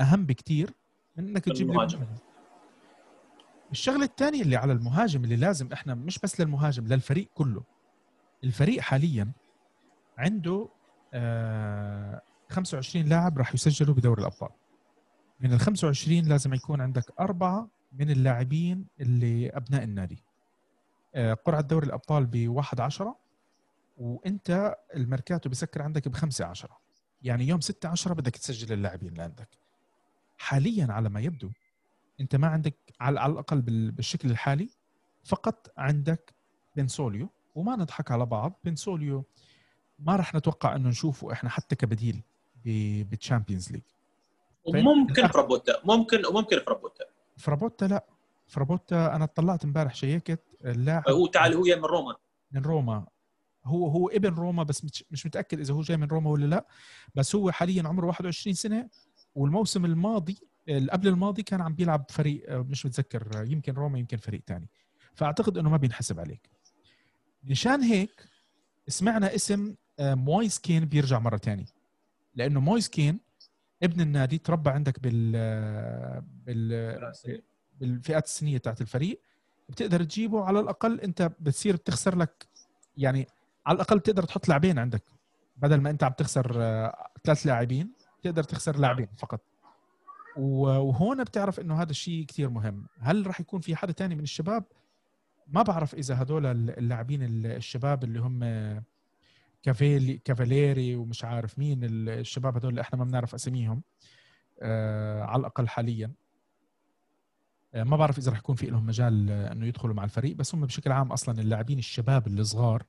أهم 0.00 0.26
بكتير 0.26 0.74
من 1.16 1.28
إنك 1.28 1.44
تجيب 1.44 1.70
المهاجم. 1.70 2.00
الشغلة 3.70 4.04
الثانية 4.04 4.42
اللي 4.42 4.56
على 4.56 4.72
المهاجم 4.72 5.24
اللي 5.24 5.36
لازم 5.36 5.72
إحنا 5.72 5.94
مش 5.94 6.18
بس 6.18 6.40
للمهاجم 6.40 6.86
للفريق 6.86 7.28
كله. 7.34 7.62
الفريق 8.44 8.80
حاليا 8.80 9.32
عنده 10.18 10.68
آه 11.14 12.22
25 12.48 13.04
لاعب 13.04 13.38
راح 13.38 13.54
يسجلوا 13.54 13.94
بدوري 13.94 14.20
الأبطال. 14.20 14.50
من 15.40 15.52
ال 15.52 15.60
25 15.60 16.20
لازم 16.28 16.54
يكون 16.54 16.80
عندك 16.80 17.20
أربعة 17.20 17.68
من 17.92 18.10
اللاعبين 18.10 18.86
اللي 19.00 19.48
أبناء 19.50 19.82
النادي. 19.82 20.22
آه، 21.14 21.34
قرعة 21.34 21.60
دوري 21.60 21.86
الأبطال 21.86 22.26
ب 22.26 22.48
1 22.48 22.80
10 22.80 23.16
وانت 24.00 24.76
الماركاتو 24.94 25.48
بسكر 25.48 25.82
عندك 25.82 26.08
ب 26.08 26.14
5 26.14 26.44
10 26.44 26.80
يعني 27.22 27.48
يوم 27.48 27.60
6 27.60 27.88
10 27.88 28.14
بدك 28.14 28.36
تسجل 28.36 28.72
اللاعبين 28.72 29.08
اللي 29.08 29.22
عندك. 29.22 29.48
حاليا 30.38 30.86
على 30.90 31.08
ما 31.08 31.20
يبدو 31.20 31.50
انت 32.20 32.36
ما 32.36 32.46
عندك 32.46 32.74
على, 33.00 33.20
على 33.20 33.32
الأقل 33.32 33.60
بالشكل 33.90 34.30
الحالي 34.30 34.68
فقط 35.24 35.72
عندك 35.76 36.34
بنسوليو 36.76 37.28
وما 37.54 37.76
نضحك 37.76 38.10
على 38.10 38.26
بعض. 38.26 38.52
بنسوليو 38.64 39.24
ما 39.98 40.16
راح 40.16 40.34
نتوقع 40.34 40.76
إنه 40.76 40.88
نشوفه 40.88 41.32
إحنا 41.32 41.50
حتى 41.50 41.76
كبديل 41.76 42.22
بال 42.64 42.84
Champions 42.84 43.72
League. 43.72 43.82
طيب، 44.72 44.86
وممكن 44.86 45.26
فرابوتا. 45.26 45.80
ممكن 45.84 46.26
وممكن 46.26 46.60
فرابوتا. 46.60 47.04
فرابوتا 47.36 47.84
لا. 47.84 48.04
فرابوتا 48.46 49.16
أنا 49.16 49.26
طلعت 49.26 49.64
امبارح 49.64 49.94
شيكت 49.94 50.40
اللاعب 50.64 51.08
هو 51.08 51.26
تعال 51.26 51.54
هو 51.54 51.62
من 51.62 51.84
روما. 51.84 52.16
من 52.52 52.62
روما. 52.62 53.06
هو 53.64 53.86
هو 53.88 54.08
ابن 54.08 54.34
روما 54.34 54.62
بس 54.62 54.84
مش, 55.10 55.26
متأكد 55.26 55.60
إذا 55.60 55.74
هو 55.74 55.80
جاي 55.80 55.96
من 55.96 56.06
روما 56.06 56.30
ولا 56.30 56.46
لا. 56.46 56.66
بس 57.14 57.34
هو 57.34 57.50
حاليا 57.50 57.88
عمره 57.88 58.06
21 58.06 58.54
سنة 58.54 58.88
والموسم 59.34 59.84
الماضي 59.84 60.38
قبل 60.90 61.08
الماضي 61.08 61.42
كان 61.42 61.60
عم 61.60 61.74
بيلعب 61.74 62.06
فريق 62.10 62.52
آه، 62.52 62.58
مش 62.58 62.86
متذكر 62.86 63.44
يمكن 63.48 63.74
روما 63.74 63.98
يمكن 63.98 64.16
فريق 64.16 64.42
تاني. 64.46 64.68
فأعتقد 65.14 65.58
إنه 65.58 65.70
ما 65.70 65.76
بينحسب 65.76 66.20
عليك. 66.20 66.50
مشان 67.44 67.82
هيك 67.82 68.28
سمعنا 68.88 69.34
اسم 69.34 69.74
آه، 69.98 70.14
مويس 70.14 70.58
كين 70.58 70.84
بيرجع 70.84 71.18
مرة 71.18 71.36
تاني. 71.36 71.66
لأنه 72.34 72.60
مويس 72.60 72.88
كين 72.88 73.20
ابن 73.82 74.00
النادي 74.00 74.38
تربى 74.38 74.70
عندك 74.70 75.00
بال 75.00 75.32
آه، 75.36 76.24
بال 76.46 77.12
بالفئات 77.80 78.24
السنية 78.24 78.58
تاعت 78.58 78.80
الفريق. 78.80 79.20
بتقدر 79.68 80.04
تجيبه 80.04 80.44
على 80.44 80.60
الأقل 80.60 81.00
أنت 81.00 81.32
بتصير 81.40 81.76
بتخسر 81.76 82.16
لك 82.16 82.46
يعني 82.96 83.26
على 83.70 83.76
الأقل 83.76 83.98
بتقدر 83.98 84.22
تحط 84.22 84.48
لاعبين 84.48 84.78
عندك. 84.78 85.02
بدل 85.56 85.80
ما 85.80 85.90
أنت 85.90 86.04
عم 86.04 86.12
تخسر 86.12 86.52
آه، 86.56 87.08
ثلاث 87.24 87.46
لاعبين 87.46 87.92
تقدر 88.22 88.42
تخسر 88.42 88.76
لاعبين 88.76 89.08
فقط. 89.18 89.40
وهون 90.36 91.24
بتعرف 91.24 91.60
إنه 91.60 91.82
هذا 91.82 91.90
الشيء 91.90 92.24
كثير 92.26 92.50
مهم. 92.50 92.86
هل 93.00 93.26
راح 93.26 93.40
يكون 93.40 93.60
في 93.60 93.76
حدا 93.76 93.92
تاني 93.92 94.14
من 94.14 94.22
الشباب؟ 94.22 94.64
ما 95.46 95.62
بعرف 95.62 95.94
إذا 95.94 96.22
هدول 96.22 96.46
اللاعبين 96.46 97.22
ال- 97.22 97.46
الشباب 97.46 98.04
اللي 98.04 98.18
هم 98.20 98.40
كافيلي 99.62 100.18
كافاليري 100.18 100.96
ومش 100.96 101.24
عارف 101.24 101.58
مين 101.58 101.84
ال- 101.84 102.08
الشباب 102.08 102.56
هدول 102.56 102.70
اللي 102.70 102.80
إحنا 102.80 102.98
ما 102.98 103.04
بنعرف 103.04 103.34
أساميهم 103.34 103.82
آه 104.60 105.22
على 105.22 105.40
الأقل 105.40 105.68
حاليا. 105.68 106.12
آه، 107.74 107.82
ما 107.82 107.96
بعرف 107.96 108.18
إذا 108.18 108.32
رح 108.32 108.38
يكون 108.38 108.54
في 108.54 108.66
لهم 108.66 108.86
مجال 108.86 109.30
آه، 109.30 109.52
إنه 109.52 109.66
يدخلوا 109.66 109.94
مع 109.94 110.04
الفريق. 110.04 110.36
بس 110.36 110.54
هم 110.54 110.66
بشكل 110.66 110.92
عام 110.92 111.12
أصلا 111.12 111.40
اللاعبين 111.40 111.78
الشباب 111.78 112.26
الصغار 112.26 112.82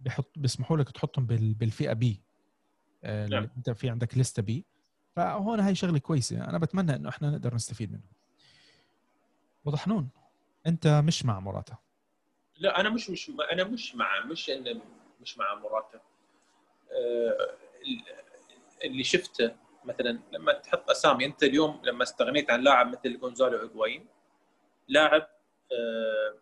بحط 0.00 0.38
بيسمحوا 0.38 0.76
لك 0.76 0.90
تحطهم 0.90 1.26
بال- 1.26 1.54
بالفئة 1.54 1.92
B 1.92 2.22
آه، 3.04 3.24
اللي 3.24 3.36
نعم. 3.40 3.50
انت 3.56 3.70
في 3.70 3.90
عندك 3.90 4.18
لستة 4.18 4.42
B 4.42 4.66
فهون 5.16 5.60
هاي 5.60 5.74
شغلة 5.74 5.98
كويسة. 5.98 6.44
أنا 6.44 6.58
بتمنى 6.58 6.94
إنه 6.96 7.08
إحنا 7.08 7.30
نقدر 7.30 7.54
نستفيد 7.54 7.92
منهم. 7.92 8.10
وضحنون 9.64 10.08
أنت 10.66 10.86
مش 10.86 11.24
مع 11.24 11.40
موراتا. 11.40 11.76
لا 12.58 12.80
أنا 12.80 12.90
مش 12.90 13.10
مش 13.10 13.30
أنا 13.52 13.64
مش 13.64 13.94
مع 13.94 14.24
مش 14.24 14.50
إن 14.50 14.80
مش 15.20 15.38
مع 15.38 15.54
مراتا 15.54 16.00
آه، 16.92 17.56
اللي 18.84 19.04
شفته 19.04 19.56
مثلا 19.84 20.18
لما 20.32 20.52
تحط 20.52 20.90
أسامي. 20.90 21.24
أنت 21.24 21.42
اليوم 21.42 21.80
لما 21.84 22.02
استغنيت 22.02 22.50
عن 22.50 22.60
لاعب 22.60 22.86
مثل 22.88 23.20
جونزالو 23.20 23.58
هيغوايين 23.58 24.06
لاعب 24.88 25.28
آه، 25.72 26.34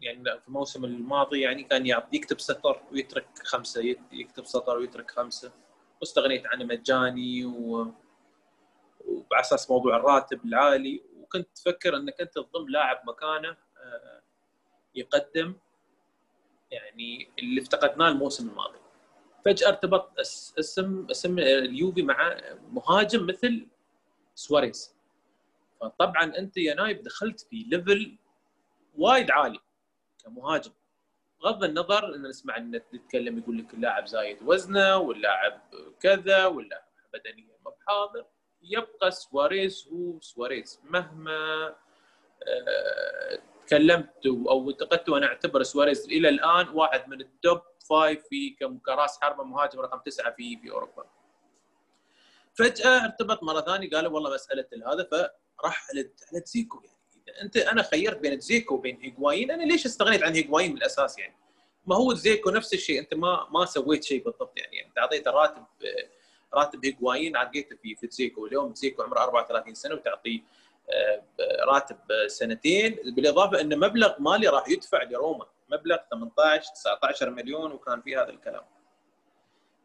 يعني 0.00 0.24
في 0.24 0.48
الموسم 0.48 0.84
الماضي 0.84 1.40
يعني 1.40 1.62
كان 1.62 1.86
يكتب 2.12 2.40
سطر 2.40 2.82
ويترك 2.92 3.28
خمسة 3.44 3.96
يكتب 4.12 4.46
سطر 4.46 4.76
ويترك 4.76 5.10
خمسة. 5.10 5.52
واستغنيت 6.00 6.46
عنه 6.46 6.64
مجاني 6.64 7.44
و 7.44 7.92
وعلى 9.06 9.40
أساس 9.40 9.70
موضوع 9.70 9.96
الراتب 9.96 10.44
العالي. 10.44 11.02
وكنت 11.16 11.48
تفكر 11.54 11.96
إنك 11.96 12.20
أنت 12.20 12.34
تضم 12.34 12.68
لاعب 12.68 13.00
مكانه 13.06 13.56
آه، 13.78 14.22
يقدم 14.94 15.54
يعني 16.70 17.28
اللي 17.38 17.60
افتقدناه 17.60 18.08
الموسم 18.08 18.48
الماضي. 18.48 18.78
فجأة 19.44 19.68
ارتبط 19.68 20.10
أس- 20.10 20.58
اسم 20.58 21.06
اسم 21.10 21.38
اليوفي 21.38 22.02
مع 22.02 22.36
مهاجم 22.70 23.26
مثل 23.26 23.66
سواريز. 24.34 24.94
فطبعا 25.80 26.24
أنت 26.38 26.56
يا 26.56 26.74
نايف 26.74 27.00
دخلت 27.00 27.40
في 27.40 27.56
level 27.68 28.16
وايد 28.98 29.30
عالي. 29.30 29.58
كمهاجم 30.28 30.72
بغض 31.40 31.64
النظر 31.64 32.14
إن 32.14 32.22
نسمع 32.22 32.56
إن 32.56 32.70
نتكلم 32.70 33.38
يقول 33.38 33.58
لك 33.58 33.74
اللاعب 33.74 34.06
زايد 34.06 34.38
وزنة 34.42 34.96
واللاعب 34.96 35.60
كذا 36.00 36.46
واللاعب 36.46 36.88
بدنيا 37.14 37.56
مب 37.64 37.70
حاضر 37.70 38.26
يبقى 38.62 39.10
سواريز 39.10 39.88
هو 39.92 40.20
سواريز. 40.20 40.80
مهما 40.84 41.74
آه، 42.48 43.38
تكلمت 43.66 44.26
أو 44.26 44.70
انتقدت 44.70 45.08
وأنا 45.08 45.26
أعتبر 45.26 45.62
سواريز 45.62 46.04
إلى 46.06 46.28
الآن 46.28 46.68
واحد 46.68 47.08
من 47.08 47.20
ال 47.20 47.30
top 47.30 47.60
five 47.90 48.22
في 48.28 48.56
كراس 48.86 49.20
حربة 49.20 49.44
مهاجم 49.44 49.80
رقم 49.80 49.98
تسعة 49.98 50.30
في 50.34 50.56
في 50.56 50.70
أوروبا. 50.70 51.04
فجأة 52.54 53.04
ارتبط 53.04 53.42
مرة 53.42 53.60
ثانية 53.60 53.90
قالوا 53.90 54.12
والله 54.12 54.34
مساله 54.34 54.66
هذا 54.92 55.08
فراح 55.58 55.86
على 55.90 56.02
دزيكو 56.40 56.80
يعني. 56.84 56.97
أنت 57.42 57.56
أنا 57.56 57.82
خيرت 57.82 58.18
بين 58.18 58.38
دزيكو 58.38 58.74
وبين 58.74 58.98
هيغوايين. 59.02 59.50
أنا 59.50 59.62
ليش 59.62 59.86
استغنيت 59.86 60.22
عن 60.22 60.34
هيغوايين 60.34 60.70
من 60.70 60.76
الاساس 60.76 61.18
يعني؟ 61.18 61.36
ما 61.86 61.96
هو 61.96 62.12
تزيكو 62.12 62.50
نفس 62.50 62.74
الشيء. 62.74 63.00
أنت 63.00 63.14
ما 63.14 63.48
ما 63.50 63.64
سويت 63.64 64.04
شيء 64.04 64.24
بالضبط 64.24 64.52
يعني. 64.56 64.86
أنت 64.86 64.98
أعطيته 64.98 65.30
راتب 65.30 65.64
راتب 66.54 66.84
هيغوايين 66.84 67.36
عقيته 67.36 67.76
في 67.76 67.94
في 67.94 68.32
اليوم 68.38 68.72
تزيكو 68.72 69.02
عمره 69.02 69.20
34 69.20 69.74
سنة 69.74 69.94
وتعطيه 69.94 70.40
آه، 70.90 71.22
راتب 71.64 71.98
سنتين. 72.26 72.98
بالإضافة 73.04 73.60
إن 73.60 73.78
مبلغ 73.78 74.14
مالي 74.18 74.48
راح 74.48 74.68
يدفع 74.68 75.02
لروما. 75.02 75.46
مبلغ 75.68 75.96
18 76.10 76.72
19 76.74 77.30
مليون 77.30 77.72
وكان 77.72 78.02
في 78.02 78.16
هذا 78.16 78.30
الكلام. 78.30 78.62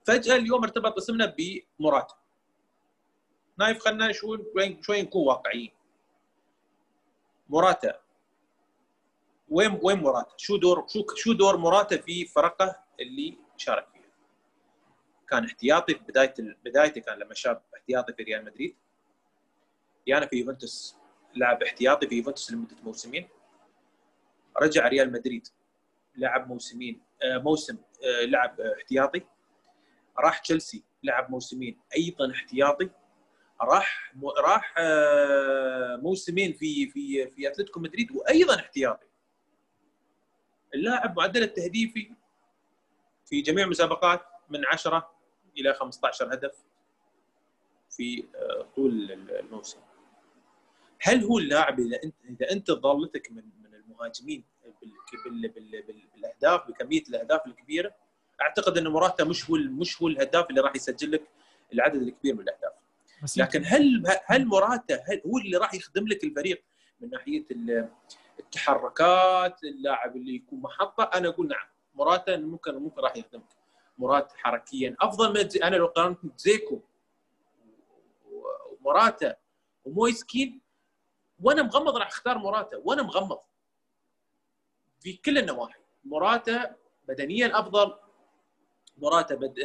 فجأة 0.04 0.36
اليوم 0.36 0.64
ارتبط 0.64 0.98
اسمنا 0.98 1.36
بمراتا 1.38 2.16
نايف 3.60 3.80
خلينا 3.80 4.12
شوي 4.12 4.46
شوي 4.82 5.02
نكون 5.02 5.28
واقعيين. 5.28 5.72
مراتا 7.54 8.00
وين 9.50 9.80
وين 9.84 9.98
مراتا؟ 9.98 10.34
شو 10.38 10.58
دور 10.58 10.88
شو 10.88 11.06
شو 11.16 11.34
دور 11.34 11.58
مراتا 11.58 11.98
في 11.98 12.26
فرقه 12.26 12.84
اللي 13.00 13.38
شارك 13.58 13.88
فيها؟ 13.94 14.04
كان 15.30 15.46
احتياطي 15.46 15.96
في 15.96 16.04
بداية 16.04 16.34
بدايته 16.66 17.02
كان 17.02 17.20
لما 17.20 17.34
شاب 17.34 17.62
احتياطي 17.76 18.14
في 18.14 18.24
ريال 18.24 18.46
مدريد. 18.46 18.76
يانا 20.08 20.26
في 20.26 20.36
يوفنتوس 20.36 20.98
لعب 21.36 21.64
احتياطي 21.64 22.08
في 22.08 22.16
يوفنتوس 22.16 22.52
لمدة 22.52 22.76
موسمين. 22.84 23.28
رجع 24.62 24.88
ريال 24.88 25.12
مدريد 25.12 25.48
لعب 26.16 26.48
موسمين 26.48 27.02
آه، 27.24 27.38
موسم 27.38 27.78
آه، 28.04 28.26
لعب 28.26 28.62
احتياطي. 28.62 29.22
راح 30.20 30.40
تشيلسي 30.40 30.84
لعب 31.04 31.32
موسمين 31.32 31.80
أيضا 31.98 32.32
احتياطي. 32.32 32.90
راح 33.64 34.14
راح 34.38 34.76
آه، 34.78 35.96
موسمين 35.96 36.54
في 36.54 36.88
في 36.90 37.28
في 37.28 37.48
أتلتيكو 37.48 37.80
مدريد 37.80 38.12
وأيضا 38.12 38.56
احتياطي. 38.56 39.06
اللاعب 40.76 41.18
معدل 41.18 41.44
التهديفي 41.44 42.12
في 43.26 43.42
جميع 43.42 43.66
المسابقات 43.66 44.22
من 44.50 44.66
10 44.66 45.12
إلى 45.58 45.74
15 45.74 46.34
هدف 46.34 46.56
في 47.90 48.24
آه، 48.36 48.68
طول 48.76 49.12
الموسم. 49.12 49.80
هل 51.02 51.24
هو 51.24 51.40
اللاعب 51.40 51.80
إذا 51.80 52.00
أنت 52.04 52.16
إذا 52.30 52.52
أنت 52.52 52.72
ضالتك 52.72 53.32
من 53.32 53.44
من 53.64 53.76
المهاجمين 53.76 54.44
بال 54.82 54.92
بال 55.26 55.50
بال 55.50 55.82
بال 55.82 56.04
بالأهداف 56.16 56.68
بكمية 56.68 57.04
الأهداف 57.10 57.48
الكبيرة 57.48 57.96
أعتقد 58.42 58.78
إن 58.78 58.88
مراتا 58.88 59.24
مش 59.24 59.50
هو 59.50 59.56
مش 59.56 60.02
هو 60.02 60.08
الهداف 60.08 60.50
اللي 60.50 60.62
راح 60.62 60.76
يسجل 60.76 61.12
لك 61.12 61.24
العدد 61.74 62.02
الكبير 62.02 62.36
من 62.36 62.42
الأهداف. 62.42 62.74
لكن 63.38 63.64
هل 63.66 64.04
هل 64.26 64.46
مراتا 64.48 64.96
هل 64.96 65.22
هو 65.26 65.38
اللي 65.38 65.58
راح 65.58 65.74
يخدم 65.74 66.08
لك 66.08 66.24
الفريق 66.24 66.64
من 67.00 67.10
ناحية 67.10 67.46
ال- 67.52 67.90
التحركات 68.40 69.64
اللاعب 69.64 70.16
اللي 70.16 70.36
يكون 70.36 70.60
محطة؟ 70.60 71.04
أنا 71.04 71.30
أقول 71.30 71.48
نعم. 71.48 71.68
مراتا 71.96 72.38
ممكن 72.38 72.76
ممكن 72.76 73.02
راح 73.02 73.18
يخدم 73.18 73.42
مرات 73.98 74.34
حركيا. 74.36 74.96
أفضل 75.02 75.30
من 75.34 75.64
أنا 75.64 75.76
لو 75.76 75.88
قارنت 75.88 76.20
زيكو 76.40 76.82
ومراتا 78.32 79.36
ومويسكين 79.86 80.62
وأنا 81.42 81.62
مغمض 81.62 81.98
راح 81.98 82.08
أختار 82.08 82.38
مراتا 82.38 82.78
وأنا 82.78 83.02
مغمض. 83.04 83.40
في 85.00 85.14
كل 85.14 85.38
النواحي. 85.38 85.80
مراتا 86.06 86.76
بدنيا 87.08 87.60
أفضل. 87.60 87.96
مراتا 88.98 89.36
بد... 89.36 89.56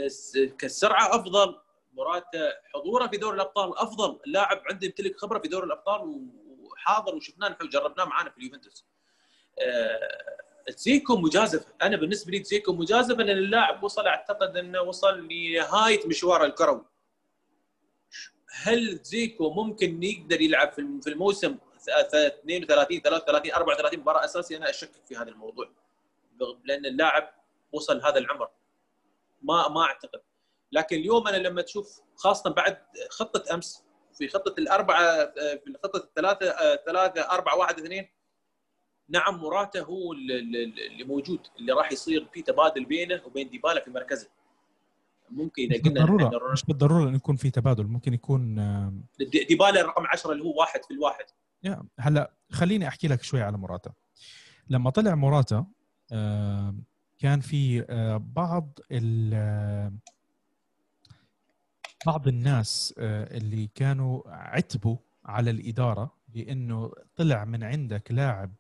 كالسرعه 0.59 1.17
أفضل. 1.17 1.61
مراتا 1.93 2.53
حضوره 2.75 3.07
في 3.07 3.17
دوري 3.17 3.37
الأبطال. 3.37 3.79
أفضل 3.79 4.21
لاعب 4.27 4.63
عنده 4.71 4.87
يمتلك 4.87 5.17
خبرة 5.17 5.39
في 5.39 5.49
دوري 5.49 5.67
الأبطال 5.67 6.29
وحاضر 6.61 7.15
وشفناه 7.15 7.49
نحن 7.49 7.69
جربناه 7.69 8.05
معنا 8.05 8.31
في 8.31 8.39
اليوفنتوس. 8.39 8.85
أه... 9.59 10.39
تزيكو 10.73 11.17
مجازفه 11.17 11.75
أنا 11.83 11.97
بالنسبة 11.97 12.33
لي 12.33 12.39
تزيكو 12.39 12.73
مجازفه 12.73 13.23
لأن 13.23 13.39
اللاعب 13.39 13.83
وصل 13.83 14.07
أعتقد 14.07 14.57
أنه 14.57 14.81
وصل 14.81 15.29
لنهاية 15.29 16.07
مشواره 16.07 16.45
الكروي. 16.45 16.85
هل 18.51 18.99
زيكو 19.03 19.51
ممكن 19.51 20.03
يقدر 20.03 20.41
يلعب 20.41 20.73
في 20.73 21.09
الموسم 21.11 21.57
32 22.01 23.01
33 23.01 23.53
34 23.53 24.01
مباراة 24.01 24.25
أساسية؟ 24.25 24.57
أنا 24.57 24.71
أشكك 24.71 25.07
في 25.09 25.17
هذا 25.17 25.29
الموضوع. 25.29 25.71
لأن 26.65 26.87
اللاعب 26.87 27.35
وصل 27.73 28.03
هذا 28.03 28.19
العمر. 28.19 28.49
ما 29.43 29.69
ما 29.69 29.83
أعتقد. 29.83 30.21
لكن 30.73 30.97
اليوم 30.97 31.29
أنا 31.29 31.37
لما 31.37 31.63
تشوف 31.63 32.01
خاصة 32.17 32.51
بعد 32.51 32.79
خطة 33.11 33.55
أمس 33.55 33.85
في 34.15 34.29
خطة 34.29 34.55
الأربعة 34.59 35.27
في 35.35 35.75
خطة 35.85 36.05
الثلاثة 36.05 36.77
ثلاثة 36.87 37.21
أربعة 37.21 37.57
واحد 37.57 37.81
اثنين 37.81 38.09
نعم 39.09 39.41
مراته 39.41 39.81
هو 39.81 40.13
اللي 40.13 41.05
موجود 41.05 41.47
اللي 41.59 41.73
راح 41.73 41.93
يصير 41.93 42.29
في 42.33 42.43
تبادل 42.43 42.85
بينه 42.85 43.23
وبين 43.27 43.51
ديبالا 43.51 43.85
في 43.85 43.91
مركزه. 43.91 44.29
ممكن 45.31 45.63
إذا 45.63 45.83
قلنا 45.83 46.07
بالضرورة. 46.07 46.53
مش 46.53 46.65
بالضرورة 46.65 47.09
إنه 47.09 47.17
يكون 47.17 47.37
في 47.37 47.51
تبادل 47.51 47.85
ممكن 47.85 48.15
يكون 48.15 48.55
ديبالا 49.49 49.83
رقم 49.83 50.07
10 50.07 50.33
اللي 50.33 50.45
هو 50.45 50.61
واحد 50.61 50.85
في 50.85 50.91
الواحد. 50.91 51.25
يا 51.63 51.83
هلا 51.99 52.33
خليني 52.51 52.89
أحكي 52.89 53.09
لك 53.09 53.23
شوي 53.23 53.43
على 53.43 53.59
موراتا 53.59 53.93
لما 54.69 54.91
طلع 54.91 55.15
موراتا 55.15 55.67
كان 57.19 57.41
في 57.41 57.85
بعض 58.35 58.79
بعض 62.07 62.29
الناس 62.29 62.95
اللي 62.99 63.69
كانوا 63.75 64.23
عتبوا 64.27 64.97
على 65.25 65.51
الإدارة 65.51 66.15
بأنه 66.29 66.93
طلع 67.17 67.45
من 67.45 67.63
عندك 67.65 68.13
لاعب 68.13 68.53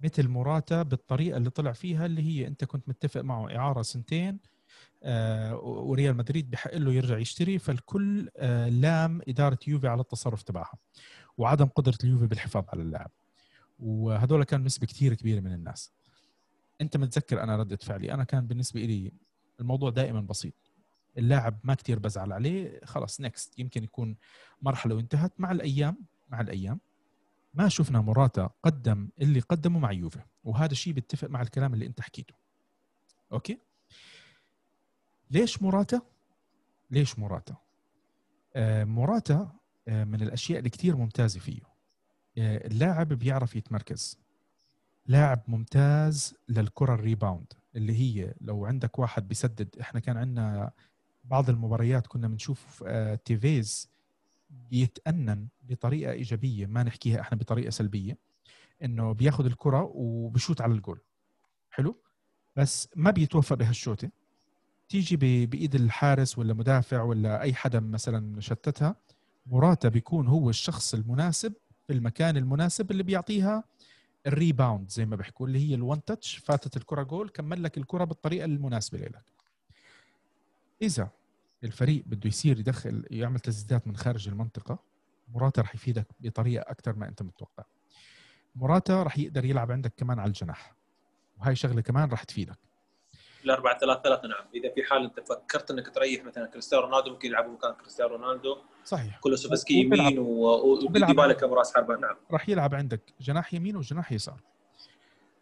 مثل 0.00 0.28
موراتا 0.28 0.82
بالطريقة 0.82 1.36
اللي 1.36 1.50
طلع 1.50 1.72
فيها 1.72 2.06
اللي 2.06 2.22
هي 2.22 2.46
أنت 2.46 2.64
كنت 2.64 2.88
متفق 2.88 3.20
معه 3.20 3.56
إعارة 3.56 3.82
سنتين 3.82 4.38
وريال 5.62 6.16
مدريد 6.16 6.50
بحق 6.50 6.74
له 6.74 6.92
يرجع 6.92 7.18
يشتري 7.18 7.58
فالكل 7.58 8.30
لام 8.80 9.20
إدارة 9.28 9.58
يوفي 9.66 9.88
على 9.88 10.00
التصرف 10.00 10.42
تبعها 10.42 10.74
وعدم 11.38 11.66
قدرة 11.66 11.98
اليوفي 12.04 12.26
بالحفاظ 12.26 12.64
على 12.68 12.82
اللاعب. 12.82 13.10
وهذول 13.78 14.44
كان 14.44 14.64
نسبة 14.64 14.86
كثير 14.86 15.14
كبيرة 15.14 15.40
من 15.40 15.52
الناس. 15.52 15.92
أنت 16.80 16.96
متذكر 16.96 17.42
أنا 17.42 17.56
ردة 17.56 17.76
فعلي 17.76 18.12
أنا 18.14 18.24
كان 18.24 18.46
بالنسبة 18.46 18.80
لي 18.80 19.12
الموضوع 19.60 19.90
دائما 19.90 20.20
بسيط. 20.20 20.67
اللاعب 21.18 21.60
ما 21.64 21.74
كثير 21.74 21.98
بزعل 21.98 22.32
عليه 22.32 22.80
خلاص 22.84 23.20
next 23.20 23.58
يمكن 23.58 23.84
يكون 23.84 24.16
مرحلة 24.62 24.94
وانتهت. 24.94 25.32
مع 25.38 25.52
الأيام 25.52 26.06
مع 26.28 26.40
الأيام 26.40 26.80
ما 27.54 27.68
شفنا 27.68 28.00
موراتا 28.00 28.50
قدم 28.62 29.08
اللي 29.20 29.40
قدمه 29.40 29.78
مع 29.78 29.92
يوفي 29.92 30.20
وهذا 30.44 30.72
الشيء 30.72 30.92
بيتفق 30.92 31.28
مع 31.28 31.42
الكلام 31.42 31.74
اللي 31.74 31.86
انت 31.86 32.00
حكيته. 32.00 32.34
أوكي؟ 33.32 33.58
ليش 35.30 35.62
موراتا؟ 35.62 36.00
ليش 36.90 37.18
موراتا؟ 37.18 37.56
آه 38.56 38.84
موراتا 38.84 39.52
آه 39.88 40.04
من 40.04 40.22
الأشياء 40.22 40.58
اللي 40.58 40.70
كثير 40.70 40.96
ممتازة 40.96 41.40
فيه. 41.40 41.60
آه 42.38 42.66
اللاعب 42.66 43.08
بيعرف 43.08 43.56
يتمركز. 43.56 44.18
لاعب 45.06 45.42
ممتاز 45.48 46.34
للكرة 46.48 46.94
ال 46.94 47.01
rebound 47.01 47.52
اللي 47.76 47.92
هي 48.00 48.34
لو 48.40 48.66
عندك 48.66 48.98
واحد 48.98 49.28
بيسدد 49.28 49.78
إحنا 49.80 50.00
كان 50.00 50.16
عندنا 50.16 50.72
بعض 51.30 51.50
المباريات 51.50 52.06
كنا 52.06 52.28
بنشوف 52.28 52.84
آه 52.86 53.14
تيفيز 53.14 53.90
بيتأنن 54.70 55.46
بطريقة 55.68 56.12
إيجابية 56.12 56.66
ما 56.66 56.82
نحكيها 56.82 57.20
إحنا 57.20 57.38
بطريقة 57.38 57.70
سلبية 57.70 58.16
إنه 58.84 59.12
بياخذ 59.12 59.44
الكرة 59.46 59.90
وبشوت 59.94 60.60
على 60.60 60.72
الجول. 60.72 61.00
حلو؟ 61.70 61.96
بس 62.56 62.88
ما 62.96 63.10
بيتوفق 63.10 63.56
بهالشوطة 63.56 64.10
تيجي 64.88 65.16
بإيد 65.46 65.74
الحارس 65.74 66.38
ولا 66.38 66.54
مدافع 66.54 67.02
ولا 67.02 67.40
أي 67.42 67.54
حدا 67.54 67.80
مثلا 67.80 68.40
شتتها 68.40 68.96
موراتا 69.46 69.88
بيكون 69.88 70.26
هو 70.26 70.50
الشخص 70.50 70.94
المناسب 70.94 71.52
في 71.86 71.92
المكان 71.92 72.36
المناسب 72.36 72.90
اللي 72.90 73.02
بيعطيها 73.02 73.64
ال 74.26 74.34
rebound 74.34 74.90
زي 74.90 75.06
ما 75.06 75.16
بيحكوا 75.16 75.46
اللي 75.46 75.68
هي 75.70 75.74
ال 75.74 75.82
one 75.82 76.04
touch 76.04 76.36
فاتت 76.36 76.76
الكرة 76.76 77.02
جول 77.02 77.28
كمل 77.28 77.62
لك 77.62 77.78
الكرة 77.78 78.04
بالطريقة 78.04 78.44
المناسبة 78.44 78.98
لك. 78.98 79.22
إذا 80.82 81.10
الفريق 81.64 82.02
بده 82.06 82.28
يصير 82.28 82.58
يدخل 82.58 83.04
يعمل 83.10 83.40
تسديدات 83.40 83.86
من 83.86 83.96
خارج 83.96 84.28
المنطقة. 84.28 84.78
موراتا 85.34 85.62
رح 85.62 85.74
يفيدك 85.74 86.06
بطريقة 86.20 86.62
أكثر 86.70 86.96
ما 86.96 87.08
أنت 87.08 87.22
متوقع. 87.22 87.64
موراتا 88.56 89.02
رح 89.02 89.18
يقدر 89.18 89.44
يلعب 89.44 89.72
عندك 89.72 89.92
كمان 89.96 90.18
على 90.18 90.28
الجناح. 90.28 90.74
وهي 91.38 91.56
شغلة 91.56 91.80
كمان 91.80 92.10
رح 92.10 92.24
تفيدك. 92.24 92.58
الأربعة 93.44 93.78
ثلاثة 93.78 94.02
ثلاثة 94.02 94.28
نعم. 94.28 94.44
إذا 94.54 94.74
في 94.74 94.82
حال 94.82 95.04
أنت 95.04 95.20
فكرت 95.20 95.70
أنك 95.70 95.88
تريح 95.88 96.24
مثلا 96.24 96.46
كريستيانو 96.46 96.84
رونالدو 96.84 97.10
ممكن 97.10 97.28
يلعبوا 97.28 97.52
مكان 97.52 97.74
كريستيانو 97.74 98.16
رونالدو. 98.16 98.56
صحيح. 98.84 99.18
كولوسيفسكي 99.18 99.74
يمين 99.74 100.18
وديبالا 100.18 101.32
كراس 101.32 101.74
حربة 101.74 101.96
نعم. 101.96 102.16
راح 102.30 102.48
يلعب 102.48 102.74
عندك 102.74 103.00
جناح 103.20 103.54
يمين 103.54 103.76
وجناح 103.76 104.12
يسار. 104.12 104.40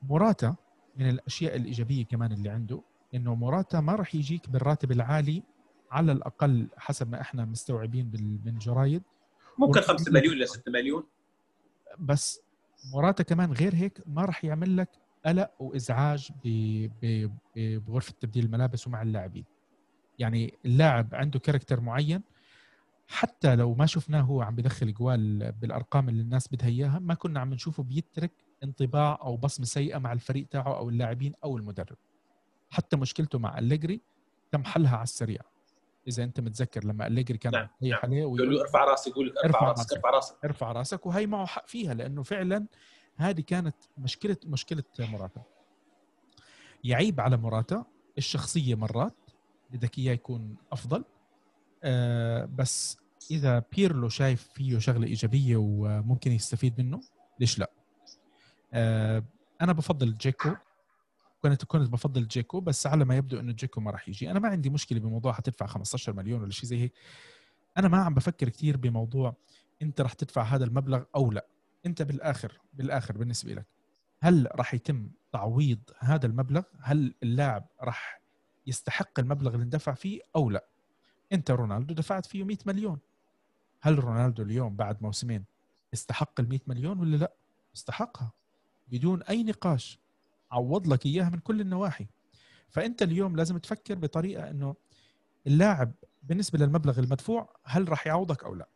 موراتا 0.03 0.57
من 0.97 1.09
الأشياء 1.09 1.57
الإيجابية 1.57 2.05
كمان 2.05 2.33
اللي 2.33 2.49
عنده 2.49 2.83
إنه 3.15 3.35
موراتا 3.35 3.81
ما 3.81 3.95
راح 3.95 4.15
يجيك 4.15 4.51
بالراتب 4.51 4.93
العالي 4.93 5.43
على 5.91 6.13
الأقل 6.13 6.69
حسب 6.77 7.11
ما 7.11 7.21
إحنا 7.21 7.45
مستوعبين 7.45 8.41
من 8.45 8.59
جرايد. 8.59 9.03
ممكن 9.59 9.81
5 9.81 10.13
مليون 10.13 10.37
ل 10.39 10.49
6 10.49 10.73
مليون. 10.73 11.05
بس 11.99 12.41
موراتا 12.93 13.23
كمان 13.23 13.53
غير 13.53 13.75
هيك 13.75 14.03
ما 14.07 14.25
راح 14.25 14.45
يعمل 14.45 14.77
لك 14.77 14.91
قلق 15.27 15.51
وإزعاج 15.59 16.31
بغرفة 17.57 18.15
تبديل 18.21 18.45
الملابس 18.45 18.87
ومع 18.87 19.03
اللاعبين. 19.03 19.45
يعني 20.19 20.59
اللاعب 20.65 21.15
عنده 21.15 21.39
character 21.39 21.81
معين 21.81 22.23
حتى 23.09 23.57
لو 23.57 23.75
ما 23.75 23.87
شفناه 23.87 24.21
هو 24.21 24.43
عم 24.43 24.57
بدخل 24.57 24.95
جوال 24.95 25.53
بالأرقام 25.53 26.09
اللي 26.09 26.23
الناس 26.23 26.49
بدها 26.49 26.69
إياها 26.69 26.99
ما 26.99 27.15
كنا 27.15 27.41
عم 27.41 27.55
نشوفه 27.55 27.83
بيترك 27.83 28.33
انطباع 28.65 29.19
أو 29.23 29.37
بصمة 29.37 29.67
سيئة 29.67 29.99
مع 29.99 30.13
الفريق 30.13 30.47
تاعه 30.49 30.77
أو 30.79 30.89
اللاعبين 30.89 31.33
أو 31.45 31.57
المدرب. 31.57 31.97
حتى 32.71 32.97
مشكلته 32.97 33.39
مع 33.39 33.59
أليجري 33.59 34.01
تم 34.53 34.65
حلها 34.65 34.97
على 34.97 35.03
السريع. 35.03 35.41
إذا 36.09 36.25
أنت 36.25 36.41
متذكر 36.41 36.85
لما 36.85 37.07
أليجري 37.07 37.39
كان 37.39 37.53
نعم. 37.53 37.69
نعم. 37.81 38.01
عليه 38.03 38.25
ويقول 38.25 38.55
له 38.55 38.63
ارفع 38.63 38.85
راسك 38.85 39.11
يقول 39.11 39.27
لك 39.27 39.45
ارفع 39.45 39.69
راسك 39.69 39.93
ارفع 39.93 40.11
راسك. 40.11 40.45
ارفع 40.45 40.73
راسك. 40.73 41.07
وهي 41.07 41.27
معه 41.27 41.47
حق 41.47 41.67
فيها 41.67 41.95
لأنه 41.95 42.23
فعلا 42.23 42.67
هذه 43.17 43.41
كانت 43.41 43.77
مشكلة 43.99 44.37
مشكلة 44.45 44.85
مراتا 44.99 45.43
يعيب 46.85 47.21
على 47.21 47.37
مراتا 47.37 47.85
الشخصية 48.19 48.75
مرات 48.75 49.15
بدك 49.71 49.99
اياه 49.99 50.13
يكون 50.13 50.57
أفضل. 50.73 51.05
آه 51.85 52.45
بس 52.45 52.99
إذا 53.31 53.63
بيرلو 53.73 54.09
شايف 54.09 54.49
فيه 54.55 54.79
شغلة 54.79 55.07
إيجابية 55.07 55.57
وممكن 55.57 56.33
يستفيد 56.33 56.81
منه 56.81 57.01
ليش 57.41 57.59
لا؟ 57.59 57.71
آه 58.73 59.25
أنا 59.61 59.73
بفضل 59.73 60.15
جيكو. 60.15 60.51
كنت 61.49 61.65
كنت 61.65 61.91
بفضل 61.91 62.29
جيكو 62.29 62.61
بس 62.61 62.87
على 62.87 63.05
ما 63.05 63.17
يبدو 63.17 63.41
إنه 63.41 63.53
جيكو 63.53 63.81
ما 63.81 63.91
راح 63.91 64.09
يجي. 64.09 64.31
أنا 64.31 64.39
ما 64.39 64.49
عندي 64.49 64.71
مشكلة 64.71 65.01
بموضوع 65.01 65.33
حتدفع 65.33 65.67
15 65.67 66.13
مليون 66.13 66.43
ولا 66.43 66.51
شيء 66.51 66.65
زي 66.65 66.81
هيك. 66.81 66.93
أنا 67.79 67.89
ما 67.89 67.99
عم 67.99 68.15
بفكر 68.15 68.49
كثير 68.49 68.77
بموضوع 68.77 69.35
أنت 69.83 70.01
راح 70.01 70.13
تدفع 70.13 70.43
هذا 70.43 70.65
المبلغ 70.65 71.05
أو 71.17 71.33
لا. 71.33 71.47
أنت 71.87 72.03
بالاخر 72.03 72.61
بالآخر 72.75 73.19
بالنسبة 73.19 73.55
لك 73.55 73.67
هل 74.21 74.49
راح 74.55 74.75
يتم 74.75 75.11
تعويض 75.33 75.79
هذا 75.99 76.27
المبلغ؟ 76.27 76.63
هل 76.81 77.15
اللاعب 77.23 77.67
راح 77.83 78.21
يستحق 78.67 79.21
المبلغ 79.21 79.55
اللي 79.55 79.65
اندفع 79.65 79.95
فيه 79.95 80.21
أو 80.37 80.51
لا؟ 80.51 80.65
أنت 81.33 81.51
رونالدو 81.51 81.95
دفعت 81.95 82.27
فيه 82.27 82.45
100 82.45 82.57
مليون. 82.67 82.99
هل 83.81 83.99
رونالدو 83.99 84.43
اليوم 84.43 84.77
بعد 84.77 85.03
موسمين 85.03 85.45
استحق 85.95 86.41
ال 86.41 86.49
100 86.49 86.61
مليون 86.67 87.01
ولا 87.01 87.17
لا؟ 87.17 87.33
استحقها. 87.77 88.33
بدون 88.89 89.23
أي 89.23 89.43
نقاش. 89.43 89.99
عوض 90.57 90.89
لك 90.89 91.07
إياها 91.07 91.31
من 91.31 91.39
كل 91.39 91.61
النواحي. 91.61 92.07
فأنت 92.69 93.03
اليوم 93.03 93.37
لازم 93.37 93.59
تفكر 93.59 93.95
بطريقة 93.95 94.51
إنه 94.51 94.75
اللاعب 95.47 95.93
بالنسبة 96.23 96.59
للمبلغ 96.59 96.99
المدفوع 96.99 97.57
هل 97.65 97.89
راح 97.89 98.07
يعوضك 98.07 98.45
أو 98.45 98.55
لا. 98.55 98.69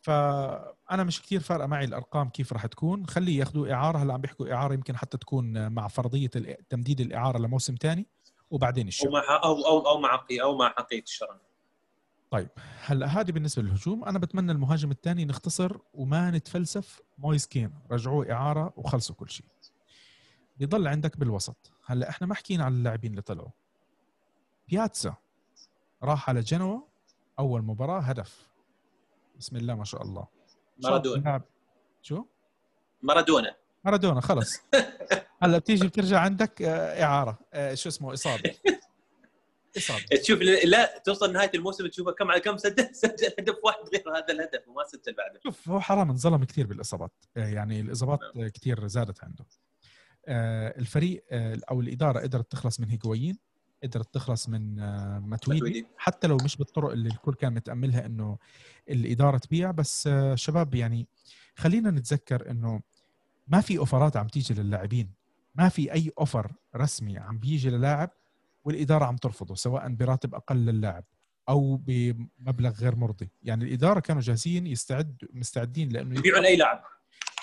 فأنا 0.00 1.04
مش 1.04 1.22
كثير 1.22 1.40
فارقة 1.40 1.66
معي 1.66 1.84
الأرقام 1.84 2.28
كيف 2.28 2.52
راح 2.52 2.66
تكون. 2.66 3.06
خليه 3.06 3.38
ياخذوا 3.38 3.72
إعارة. 3.72 3.98
هلا 3.98 4.14
عم 4.14 4.20
بيحكوا 4.20 4.52
إعارة 4.52 4.74
يمكن 4.74 4.96
حتى 4.96 5.18
تكون 5.18 5.72
مع 5.72 5.88
فرضية 5.88 6.30
تمديد 6.68 7.00
الإعارة 7.00 7.38
لموسم 7.38 7.74
ثاني 7.80 8.06
وبعدين 8.50 8.88
الشراء. 8.88 9.08
أو 9.08 9.12
مع 9.12 9.42
أو 9.44 9.66
أو 9.66 9.88
أو 9.88 10.00
مع 10.00 10.26
أو 10.42 10.56
مع 10.56 10.68
حقيقة 10.68 11.02
الشراء. 11.02 11.40
طيب 12.30 12.48
هلا 12.84 13.06
هذه 13.06 13.32
بالنسبة 13.32 13.62
للهجوم. 13.62 14.04
أنا 14.04 14.18
بتمنى 14.18 14.52
المهاجم 14.52 14.90
الثاني 14.90 15.24
نختصر 15.24 15.78
وما 15.94 16.30
نتفلسف. 16.30 17.00
مويس 17.18 17.46
كين 17.46 17.70
رجعوه 17.90 18.32
إعارة 18.32 18.72
وخلصوا 18.76 19.16
كل 19.16 19.30
شيء. 19.30 19.46
بيضل 20.56 20.88
عندك 20.88 21.16
بالوسط. 21.16 21.72
هلا 21.86 22.08
إحنا 22.08 22.26
ما 22.26 22.34
حكينا 22.34 22.64
على 22.64 22.74
اللاعبين 22.74 23.10
اللي 23.10 23.22
طلعوا. 23.22 23.50
بياتسا 24.68 25.14
راح 26.02 26.28
على 26.28 26.40
جنوا 26.40 26.80
أول 27.38 27.62
مباراة 27.62 28.00
هدف. 28.00 28.48
بسم 29.38 29.56
الله 29.56 29.74
ما 29.74 29.84
شاء 29.84 30.02
الله. 30.02 30.26
مارادونا. 30.84 31.42
شو؟ 32.02 32.24
مارادونا. 33.02 33.56
مارادونا 33.84 34.20
خلص. 34.20 34.60
هلا 35.42 35.58
بتيجي 35.58 35.86
بترجع 35.86 36.20
عندك 36.20 36.62
آه، 36.62 37.02
إعارة. 37.02 37.38
آه، 37.52 37.74
شو 37.74 37.88
اسمه؟ 37.88 38.12
إصابة. 38.12 38.54
إصابة. 39.76 40.04
تشوف 40.22 40.40
لا 40.40 40.98
توصل 41.04 41.32
نهاية 41.32 41.50
الموسم 41.54 41.86
تشوفه 41.86 42.12
كم 42.12 42.30
على 42.30 42.40
كم 42.40 42.56
سجل 42.56 42.94
سجل 43.02 43.34
هدف 43.38 43.56
واحد 43.64 43.78
غير 43.92 44.16
هذا 44.16 44.32
الهدف 44.32 44.68
وما 44.68 44.84
سجل 44.84 45.14
بعده. 45.14 45.40
شوف 45.42 45.68
هو 45.68 45.80
حرام 45.80 46.10
انظلم 46.10 46.44
كثير 46.44 46.66
بالإصابات. 46.66 47.12
آه، 47.36 47.48
يعني 47.48 47.80
الإصابات 47.80 48.20
نعم. 48.34 48.48
كثير 48.48 48.86
زادت 48.86 49.24
عنده. 49.24 49.44
الفريق 50.28 51.24
أو 51.70 51.80
الإدارة 51.80 52.20
قدرت 52.20 52.52
تخلص 52.52 52.80
من 52.80 52.88
هيجوين 52.88 53.38
قدرت 53.82 54.14
تخلص 54.14 54.48
من 54.48 54.74
ماتويدي. 55.18 55.86
حتى 55.96 56.26
لو 56.26 56.36
مش 56.44 56.56
بالطرق 56.56 56.90
اللي 56.90 57.08
الكل 57.08 57.34
كان 57.34 57.54
متأملها 57.54 58.06
إنه 58.06 58.38
الإدارة 58.90 59.38
تبيع 59.38 59.70
بس 59.70 60.08
شباب 60.34 60.74
يعني 60.74 61.06
خلينا 61.56 61.90
نتذكر 61.90 62.50
إنه 62.50 62.80
ما 63.48 63.60
في 63.60 63.78
أوفرات 63.78 64.16
عم 64.16 64.26
تيجي 64.26 64.54
للاعبين. 64.54 65.10
ما 65.54 65.68
في 65.68 65.92
أي 65.92 66.12
أوفر 66.18 66.52
رسمي 66.76 67.18
عم 67.18 67.38
بيجي 67.38 67.70
للاعب 67.70 68.10
والإدارة 68.64 69.04
عم 69.04 69.16
ترفضه 69.16 69.54
سواء 69.54 69.88
براتب 69.88 70.34
أقل 70.34 70.56
للاعب 70.56 71.04
أو 71.48 71.76
بمبلغ 71.76 72.70
غير 72.70 72.96
مرضي. 72.96 73.30
يعني 73.42 73.64
الإدارة 73.64 74.00
كانوا 74.00 74.22
جاهزين 74.22 74.66
يستعد 74.66 75.16
مستعدين 75.32 75.88
لإنه 75.88 76.18
يبيعون 76.18 76.44
اي 76.44 76.56
لاعب. 76.56 76.84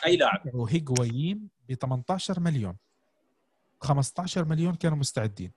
أي 0.05 0.17
لاعب؟ 0.17 0.55
هيجوين 0.69 1.49
ب 1.69 1.73
18 1.73 2.39
مليون. 2.39 2.75
15 3.81 4.45
مليون 4.45 4.75
كانوا 4.75 4.97
مستعدين. 4.97 5.51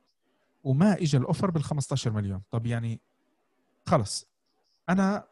وما 0.65 0.93
اجى 0.93 1.17
الأوفر 1.17 1.51
بال 1.51 1.65
15 1.65 2.13
مليون. 2.13 2.43
طب 2.51 2.67
يعني 2.67 3.01
خلص. 3.87 4.27
أنا 4.89 5.27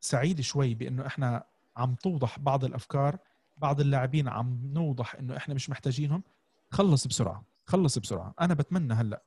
سعيد 0.00 0.40
شوي 0.40 0.74
بإنه 0.74 1.06
إحنا 1.06 1.44
عم 1.76 1.94
توضح 1.94 2.38
بعض 2.38 2.64
الأفكار 2.64 3.18
بعض 3.56 3.80
اللاعبين 3.80 4.28
عم 4.28 4.60
نوضح 4.72 5.14
إنه 5.14 5.36
إحنا 5.36 5.54
مش 5.54 5.70
محتاجينهم. 5.70 6.22
خلص 6.70 7.06
بسرعة 7.06 7.44
خلص 7.66 7.98
بسرعة. 7.98 8.34
أنا 8.40 8.54
بتمنى 8.54 8.94
هلأ 8.94 9.22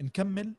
نكمل 0.00 0.54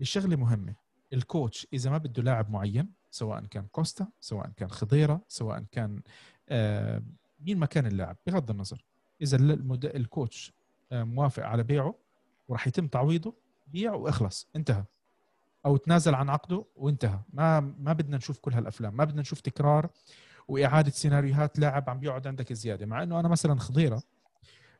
بشغلة 0.00 0.36
مهمة. 0.36 0.74
الكوتش 1.12 1.66
إذا 1.72 1.90
ما 1.90 1.98
بده 1.98 2.22
لاعب 2.22 2.50
معين 2.50 2.92
سواء 3.10 3.44
كان 3.44 3.66
كوستا 3.66 4.08
سواء 4.20 4.50
كان 4.56 4.70
خضيرة 4.70 5.20
سواء 5.28 5.64
كان 5.72 6.02
آه 6.48 7.02
مين 7.40 7.58
ما 7.58 7.66
كان 7.66 7.86
اللاعب؟ 7.86 8.16
بغض 8.26 8.50
النظر. 8.50 8.84
إذا 9.22 9.36
الكوتش 9.84 10.52
آه 10.92 11.02
موافق 11.02 11.42
على 11.42 11.62
بيعه 11.62 11.94
وراح 12.48 12.66
يتم 12.66 12.86
تعويضه 12.86 13.34
بيع 13.66 13.94
وإخلص. 13.94 14.48
انتهى. 14.56 14.84
أو 15.66 15.76
تنازل 15.76 16.14
عن 16.14 16.28
عقده 16.28 16.64
وانتهى. 16.76 17.18
ما 17.32 17.60
ما 17.60 17.92
بدنا 17.92 18.16
نشوف 18.16 18.38
كل 18.38 18.52
هالأفلام. 18.52 18.96
ما 18.96 19.04
بدنا 19.04 19.20
نشوف 19.20 19.40
تكرار 19.40 19.90
وإعادة 20.48 20.90
سيناريوهات 20.90 21.58
لاعب 21.58 21.90
عم 21.90 22.00
بيقعد 22.00 22.26
عندك 22.26 22.52
زيادة. 22.52 22.86
مع 22.86 23.02
إنه 23.02 23.20
أنا 23.20 23.28
مثلا 23.28 23.58
خضيرة. 23.58 24.02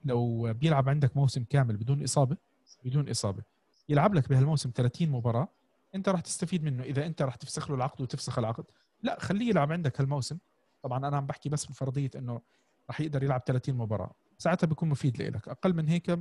لو 0.05 0.53
بيلعب 0.53 0.89
عندك 0.89 1.17
موسم 1.17 1.45
كامل 1.45 1.77
بدون 1.77 2.03
إصابة 2.03 2.37
بدون 2.85 3.09
إصابة 3.11 3.43
يلعب 3.89 4.15
لك 4.15 4.29
بهالموسم 4.29 4.71
30 4.75 5.11
مباراة 5.11 5.49
أنت 5.95 6.09
راح 6.09 6.21
تستفيد 6.21 6.65
منه. 6.65 6.83
إذا 6.83 7.07
أنت 7.07 7.23
راح 7.23 7.35
تفسخ 7.35 7.71
له 7.71 7.77
العقد 7.77 8.01
وتفسخ 8.01 8.39
العقد 8.39 8.65
لا 9.03 9.21
خليه 9.21 9.49
يلعب 9.49 9.73
عندك 9.73 10.01
هالموسم. 10.01 10.39
طبعا 10.83 11.09
أنا 11.09 11.17
عم 11.17 11.27
بحكي 11.27 11.49
بس 11.49 11.67
بفرضية 11.67 12.11
إنه 12.17 12.41
راح 12.89 13.01
يقدر 13.01 13.23
يلعب 13.23 13.43
30 13.47 13.75
مباراة. 13.75 14.13
ساعتها 14.39 14.67
بيكون 14.67 14.89
مفيد 14.89 15.23
لك 15.23 15.49
أقل 15.49 15.75
من 15.75 15.89
هيك 15.89 16.19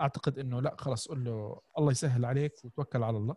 أعتقد 0.00 0.38
إنه 0.38 0.60
لا 0.60 0.76
خلص 0.78 1.08
قول 1.08 1.24
له 1.24 1.60
الله 1.78 1.90
يسهل 1.90 2.24
عليك 2.24 2.64
وتوكل 2.64 3.02
على 3.02 3.16
الله. 3.16 3.34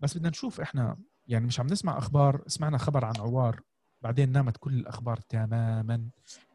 بس 0.00 0.16
بدنا 0.16 0.28
نشوف 0.28 0.60
إحنا 0.60 0.96
يعني 1.28 1.46
مش 1.46 1.60
عم 1.60 1.66
نسمع 1.66 1.98
أخبار 1.98 2.42
سمعنا 2.46 2.78
خبر 2.78 3.04
عن 3.04 3.12
عوار 3.18 3.60
بعدين 4.02 4.32
نامت 4.32 4.56
كل 4.56 4.74
الأخبار 4.74 5.16
تماما 5.16 6.08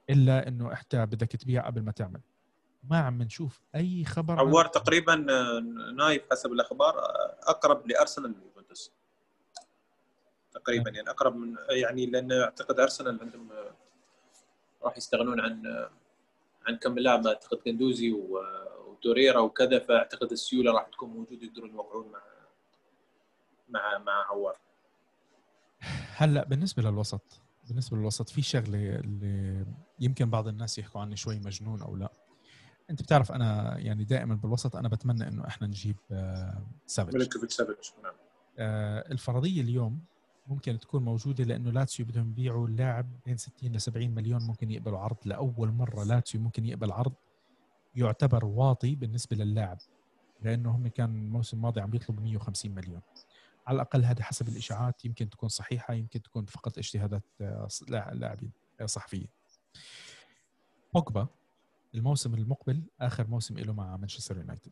إلا 0.09 0.47
إنه 0.47 0.71
انت 0.71 0.95
بدك 0.95 1.31
تبيع 1.31 1.65
قبل 1.65 1.81
ما 1.81 1.91
تعمل. 1.91 2.21
ما 2.83 2.99
عم 2.99 3.21
نشوف 3.21 3.61
أي 3.75 4.05
خبر 4.05 4.39
عوار 4.39 4.67
تقريبا 4.67 5.15
نايف 5.97 6.23
حسب 6.31 6.51
الأخبار 6.51 6.93
أقرب 7.47 7.87
لأرسنال. 7.87 8.35
من 8.56 8.56
تقريبا 10.63 10.89
يعني 10.89 11.09
أقرب 11.09 11.35
من 11.35 11.55
يعني 11.69 12.05
لأن 12.05 12.31
أعتقد 12.31 12.79
أرسنال 12.79 13.19
عندهم 13.21 13.49
راح 14.83 14.97
يستغنون 14.97 15.39
عن 15.39 15.87
عن 16.67 16.75
كم 16.75 16.99
لاعب 16.99 17.27
أعتقد 17.27 17.57
كندوزي 17.57 18.11
وتوريرا 18.11 19.39
وكذا 19.39 19.79
فأعتقد 19.79 20.31
السيولة 20.31 20.71
راح 20.71 20.87
تكون 20.87 21.09
موجودة 21.09 21.45
يقدرون 21.45 21.69
يوقعون 21.71 22.11
مع 22.11 22.21
مع 23.69 23.97
مع 23.97 24.25
عوار. 24.29 24.57
هلأ 26.15 26.43
بالنسبة 26.43 26.83
للوسط 26.83 27.41
بالنسبة 27.67 27.97
للوسط 27.97 28.29
في 28.29 28.41
شغلة 28.41 28.95
اللي 28.95 29.65
يمكن 29.99 30.29
بعض 30.29 30.47
الناس 30.47 30.77
يحكوا 30.77 31.01
عني 31.01 31.15
شوي 31.15 31.39
مجنون 31.39 31.81
أو 31.81 31.95
لا؟ 31.95 32.11
أنت 32.89 33.01
بتعرف 33.01 33.31
أنا 33.31 33.77
يعني 33.77 34.03
دائما 34.03 34.35
بالوسط 34.35 34.75
أنا 34.75 34.89
بتمنى 34.89 35.27
إنه 35.27 35.47
إحنا 35.47 35.67
نجيب 35.67 35.95
سافيتش 36.85 37.15
ميليكوفيتش 37.15 37.55
سافيتش 37.55 37.93
نعم. 38.03 38.13
الفرضية 39.11 39.61
اليوم 39.61 40.01
ممكن 40.47 40.79
تكون 40.79 41.03
موجودة 41.03 41.43
لأنه 41.43 41.71
لاتسيو 41.71 42.05
بدهم 42.05 42.29
يبيعوا 42.29 42.67
اللاعب 42.67 43.19
بين 43.25 43.37
60 43.37 43.71
ل 43.71 43.81
70 43.81 44.09
مليون 44.09 44.41
ممكن 44.41 44.71
يقبلوا 44.71 44.99
عرض. 44.99 45.17
لأول 45.25 45.71
مرة 45.71 46.03
لاتسيو 46.03 46.41
ممكن 46.41 46.65
يقبل 46.65 46.91
عرض 46.91 47.13
يعتبر 47.95 48.45
واطي 48.45 48.95
بالنسبة 48.95 49.35
للاعب 49.35 49.77
لأنه 50.41 50.75
هم 50.75 50.87
كان 50.87 51.15
الموسم 51.15 51.57
الماضي 51.57 51.81
عم 51.81 51.89
بيطلبوا 51.89 52.23
150 52.23 52.71
مليون. 52.71 53.01
على 53.67 53.75
الأقل 53.75 54.05
هذه 54.05 54.21
حسب 54.21 54.47
الإشاعات 54.47 55.05
يمكن 55.05 55.29
تكون 55.29 55.49
صحيحة 55.49 55.93
يمكن 55.93 56.21
تكون 56.21 56.45
فقط 56.45 56.77
اجتهادات 56.77 57.23
آه، 57.41 57.67
لاعبين 57.89 58.51
آه، 58.81 58.85
صحفيين. 58.85 59.27
بوجبا 60.93 61.27
الموسم 61.95 62.33
المقبل 62.33 62.83
آخر 63.01 63.27
موسم 63.27 63.57
له 63.57 63.73
مع 63.73 63.97
مانشستر 63.97 64.37
يونايتد. 64.37 64.71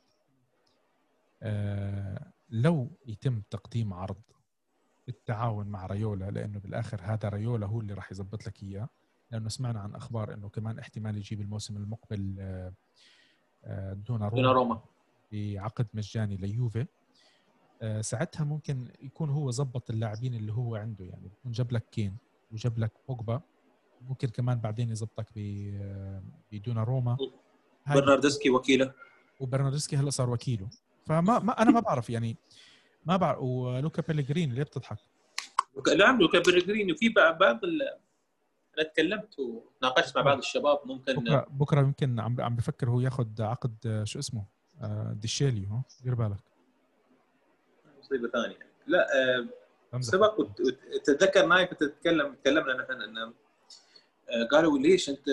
آه 1.44 2.32
لو 2.50 2.92
يتم 3.06 3.42
تقديم 3.50 3.94
عرض 3.94 4.22
بالتعاون 5.08 5.68
مع 5.68 5.86
ريولا 5.86 6.32
لأنه 6.32 6.60
بالآخر 6.60 7.02
هذا 7.04 7.30
ريولا 7.30 7.68
هو 7.68 7.82
اللي 7.82 7.94
راح 7.94 8.12
يظبط 8.12 8.48
لك 8.48 8.64
إياه. 8.64 8.90
لأنه 9.32 9.50
سمعنا 9.50 9.80
عن 9.80 9.96
أخبار 9.96 10.34
إنه 10.34 10.50
كمان 10.50 10.80
احتمال 10.80 11.18
يجيب 11.18 11.42
الموسم 11.42 11.78
المقبل 11.78 12.36
آه 12.40 12.74
آه 13.64 13.94
دونا 13.94 14.28
روما 14.28 14.82
بعقد 15.32 15.88
مجاني 15.94 16.38
ليوفي. 16.38 16.86
آه، 17.82 18.02
ساعتها 18.02 18.44
ممكن 18.44 18.92
يكون 19.02 19.30
هو 19.30 19.52
ظبط 19.52 19.90
اللاعبين 19.90 20.34
اللي 20.34 20.54
هو 20.54 20.76
عنده 20.76 21.06
يعني 21.06 21.32
جاب 21.46 21.72
لك 21.72 21.90
كين 21.92 22.18
وجاب 22.52 22.80
لك 22.80 22.92
بوجبا. 23.08 23.42
ممكن 24.02 24.28
كمان 24.28 24.60
بعدين 24.60 24.90
يظبطك 24.90 25.28
آه، 25.38 26.24
بدوناروما 26.52 27.18
برنارديسكي 27.88 28.50
وكيله. 28.50 28.94
وبرنارديسكي 29.40 29.98
هلا 29.98 30.10
صار 30.10 30.30
وكيله. 30.30 30.70
فما 31.06 31.40
ما 31.40 31.62
أنا 31.62 31.72
ما 31.72 31.80
بعرف 31.80 32.10
يعني 32.10 32.38
ما 33.06 33.18
بعرف 33.18 33.40
ولوكا 33.40 34.02
بيليجريني 34.02 34.52
اللي 34.52 34.64
بتضحك؟ 34.64 34.98
نعم 35.98 36.22
لوكا 36.22 36.40
بيليجريني 36.40 36.92
وفي 36.92 37.10
بعض 37.10 37.60
أنا 38.78 38.84
تكلمت 38.84 39.40
وناقشت 39.40 40.16
مع 40.18 40.22
بعض 40.22 40.38
الشباب 40.38 40.80
ممكن 40.86 41.14
بكره 41.14 41.48
بكرة 41.50 41.80
يمكن 41.82 42.20
عم 42.20 42.42
عم 42.42 42.56
بفكر 42.56 42.90
هو 42.90 43.00
ياخذ 43.00 43.28
عقد 43.40 43.76
آه، 43.86 44.04
شو 44.04 44.20
اسمه؟ 44.20 44.46
ديشيلي 45.12 45.68
ها؟ 45.68 45.84
دير 46.04 46.16
بالك. 46.16 46.38
مصيبة 48.00 48.30
ثانية. 48.30 48.60
لا 48.88 49.08
آه 49.16 49.48
سبق 50.00 50.40
وتتذكر 50.40 51.46
نايف 51.46 51.74
تتكلم 51.74 52.34
تكلمنا 52.34 52.74
نحن 52.74 53.02
إن 53.02 53.18
آه 53.18 53.34
قالوا 54.52 54.80
ليش 54.80 55.10
أنت 55.10 55.30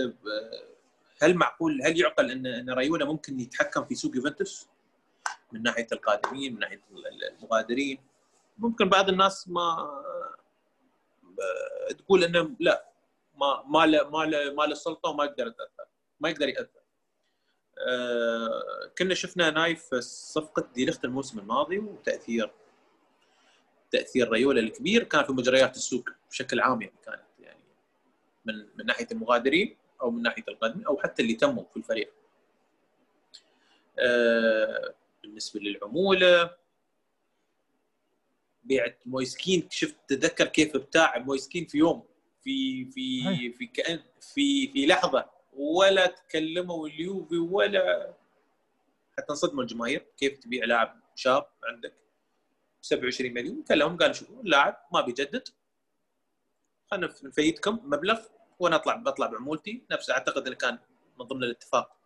هل 1.23 1.35
معقول 1.35 1.83
هل 1.83 2.01
يعقل 2.01 2.31
ان 2.31 2.47
إن 2.47 2.71
رايولا 2.71 3.05
ممكن 3.05 3.41
يتحكم 3.41 3.85
في 3.85 3.95
سوق 3.95 4.17
يوفنتوس؟ 4.17 4.69
من 5.53 5.63
ناحية 5.63 5.87
القادمين 5.93 6.53
من 6.55 6.59
ناحية 6.59 6.81
المغادرين. 7.39 7.99
ممكن 8.59 8.89
بعض 8.89 9.09
الناس 9.09 9.49
ما 9.49 9.61
آه، 11.41 11.93
تقول 11.99 12.25
انه 12.25 12.51
لا 12.61 12.89
ما 13.37 13.65
ما 13.67 13.87
له 13.87 14.11
ما 14.11 14.25
له 14.25 14.53
ما 14.53 14.63
له 14.63 14.75
سلطة 14.75 15.11
وما 15.11 15.25
يقدر 15.25 15.47
يتأثر 15.47 15.85
ما 16.21 16.29
يقدر 16.29 16.49
ياثر 16.49 16.83
آه 17.89 18.91
كنا 18.99 19.15
شفنا 19.15 19.51
نايف 19.51 19.95
صفقة 20.05 20.69
ديليخت 20.75 21.05
الموسم 21.05 21.39
الماضي 21.39 21.79
وتأثير 21.79 22.51
تأثير 23.91 24.31
ريولا 24.31 24.61
الكبير. 24.61 25.05
كان 25.05 25.25
في 25.25 25.33
مجريات 25.33 25.77
السوق 25.77 26.11
بشكل 26.31 26.61
عام 26.61 26.83
يعني 26.83 26.95
كانت 27.05 27.23
من 28.45 28.55
من 28.77 28.87
ناحية 28.87 29.07
المغادرين 29.13 29.77
أو 30.03 30.11
من 30.11 30.23
ناحية 30.23 30.45
القادمين 30.49 30.87
أو 30.87 30.99
حتى 30.99 31.23
اللي 31.23 31.35
تموا 31.35 31.65
في 31.65 31.77
الفريق. 31.77 32.13
آه، 33.99 34.92
بالنسبة 35.33 35.61
للعمولة. 35.61 36.57
بعت 38.65 38.99
مويسكين 39.07 39.69
شفت 39.71 39.97
تذكر 40.09 40.47
كيف 40.47 40.77
بتاع 40.77 41.19
مويسكين 41.19 41.67
في 41.67 41.79
يوم 41.79 42.05
في 42.43 42.85
في 42.85 43.53
في 43.53 43.67
كأن 43.67 44.01
في 44.21 44.69
في 44.69 44.87
لحظة. 44.87 45.31
ولا 45.53 46.07
تكلموا 46.07 46.89
اليوفي 46.89 47.39
ولا 47.39 48.15
حتى 49.19 49.31
انصدموا 49.31 49.63
الجماهير. 49.63 50.07
كيف 50.17 50.39
تبيع 50.39 50.65
لاعب 50.65 51.03
شاب 51.15 51.47
عندك؟ 51.65 51.95
27 52.81 53.35
مليون. 53.35 53.63
كلمهم 53.69 53.97
قال 53.97 54.17
شوفوا 54.17 54.43
اللاعب 54.43 54.77
ما 54.93 55.01
بيجدد. 55.01 55.49
خلينا 56.91 57.15
نفيدكم 57.23 57.81
مبلغ 57.85 58.21
وأنا 58.59 58.77
اطلع 58.77 58.97
بطلع 58.97 59.27
بعمولتي. 59.27 59.83
نفس 59.91 60.11
أعتقد 60.11 60.47
إنه 60.47 60.57
كان 60.57 60.79
من 61.19 61.27
ضمن 61.27 61.45
الاتفاق 61.45 61.97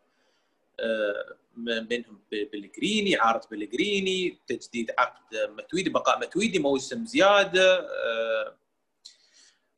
آه، 0.81 1.37
بينهم 1.59 2.21
بلغريني 2.33 3.17
عارض 3.17 3.41
بلغريني 3.51 4.39
تجديد 4.47 4.91
عقد 4.99 5.37
متويدي 5.37 5.91
بقاء 5.91 6.21
متويدي 6.21 6.59
موسم 6.59 7.07
زيادة 7.07 7.79
آه، 7.81 8.57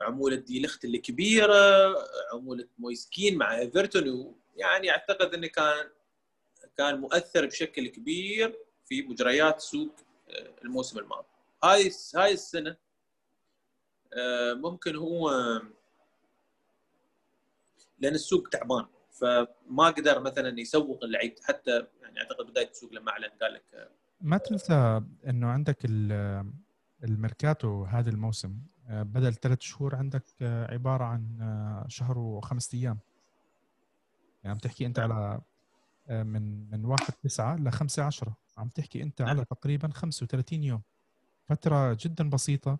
عمولة 0.01 0.37
دي 0.37 0.63
لخت 0.63 0.85
الكبيره 0.85 1.95
عمولة 2.33 2.69
مويسكين 2.79 3.39
مع 3.39 3.59
إيفرتون 3.59 4.35
يعني 4.57 4.91
أعتقد 4.91 5.35
إنه 5.35 5.47
كان 5.47 5.91
كان 6.77 7.01
مؤثر 7.01 7.47
بشكل 7.47 7.89
كبير 7.89 8.59
في 8.89 9.03
مجريات 9.03 9.61
سوق 9.61 9.95
آه، 10.31 10.55
الموسم 10.65 10.99
الماضي. 10.99 11.27
هاي 11.65 11.91
هاي 12.15 12.33
السنة 12.33 12.77
ممكن 14.55 14.97
هو 14.97 15.31
لأن 17.99 18.15
السوق 18.15 18.49
تعبان. 18.49 18.87
فما 19.21 19.87
قدر 19.87 20.21
مثلا 20.21 20.61
يسوق 20.61 21.05
اللعيب 21.05 21.35
حتى 21.43 21.87
يعني 22.03 22.21
أعتقد 22.21 22.47
بداية 22.47 22.71
السوق 22.71 22.93
لما 22.93 23.11
أعلن 23.11 23.31
قال 23.43 23.55
لك 23.55 23.91
ما 24.21 24.39
تنسى 24.39 25.03
إنه 25.27 25.47
عندك 25.47 25.79
الميركاتو 27.05 27.85
هذا 27.85 28.11
الموسم 28.11 28.59
بدل 28.89 29.35
ثلاث 29.35 29.61
شهور 29.61 29.95
عندك 29.95 30.25
عبارة 30.43 31.05
عن 31.05 31.85
شهر 31.89 32.19
وخمسة 32.19 32.79
أيام. 32.79 32.99
يعني 34.45 34.53
عم 34.55 34.59
تحكي 34.59 34.87
أنت 34.87 34.99
على 34.99 35.41
من 36.09 36.71
من 36.71 36.85
1 36.85 37.15
9 37.23 37.57
ل 37.57 37.73
5 37.73 38.03
10 38.05 38.37
عم 38.59 38.69
تحكي 38.69 39.03
أنت 39.03 39.21
على 39.21 39.45
تقريبا 39.45 39.89
35 39.89 40.65
يوم. 40.65 40.83
فترة 41.45 41.97
جدا 42.01 42.31
بسيطة. 42.31 42.79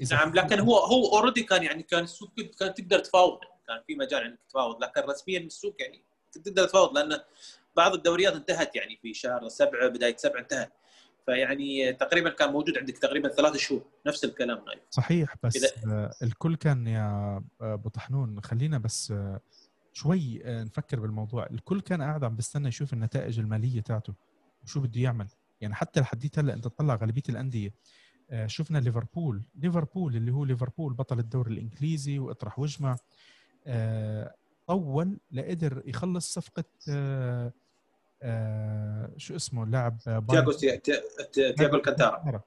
إذا 0.00 0.16
نعم 0.16 0.34
لكن 0.34 0.60
هو 0.60 0.76
هو 0.76 1.18
already 1.18 1.42
كان 1.42 1.62
يعني 1.62 1.82
كان 1.82 2.04
السوق 2.04 2.40
كان 2.58 2.74
تقدر 2.74 2.98
تفاوض. 2.98 3.38
كان 3.68 3.82
في 3.86 3.94
مجال 3.94 4.22
انك 4.22 4.38
تفاوض. 4.48 4.82
لكن 4.84 5.00
رسميا 5.00 5.38
السوق 5.38 5.76
يعني 5.82 6.02
تقدر 6.32 6.64
تفاوض 6.68 6.98
لأن 6.98 7.20
بعض 7.76 7.94
الدوريات 7.94 8.34
انتهت 8.34 8.76
يعني 8.76 8.98
في 9.02 9.14
شهر 9.14 9.48
سبعة 9.48 9.88
بداية 9.88 10.16
سبعة 10.16 10.40
انتهت. 10.40 10.72
فيعني 11.26 11.92
تقريبا 11.92 12.30
كان 12.30 12.52
موجود 12.52 12.78
عندك 12.78 12.98
تقريبا 12.98 13.28
ثلاث 13.28 13.56
شهور. 13.56 13.84
نفس 14.06 14.24
الكلام 14.24 14.64
نايف. 14.66 14.80
صحيح 14.90 15.34
بس. 15.42 15.74
الكل 16.22 16.56
كان 16.56 16.86
يا 16.86 17.42
أبو 17.60 17.88
طحنون 17.88 18.40
خلينا 18.40 18.78
بس 18.78 19.14
شوي 19.92 20.42
نفكر 20.44 21.00
بالموضوع. 21.00 21.46
الكل 21.46 21.80
كان 21.80 22.02
قاعد 22.02 22.24
عم 22.24 22.36
بيستنى 22.36 22.68
يشوف 22.68 22.92
النتائج 22.92 23.38
المالية 23.38 23.80
تاعته 23.80 24.14
وشو 24.64 24.80
بده 24.80 25.00
يعمل. 25.00 25.26
يعني 25.60 25.74
حتى 25.74 26.00
لحديت 26.00 26.38
هلأ 26.38 26.54
أنت 26.54 26.64
تطلع 26.64 26.94
غالبية 26.94 27.22
الأندية. 27.28 27.74
شفنا 28.46 28.78
ليفربول. 28.78 29.42
ليفربول 29.54 30.16
اللي 30.16 30.30
هو 30.32 30.44
ليفربول 30.44 30.94
بطل 30.94 31.18
الدوري 31.18 31.52
الإنجليزي 31.52 32.18
وأطرح 32.18 32.58
واجمع 32.58 32.92
آه، 32.92 32.98
طول 34.66 35.18
لقدر 35.32 35.82
يخلص 35.86 36.34
صفقة 36.34 36.64
آه، 36.90 37.52
آه، 38.22 39.10
شو 39.16 39.36
اسمه 39.36 39.64
اللاعب 39.64 39.98
تياجو 40.28 40.52
تياجو 41.32 41.76
الكانتارا. 41.76 42.40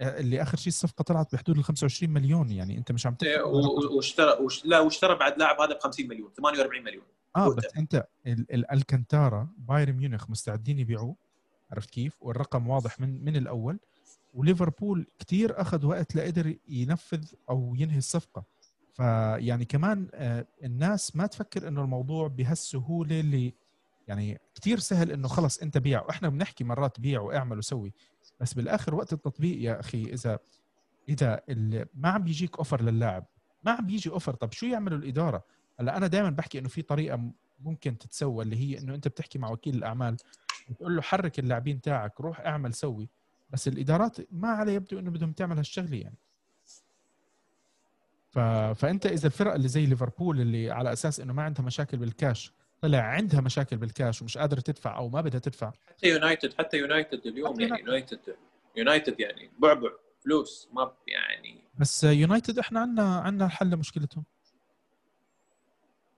اللي 0.00 0.42
آخر 0.42 0.56
شيء 0.56 0.68
الصفقة 0.68 1.02
طلعت 1.02 1.34
بحدود 1.34 1.58
ال 1.58 1.64
25 1.64 2.12
مليون 2.12 2.50
يعني 2.50 2.78
أنت 2.78 2.92
مش 2.92 3.06
عم 3.06 3.14
تحكي 3.14 3.34
إيه، 3.34 3.42
واشترى 3.42 4.38
وش... 4.40 4.64
لا 4.64 4.80
واشترى 4.80 5.14
بعد 5.14 5.38
لاعب 5.38 5.60
هذا 5.60 5.74
ب 5.74 5.78
50 5.78 6.08
مليون 6.08 6.30
48 6.36 6.84
مليون. 6.84 7.04
آه 7.36 7.54
بس 7.54 7.64
أنت 7.76 8.06
الكانتارا 8.72 9.48
بايرن 9.58 9.92
ميونخ 9.92 10.30
مستعدين 10.30 10.78
يبيعوه 10.78 11.16
عرفت 11.70 11.90
كيف؟ 11.90 12.16
والرقم 12.20 12.68
واضح 12.68 13.00
من 13.00 13.24
من 13.24 13.36
الأول. 13.36 13.78
وليفربول 14.34 15.06
كثير 15.18 15.60
أخذ 15.60 15.86
وقت 15.86 16.16
لقدر 16.16 16.56
ينفذ 16.68 17.24
أو 17.50 17.74
ينهي 17.78 17.98
الصفقة. 17.98 18.44
فيعني 18.92 19.64
كمان 19.64 20.08
آه، 20.14 20.46
الناس 20.64 21.16
ما 21.16 21.26
تفكر 21.26 21.68
إنه 21.68 21.82
الموضوع 21.82 22.28
بهالسهولة 22.28 23.20
اللي 23.20 23.54
يعني 24.08 24.40
كثير 24.54 24.78
سهل 24.78 25.12
إنه 25.12 25.28
خلص 25.28 25.58
أنت 25.58 25.78
بيع. 25.78 26.02
وإحنا 26.02 26.28
بنحكي 26.28 26.64
مرات 26.64 27.00
بيع 27.00 27.20
وإعمل 27.20 27.58
وسوي. 27.58 27.92
بس 28.40 28.54
بالآخر 28.54 28.94
وقت 28.94 29.12
التطبيق 29.12 29.62
يا 29.62 29.80
أخي 29.80 30.02
إذا 30.02 30.38
إذا 31.08 31.40
ما 31.94 32.08
عم 32.08 32.22
بيجيك 32.22 32.56
offer 32.56 32.82
للاعب. 32.82 33.26
ما 33.64 33.72
عم 33.72 33.86
بيجي 33.86 34.10
offer 34.10 34.34
طب 34.34 34.52
شو 34.52 34.66
يعملوا 34.66 34.98
الإدارة؟ 34.98 35.44
هلأ 35.80 35.96
أنا 35.96 36.06
دائما 36.06 36.30
بحكي 36.30 36.58
إنه 36.58 36.68
في 36.68 36.82
طريقة 36.82 37.32
ممكن 37.60 37.98
تتسوى 37.98 38.44
اللي 38.44 38.56
هي 38.56 38.78
إنه 38.78 38.94
أنت 38.94 39.08
بتحكي 39.08 39.38
مع 39.38 39.50
وكيل 39.50 39.74
الأعمال. 39.74 40.16
بتقول 40.70 40.96
له 40.96 41.02
حرك 41.02 41.38
اللاعبين 41.38 41.80
تاعك 41.80 42.20
روح 42.20 42.40
اعمل 42.40 42.74
سوي. 42.74 43.08
بس 43.50 43.68
الإدارات 43.68 44.16
ما 44.30 44.48
على 44.48 44.74
يبدو 44.74 44.98
إنه 44.98 45.10
بدهم 45.10 45.32
تعمل 45.32 45.56
هالشغلة 45.56 45.96
يعني. 45.96 46.16
ف... 48.32 48.38
فأنت 48.78 49.06
إذا 49.06 49.26
الفرق 49.26 49.54
اللي 49.54 49.68
زي 49.68 49.86
ليفربول 49.86 50.40
اللي 50.40 50.70
على 50.70 50.92
أساس 50.92 51.20
إنه 51.20 51.32
ما 51.32 51.42
عندها 51.42 51.64
مشاكل 51.64 51.96
بالكاش 51.96 52.52
طلع 52.80 52.98
عندها 52.98 53.40
مشاكل 53.40 53.76
بالكاش 53.76 54.22
ومش 54.22 54.38
قادرة 54.38 54.60
تدفع 54.60 54.96
أو 54.96 55.08
ما 55.08 55.20
بدها 55.20 55.40
تدفع. 55.40 55.72
حتى 55.88 56.08
يونايتد 56.08 56.54
حتى 56.58 56.76
يونايتد 56.76 57.26
اليوم 57.26 57.54
حتى 57.54 57.62
يعني 57.62 57.80
يونايتد 57.80 58.36
يونايتد 58.76 59.20
يعني 59.20 59.50
بعبع 59.58 59.90
فلوس 60.24 60.68
ما 60.72 60.92
يعني. 61.06 61.64
بس 61.78 62.04
يونايتد 62.04 62.58
إحنا 62.58 62.80
عندنا 62.80 63.16
عندنا 63.16 63.48
حل 63.48 63.70
لمشكلتهم. 63.70 64.24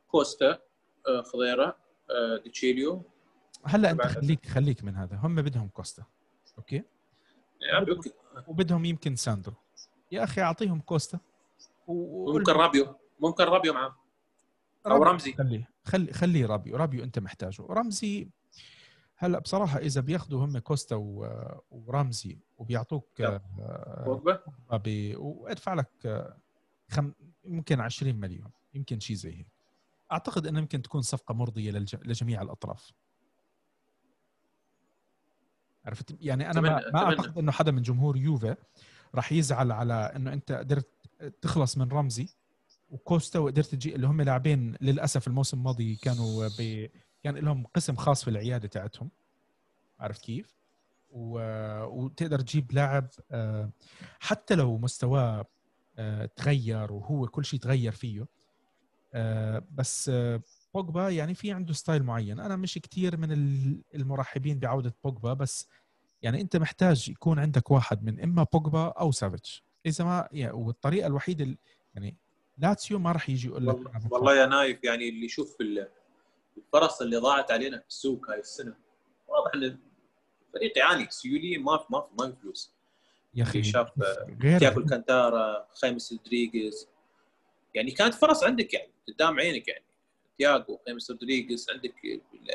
كوستا 0.09 0.59
آه، 1.09 1.23
خضيرة 1.23 1.77
آه، 2.11 2.43
ديتشيليو. 2.45 3.03
هلأ 3.65 3.91
أنت 3.91 4.03
خليك 4.03 4.47
خليك 4.47 4.85
من 4.85 4.97
هذا. 4.97 5.17
هم 5.17 5.35
بدهم 5.35 5.69
كوستا. 5.69 6.05
okay؟ 6.59 6.83
يعني 7.61 7.87
وبدهم 8.47 8.85
يمكن 8.85 9.17
ساندرو. 9.17 9.55
يا 10.12 10.25
أخي 10.25 10.43
أعطيهم 10.43 10.81
كوستا. 10.81 11.19
وممكن 11.87 12.53
رابيو. 12.53 12.97
ممكن 13.20 13.45
رابيو 13.45 13.72
معاه. 13.72 13.97
أو 14.87 15.03
رمزي. 15.03 15.32
خليه 15.32 15.70
خلي 15.85 16.12
خليه 16.12 16.47
رابيو. 16.47 16.76
رابيو 16.76 17.05
أنت 17.05 17.18
محتاجه. 17.18 17.62
رمزي 17.70 18.28
هلا 19.16 19.39
بصراحة 19.39 19.78
إذا 19.78 20.01
بياخذوا 20.01 20.45
هم 20.45 20.59
كوستا 20.59 20.97
ورمزي 21.70 22.39
وبيعطوك 22.59 23.22
بوجبا؟ 24.07 24.41
وادفع 25.16 25.74
لك 25.74 25.91
خم... 26.91 27.12
يمكن 27.45 27.80
20 27.80 28.14
مليون. 28.14 28.51
يمكن 28.74 29.01
شيء 29.01 29.16
زي 29.16 29.39
هيك. 29.39 29.47
أعتقد 30.12 30.47
انه 30.47 30.59
يمكن 30.59 30.82
تكون 30.82 31.03
صفقة 31.03 31.35
مرضية 31.35 31.70
للج... 31.70 31.97
لجميع 32.05 32.43
الأطراف. 32.43 32.93
عرفت؟ 35.85 36.16
يعني 36.20 36.51
أنا 36.51 36.61
ما, 36.61 36.91
ما 36.93 37.05
أعتقد 37.05 37.39
إنه 37.39 37.53
حدا 37.53 37.70
من 37.72 37.82
جمهور 37.82 38.16
يوفي 38.16 38.57
راح 39.15 39.33
يزعل 39.33 39.73
على 39.73 39.95
إنه 39.95 40.33
أنت 40.33 40.53
قدرت 40.53 40.89
تخلص 41.43 41.79
من 41.79 41.89
رمزي 41.89 42.29
وكوستا 42.89 43.39
وقدرت 43.39 43.67
تجي 43.67 43.95
اللي 43.95 44.07
هم 44.07 44.23
لاعبين 44.23 44.77
للأسف 44.81 45.29
الموسم 45.29 45.59
الماضي 45.59 45.97
كانوا 45.97 46.49
ب... 46.59 46.89
كان 47.23 47.37
لهم 47.37 47.67
قسم 47.67 47.97
خاص 47.97 48.25
في 48.25 48.31
العيادة 48.31 48.69
تاعتهم 48.69 49.11
عرفت 50.01 50.25
كيف؟ 50.25 50.55
و... 51.11 51.39
وتقدر 51.85 52.41
تجيب 52.41 52.73
لاعب 52.73 53.09
آه، 53.31 53.71
حتى 54.21 54.55
لو 54.55 54.79
مستواه 54.79 55.47
آه، 55.99 56.27
تغير 56.37 56.93
وهو 56.93 57.27
كل 57.27 57.45
شيء 57.45 57.61
تغير 57.61 57.93
فيه 57.93 58.27
آه، 59.15 59.62
بس 59.71 60.11
بوجبا 60.75 61.09
يعني 61.09 61.35
في 61.35 61.53
عنده 61.53 61.73
ستايل 61.73 62.03
معين 62.03 62.41
أنا 62.41 62.57
مش 62.57 62.79
كثير 62.79 63.17
من 63.17 63.33
المرحبين 63.95 64.59
بعودة 64.59 64.95
بوجبا 65.05 65.35
بس 65.35 65.69
يعني 66.25 66.41
أنت 66.41 66.57
محتاج 66.57 67.09
يكون 67.09 67.39
عندك 67.39 67.70
واحد 67.70 68.05
من 68.05 68.20
إما 68.20 68.47
بوجبا 68.53 68.87
أو 68.87 69.12
سافيتش. 69.12 69.64
إذا 69.87 70.05
ما 70.05 70.29
يعني 70.33 70.53
والطريقة 70.53 71.07
الوحيدة 71.07 71.57
يعني 71.95 72.16
لاتسيو 72.59 72.99
ما 72.99 73.12
راح 73.12 73.31
يجي 73.31 73.49
يقول 73.49 73.66
لك 73.66 73.77
والله, 74.11 74.37
يا 74.37 74.47
نايف 74.47 74.85
يعني 74.85 75.09
اللي 75.09 75.25
يشوف 75.27 75.57
الفرص 76.57 77.03
اللي 77.03 77.16
ضاعت 77.16 77.51
علينا 77.51 77.79
في 77.79 77.89
السوق 77.89 78.31
هاي 78.31 78.39
السنة 78.39 78.77
واضح 79.29 79.51
إن 79.55 79.79
الفريق 80.49 80.79
يعاني. 80.79 81.07
سيولة 81.11 81.59
ما 81.59 81.79
في 81.79 81.85
ما 81.91 82.01
في 82.01 82.07
ما 82.18 82.31
في 82.31 82.37
فلوس. 82.43 82.72
يا 83.35 83.43
أخي 83.43 83.62
شاف 83.62 83.89
تياجو 84.41 84.81
الكانتارا 84.81 85.68
خيمس 85.81 86.12
رودريغيز. 86.12 86.89
يعني 87.75 87.91
كانت 87.91 88.14
فرص 88.14 88.45
عندك 88.45 88.75
يعني 88.75 88.93
قدام 89.09 89.41
عينك 89.41 89.68
يعني. 89.68 89.85
تياجو 90.39 90.79
خيمس 90.87 91.11
رودريغيز 91.11 91.70
عندك 91.70 91.95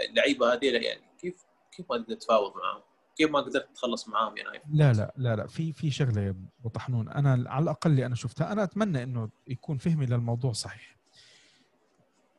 اللعيبة 0.10 0.54
هذيلا 0.54 0.80
يعني. 0.80 1.02
كيف 1.22 1.46
كيف 1.72 1.92
ما 1.92 1.98
تتفاوض 1.98 2.58
معاهم؟ 2.58 2.82
كيف 3.20 3.32
ما 3.32 3.40
قدرت 3.40 3.70
تتخلص 3.70 4.08
معاهم 4.08 4.38
يا 4.38 4.44
نايف؟ 4.44 4.62
لا 4.70 4.94
لا 4.94 5.14
لا 5.18 5.36
لا. 5.36 5.48
في 5.48 5.74
في 5.74 5.92
شغلة 5.92 6.22
يا 6.22 6.30
أبو 6.60 6.70
طحنون. 6.70 7.10
أنا 7.10 7.50
على 7.50 7.64
الأقل 7.64 7.92
اللي 7.92 8.06
أنا 8.06 8.16
شفتها 8.16 8.52
أنا 8.52 8.64
أتمنى 8.64 9.04
إنه 9.04 9.30
يكون 9.48 9.78
فهمي 9.78 10.06
للموضوع 10.06 10.52
صحيح. 10.52 10.98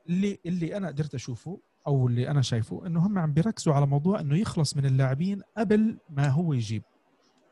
اللي 0.08 0.38
اللي 0.46 0.76
أنا 0.76 0.88
قدرت 0.88 1.14
أشوفه 1.14 1.60
أو 1.86 2.08
اللي 2.08 2.30
أنا 2.30 2.42
شايفه 2.42 2.86
إنه 2.86 3.06
هم 3.06 3.18
عم 3.18 3.32
بيركزوا 3.32 3.74
على 3.74 3.86
موضوع 3.86 4.20
إنه 4.20 4.38
يخلص 4.38 4.76
من 4.76 4.86
اللاعبين 4.86 5.42
قبل 5.56 5.98
ما 6.10 6.28
هو 6.28 6.52
يجيب. 6.52 6.82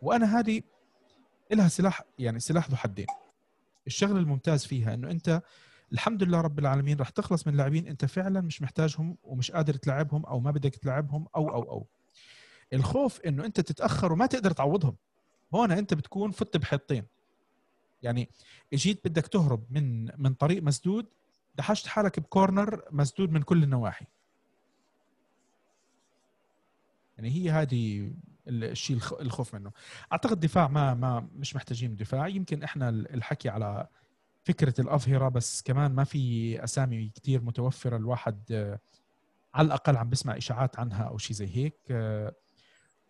وأنا 0.03 0.39
هذه 0.39 0.63
لها 1.53 1.69
سلاح 1.69 2.03
يعني 2.19 2.41
سلاح 2.41 2.71
ذو 2.71 2.77
حدين. 2.77 3.07
الشغل 3.87 4.17
الممتاز 4.17 4.65
فيها 4.67 4.95
إنه 4.95 5.11
أنت 5.11 5.43
الحمد 5.93 6.23
لله 6.23 6.41
رب 6.41 6.59
العالمين 6.59 6.99
راح 6.99 7.09
تخلص 7.09 7.47
من 7.47 7.57
لاعبين 7.57 7.87
أنت 7.87 8.05
فعلا 8.05 8.41
مش 8.41 8.63
محتاجهم 8.63 9.17
ومش 9.23 9.51
قادر 9.51 9.75
تلعبهم 9.75 10.27
أو 10.27 10.41
ما 10.41 10.51
بدك 10.51 10.77
تلعبهم 10.77 11.27
أو 11.37 11.49
أو 11.49 11.63
أو. 11.63 11.87
الخوف 12.73 13.21
إنه 13.21 13.45
أنت 13.45 13.61
تتأخر 13.61 14.13
وما 14.13 14.27
تقدر 14.27 14.51
تعوضهم. 14.51 14.97
هون 15.55 15.73
أنت 15.73 15.95
بتكون 15.95 16.31
فت 16.31 16.57
بحيطين. 16.57 17.07
يعني 18.03 18.29
إجيت 18.73 19.09
بدك 19.09 19.27
تهرب 19.27 19.65
من 19.71 20.11
من 20.23 20.35
طريق 20.35 20.63
مسدود 20.63 21.07
دحشت 21.55 21.87
حالك 21.87 22.21
بكورنر 22.21 22.83
مسدود 22.91 23.31
من 23.31 23.43
كل 23.43 23.63
النواحي. 23.63 24.07
يعني 27.17 27.31
هي 27.31 27.51
هذه 27.51 28.13
الشيء 28.49 28.97
الخوف 29.21 29.55
منه. 29.55 29.73
أعتقد 30.13 30.41
دفاع 30.41 30.69
ما 30.69 30.95
ما 30.95 31.29
مش 31.37 31.57
محتاجين 31.57 31.97
دفاع. 31.97 32.29
يمكن 32.29 32.63
إحنا 32.63 32.89
الحكي 32.89 33.49
على 33.49 33.87
فكرة 34.45 34.81
الأظهرة 34.81 35.29
بس 35.29 35.63
كمان 35.63 35.95
ما 35.95 36.05
في 36.05 36.65
أسامي 36.65 37.11
كثير 37.15 37.43
متوفرة 37.43 37.97
الواحد 37.97 38.79
على 39.55 39.67
الأقل 39.67 39.97
عم 39.97 40.11
بسمع 40.11 40.37
إشاعات 40.37 40.79
عنها 40.79 41.03
أو 41.03 41.19
شيء 41.19 41.37
زي 41.37 41.57
هيك. 41.57 41.93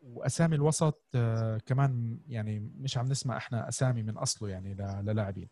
وأسامي 0.03 0.57
الوسط 0.57 1.03
كمان 1.67 2.21
يعني 2.29 2.59
مش 2.59 2.99
عم 2.99 3.07
نسمع 3.07 3.37
إحنا 3.37 3.69
أسامي 3.69 4.03
من 4.03 4.17
أصله 4.19 4.49
يعني 4.49 4.75
للاعبين. 5.03 5.49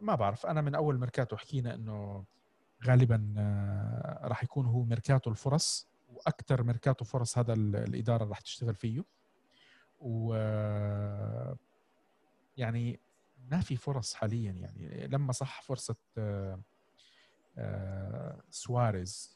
ما 0.00 0.14
بعرف 0.14 0.46
أنا 0.46 0.60
من 0.60 0.74
أول 0.74 0.98
ميركاتو 1.00 1.36
حكينا 1.36 1.74
إنه 1.74 2.24
غالبا 2.86 3.34
راح 4.22 4.44
يكون 4.44 4.66
هو 4.66 4.84
ميركاتو 4.84 5.30
الفرص 5.30 5.88
وأكثر 6.08 6.62
ميركاتو 6.62 7.04
فرص 7.04 7.38
هذا 7.38 7.52
الإدارة 7.52 8.24
راح 8.24 8.40
تشتغل 8.40 8.74
فيه. 8.74 9.04
و 10.00 10.34
يعني 12.56 13.00
ما 13.50 13.60
في 13.60 13.76
فرص 13.76 14.14
حاليا 14.14 14.52
يعني 14.52 15.06
لما 15.06 15.32
صح 15.32 15.62
فرصة 15.62 15.96
سواريز 18.50 19.35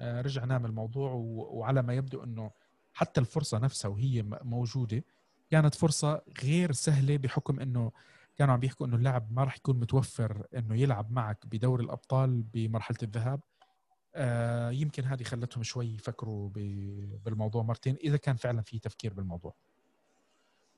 رجع 0.00 0.44
نام 0.44 0.66
الموضوع 0.66 1.12
وعلى 1.12 1.82
ما 1.82 1.94
يبدو 1.94 2.24
إنه 2.24 2.50
حتى 2.94 3.20
الفرصة 3.20 3.58
نفسها 3.58 3.88
وهي 3.88 4.22
موجودة 4.42 5.04
كانت 5.50 5.74
فرصة 5.74 6.22
غير 6.42 6.72
سهلة 6.72 7.16
بحكم 7.16 7.60
إنه 7.60 7.92
كانوا 8.36 8.54
عم 8.54 8.60
بيحكوا 8.60 8.86
إنه 8.86 8.96
اللاعب 8.96 9.32
ما 9.32 9.44
راح 9.44 9.56
يكون 9.56 9.80
متوفر 9.80 10.46
إنه 10.56 10.76
يلعب 10.76 11.12
معك 11.12 11.46
بدوري 11.46 11.84
الأبطال 11.84 12.42
بمرحلة 12.42 12.98
الذهاب. 13.02 13.40
آه 14.14 14.70
يمكن 14.70 15.04
هذه 15.04 15.22
خلتهم 15.22 15.62
شوي 15.62 15.86
يفكروا 15.86 16.50
بالموضوع 17.24 17.62
مرتين 17.62 17.96
إذا 18.04 18.16
كان 18.16 18.36
فعلا 18.36 18.62
في 18.62 18.78
تفكير 18.78 19.12
بالموضوع. 19.12 19.54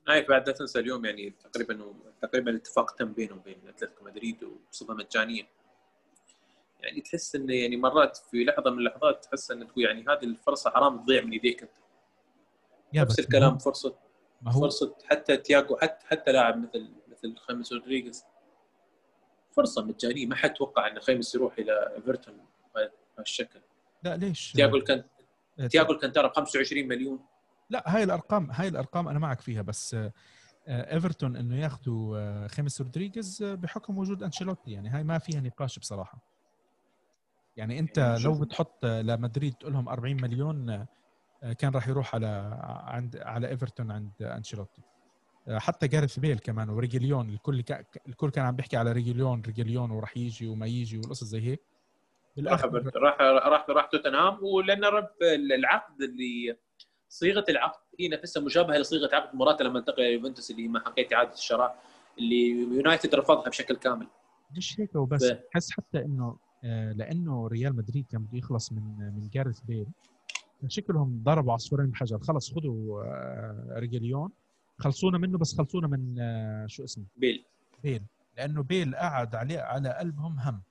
نايف 0.08 0.28
بعد 0.28 0.46
لا 0.48 0.54
تنسى 0.54 0.78
اليوم 0.78 1.04
يعني 1.04 1.30
تقريبا 1.30 1.94
تقريبا 2.22 2.50
الاتفاق 2.50 2.90
تم 2.90 3.12
بينه 3.12 3.34
وبين 3.34 3.68
أتلتيكو 3.68 4.04
مدريد 4.04 4.44
وبصفه 4.44 4.94
مجانيه 4.94 5.48
يعني 6.80 7.00
تحس 7.00 7.34
انه 7.34 7.54
يعني 7.54 7.76
مرات 7.76 8.16
في 8.16 8.44
لحظة 8.44 8.70
من 8.70 8.78
اللحظات 8.78 9.24
تحس 9.24 9.50
انه 9.50 9.68
يعني 9.76 10.00
هذه 10.08 10.24
الفرصة 10.24 10.70
حرام 10.70 10.98
تضيع 10.98 11.22
من 11.24 11.32
يديك 11.32 11.62
أنت. 11.62 11.72
نفس 12.94 13.18
الكلام 13.18 13.58
فرصه 13.58 13.96
ما 14.42 14.52
هو 14.52 14.60
فرصة 14.60 14.96
حتى 15.04 15.36
تياجو 15.36 15.76
حتى 15.76 16.06
حتى 16.06 16.32
لاعب 16.32 16.58
مثل 16.58 16.92
مثل 17.08 17.36
خيمس 17.36 17.72
رودريغيز. 17.72 18.24
فرصة 19.50 19.84
مجانية 19.84 20.26
ما 20.26 20.34
حد 20.34 20.54
توقع 20.54 20.88
إن 20.88 21.00
خيمس 21.00 21.34
يروح 21.34 21.58
إلى 21.58 21.94
إيفرتون 21.96 22.46
بهالشكل 23.16 23.60
لا 24.02 24.16
ليش؟ 24.16 24.52
تياجو 24.52 24.80
كان 24.80 25.04
تياجو 25.70 25.92
الكانتارا 25.92 26.28
ب 26.28 26.32
25 26.32 26.88
مليون. 26.88 27.20
لا 27.70 27.96
هاي 27.96 28.04
الارقام 28.04 28.50
هاي 28.50 28.68
الأرقام 28.68 29.08
أنا 29.08 29.18
معك 29.18 29.40
فيها 29.40 29.62
بس 29.62 29.96
إيفرتون 30.68 31.36
إنه 31.36 31.60
ياخذوا 31.60 32.48
خيمس 32.48 32.80
رودريغيز 32.80 33.42
بحكم 33.42 33.98
وجود 33.98 34.22
أنشيلوتي 34.22 34.70
يعني 34.70 34.88
هاي 34.88 35.04
ما 35.04 35.18
فيها 35.18 35.40
نقاش 35.40 35.78
بصراحة. 35.78 36.37
يعني 37.58 37.78
انت 37.78 37.98
يعني 37.98 38.22
لو 38.22 38.40
بتحط 38.40 38.84
لمدريد 38.84 39.54
تقول 39.54 39.72
لهم 39.72 39.88
40 39.88 40.16
مليون 40.22 40.86
كان 41.58 41.72
راح 41.72 41.88
يروح 41.88 42.14
على 42.14 42.58
عند 42.84 43.16
على 43.16 43.48
إيفرتون 43.48 43.90
عند 43.90 44.22
أنشيلوتي. 44.22 44.82
حتى 45.48 45.88
جارث 45.88 46.18
بيل 46.18 46.38
كمان 46.38 46.70
وريجيلون 46.70 47.28
الكل 47.28 47.60
كا 47.60 47.84
الكل 48.08 48.30
كان 48.30 48.44
عم 48.44 48.56
بيحكي 48.56 48.76
على 48.76 48.92
ريجيلون 48.92 49.42
ريجيلون 49.46 49.90
وراح 49.90 50.16
يجي 50.16 50.46
وما 50.46 50.66
يجي 50.66 50.98
والقصص 50.98 51.24
زي 51.24 51.40
هيك. 51.40 51.62
راح 52.38 52.64
راح 52.96 53.20
راح 53.20 53.70
راح 53.70 53.86
توتنهام. 53.86 54.38
ولأن 54.44 54.84
العقد 55.58 56.02
اللي 56.02 56.56
صيغة 57.08 57.44
العقد 57.48 57.80
هي 58.00 58.08
نفسها 58.08 58.42
مشابهة 58.42 58.78
لصيغة 58.78 59.14
عقد 59.14 59.36
مراتا 59.36 59.62
لما 59.62 59.78
انتقل 59.78 60.02
إلى 60.02 60.12
يوفنتوس 60.12 60.50
اللي 60.50 60.68
ما 60.68 60.80
حقيت 60.80 61.12
اعاده 61.12 61.32
الشراء 61.32 61.82
اللي 62.18 62.48
يونايتد 62.50 63.14
رفضها 63.14 63.48
بشكل 63.48 63.76
كامل. 63.76 64.06
مش 64.56 64.80
هيك 64.80 64.94
وبس. 64.94 65.32
بحس 65.54 65.70
حتى 65.72 65.98
إنه 65.98 66.47
لأنه 66.62 67.46
ريال 67.46 67.76
مدريد 67.76 68.06
كان 68.06 68.22
بده 68.22 68.38
يخلص 68.38 68.72
من 68.72 68.98
من 68.98 69.28
جارث 69.32 69.60
بيل. 69.60 69.86
شكلهم 70.66 71.22
ضربوا 71.24 71.52
عصفورين 71.52 71.90
بحجر 71.90 72.18
خلص 72.18 72.54
خذوا 72.54 73.02
ريجيليون. 73.78 74.30
خلصونا 74.78 75.18
منه 75.18 75.38
بس 75.38 75.56
خلصونا 75.58 75.88
من 75.88 76.16
شو 76.68 76.84
اسمه؟ 76.84 77.04
بيل. 77.16 77.44
بيل. 77.82 78.02
لأنه 78.36 78.62
بيل 78.62 78.94
قعد 78.96 79.34
عليه 79.34 79.60
على 79.60 79.88
قلبهم 79.94 80.38
هم. 80.38 80.62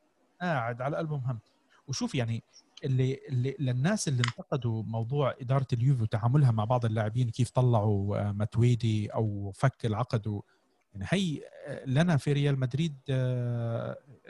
قاعد 0.42 0.82
على 0.82 0.98
قلبهم 0.98 1.20
هم. 1.20 1.40
وشوف 1.88 2.16
يعني 2.16 2.44
اللي, 2.84 3.20
اللي 3.30 3.56
للناس 3.60 4.08
اللي 4.08 4.22
انتقدوا 4.28 4.84
موضوع 4.84 5.36
إدارة 5.42 5.68
اليوفي 5.74 6.04
وتعاملها 6.04 6.52
مع 6.52 6.66
بعض 6.66 6.86
اللاعبين 6.86 7.30
كيف 7.30 7.50
طلعوا 7.50 8.32
ماتويدي 8.32 9.08
أو 9.08 9.52
فك 9.56 9.86
العقد 9.86 10.28
و 10.28 10.42
يعني 10.94 11.06
هي 11.10 11.42
لنا 11.86 12.18
في 12.18 12.34
ريال 12.34 12.60
مدريد 12.60 12.98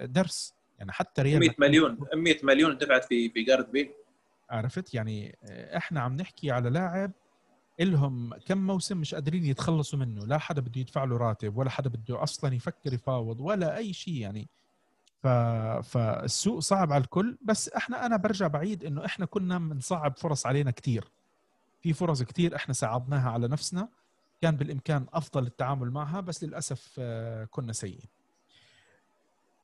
درس. 0.02 0.57
يعني 0.80 0.92
حتى 0.92 1.22
ريال 1.22 1.40
100 1.40 1.50
مليون 1.60 1.98
100 2.16 2.36
مليون 2.44 2.78
دفعت 2.78 3.06
في 3.06 3.30
في 3.30 3.44
جارد 3.44 3.72
بيل 3.72 3.92
عرفت؟ 4.50 4.94
يعني 4.94 5.38
إحنا 5.78 6.02
عم 6.02 6.16
نحكي 6.16 6.52
على 6.52 6.70
لاعب 6.70 7.12
إلهم 7.80 8.34
كم 8.34 8.58
موسم 8.58 8.98
مش 8.98 9.14
قادرين 9.14 9.46
يتخلصوا 9.46 10.00
منه. 10.00 10.26
لا 10.26 10.38
حدا 10.38 10.62
بده 10.62 10.82
يدفع 10.82 11.04
له 11.04 11.18
راتب 11.18 11.58
ولا 11.58 11.70
حدا 11.70 11.90
بده 11.90 12.24
أصلا 12.24 12.56
يفكر 12.56 12.94
يفاوض 12.94 13.42
ولا 13.42 13.78
أي 13.78 13.94
شيء 13.94 14.14
يعني. 14.14 14.48
ف... 15.24 15.28
فالسوق 15.88 16.60
صعب 16.60 16.94
على 16.94 17.04
الكل. 17.04 17.38
بس 17.42 17.70
إحنا 17.70 18.06
أنا 18.06 18.18
برجع 18.18 18.48
بعيد 18.48 18.86
إنه 18.86 19.06
إحنا 19.06 19.26
كنا 19.26 19.60
بنصعب 19.60 20.18
فرص 20.18 20.46
علينا 20.46 20.72
كثير 20.72 21.12
في 21.82 21.94
فرص 21.94 22.24
كثير 22.24 22.56
إحنا 22.56 22.74
صعبناها 22.74 23.30
على 23.30 23.48
نفسنا. 23.48 23.90
كان 24.42 24.56
بالإمكان 24.56 25.06
أفضل 25.14 25.46
التعامل 25.46 25.92
معها 25.92 26.20
بس 26.20 26.44
للأسف 26.44 27.00
كنا 27.50 27.74
سيئين. 27.74 28.17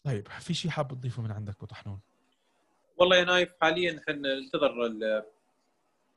طيب 0.04 0.28
في 0.28 0.54
شيء 0.54 0.72
حاب 0.72 0.88
تضيفه 0.88 1.22
من 1.22 1.32
عندك 1.32 1.56
أبو 1.58 1.66
طحنون؟ 1.66 1.99
والله 2.97 3.16
يا 3.16 3.24
نايف 3.24 3.54
حاليا 3.62 3.99
إحنا 3.99 4.14
ننتظر 4.14 4.93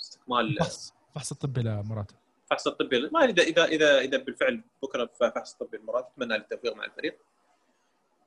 استكمال 0.00 0.46
الفحص 0.46 0.94
الفحص 1.08 1.32
الطبي 1.32 1.62
لمرات 1.62 2.10
الفحص 2.42 2.66
الطبي 2.66 3.10
ما 3.12 3.24
اذا 3.24 3.42
إذا 3.42 3.64
إذا 3.64 3.98
إذا 3.98 4.18
بالفعل 4.18 4.62
بكرة 4.82 5.10
فحص 5.20 5.54
طبي 5.54 5.76
لمرات 5.76 6.08
أتمنى 6.12 6.36
التوفيق 6.36 6.76
مع 6.76 6.84
الفريق. 6.84 7.18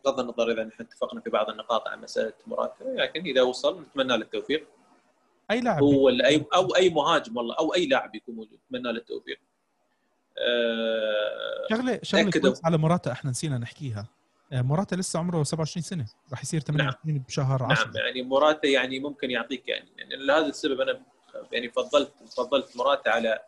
بغض 0.06 0.20
النظر 0.20 0.52
إذا 0.52 0.64
نحن 0.64 0.84
اتفقنا 0.84 1.22
في 1.22 1.30
بعض 1.30 1.50
النقاط 1.50 1.88
عن 1.88 2.02
مسألة 2.02 2.34
موراتا 2.48 2.72
لكن 2.82 3.22
إذا 3.26 3.42
وصل 3.42 3.82
نتمنى 3.82 4.08
له 4.08 4.16
التوفيق. 4.16 4.68
أي 5.52 5.62
لاعب 5.62 5.84
هو 5.84 6.10
اي 6.10 6.46
أو 6.54 6.76
أي 6.76 6.90
مهاجم 6.90 7.38
والله 7.38 7.56
أو 7.56 7.74
أي 7.74 7.88
لاعب 7.88 8.16
يكون 8.16 8.36
موجود. 8.36 8.60
نتمنى 8.66 8.94
له 8.94 9.00
التوفيق. 9.00 9.40
أه 10.38 11.68
شغله 11.70 12.00
شغلة 12.04 12.60
على 12.64 12.78
موراتا 12.78 13.12
إحنا 13.12 13.32
نسينا 13.32 13.58
نحكيها. 13.58 14.06
موراتا 14.52 14.96
لسه 14.96 15.20
عمره 15.20 15.44
27 15.44 15.84
سنة. 15.84 16.06
راح 16.32 16.42
يصير 16.44 16.60
28 16.60 17.16
نعم. 17.16 17.24
بشهر 17.28 17.64
10 17.64 17.86
نعم 17.86 17.96
يعني 17.96 18.22
موراتا 18.22 18.68
يعني 18.68 19.00
ممكن 19.00 19.32
يعطيك 19.32 19.70
يعني, 19.70 19.90
يعني 19.98 20.16
لهذا 20.16 20.46
السبب 20.46 20.82
أنا 20.82 21.02
يعني 21.52 21.70
فضلت 21.70 22.14
فضلت 22.38 22.78
موراتا 22.78 23.10
على 23.10 23.40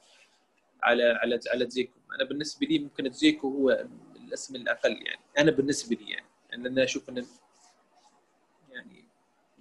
على 0.84 1.04
على 1.04 1.40
على 1.54 1.70
دزيكو. 1.70 2.00
أنا 2.16 2.24
بالنسبة 2.24 2.68
لي 2.68 2.80
ممكن 2.80 3.12
دزيكو 3.12 3.50
هو 3.50 3.86
الاسم 4.16 4.56
الأقل 4.56 4.92
يعني. 4.92 5.22
أنا 5.38 5.52
بالنسبة 5.52 5.96
لي 5.96 6.12
يعني 6.12 6.26
ان 6.54 6.66
أنا 6.66 6.84
أشوف 6.84 7.10
إن 7.10 7.26
يعني 8.72 9.06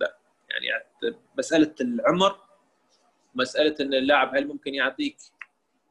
لا 0.00 0.16
يعني 0.50 0.84
مسألة 1.38 1.74
العمر 1.80 2.40
مسألة 3.34 3.74
إن 3.80 3.94
اللاعب 3.94 4.36
هل 4.36 4.48
ممكن 4.48 4.74
يعطيك 4.74 5.16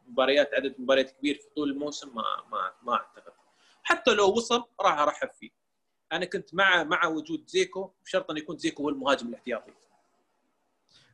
مباريات 0.08 0.54
عدد 0.54 0.76
مباريات 0.80 1.12
كبير 1.12 1.36
في 1.36 1.50
طول 1.56 1.70
الموسم؟ 1.72 2.16
ما 2.16 2.24
ما 2.52 2.74
ما 2.84 2.94
أعتقد. 2.94 3.39
حتى 3.90 4.12
لو 4.12 4.30
وصل 4.30 4.64
راح 4.82 5.00
ارحب 5.00 5.30
فيه. 5.32 5.50
أنا 6.12 6.26
كنت 6.26 6.54
مع 6.54 6.84
مع 6.84 7.08
وجود 7.08 7.48
زيكو 7.48 7.92
بشرط 8.06 8.32
أن 8.32 8.38
يكون 8.38 8.58
زيكو 8.58 8.84
هو 8.84 8.90
المهاجم 8.90 9.28
الاحتياطي. 9.28 9.72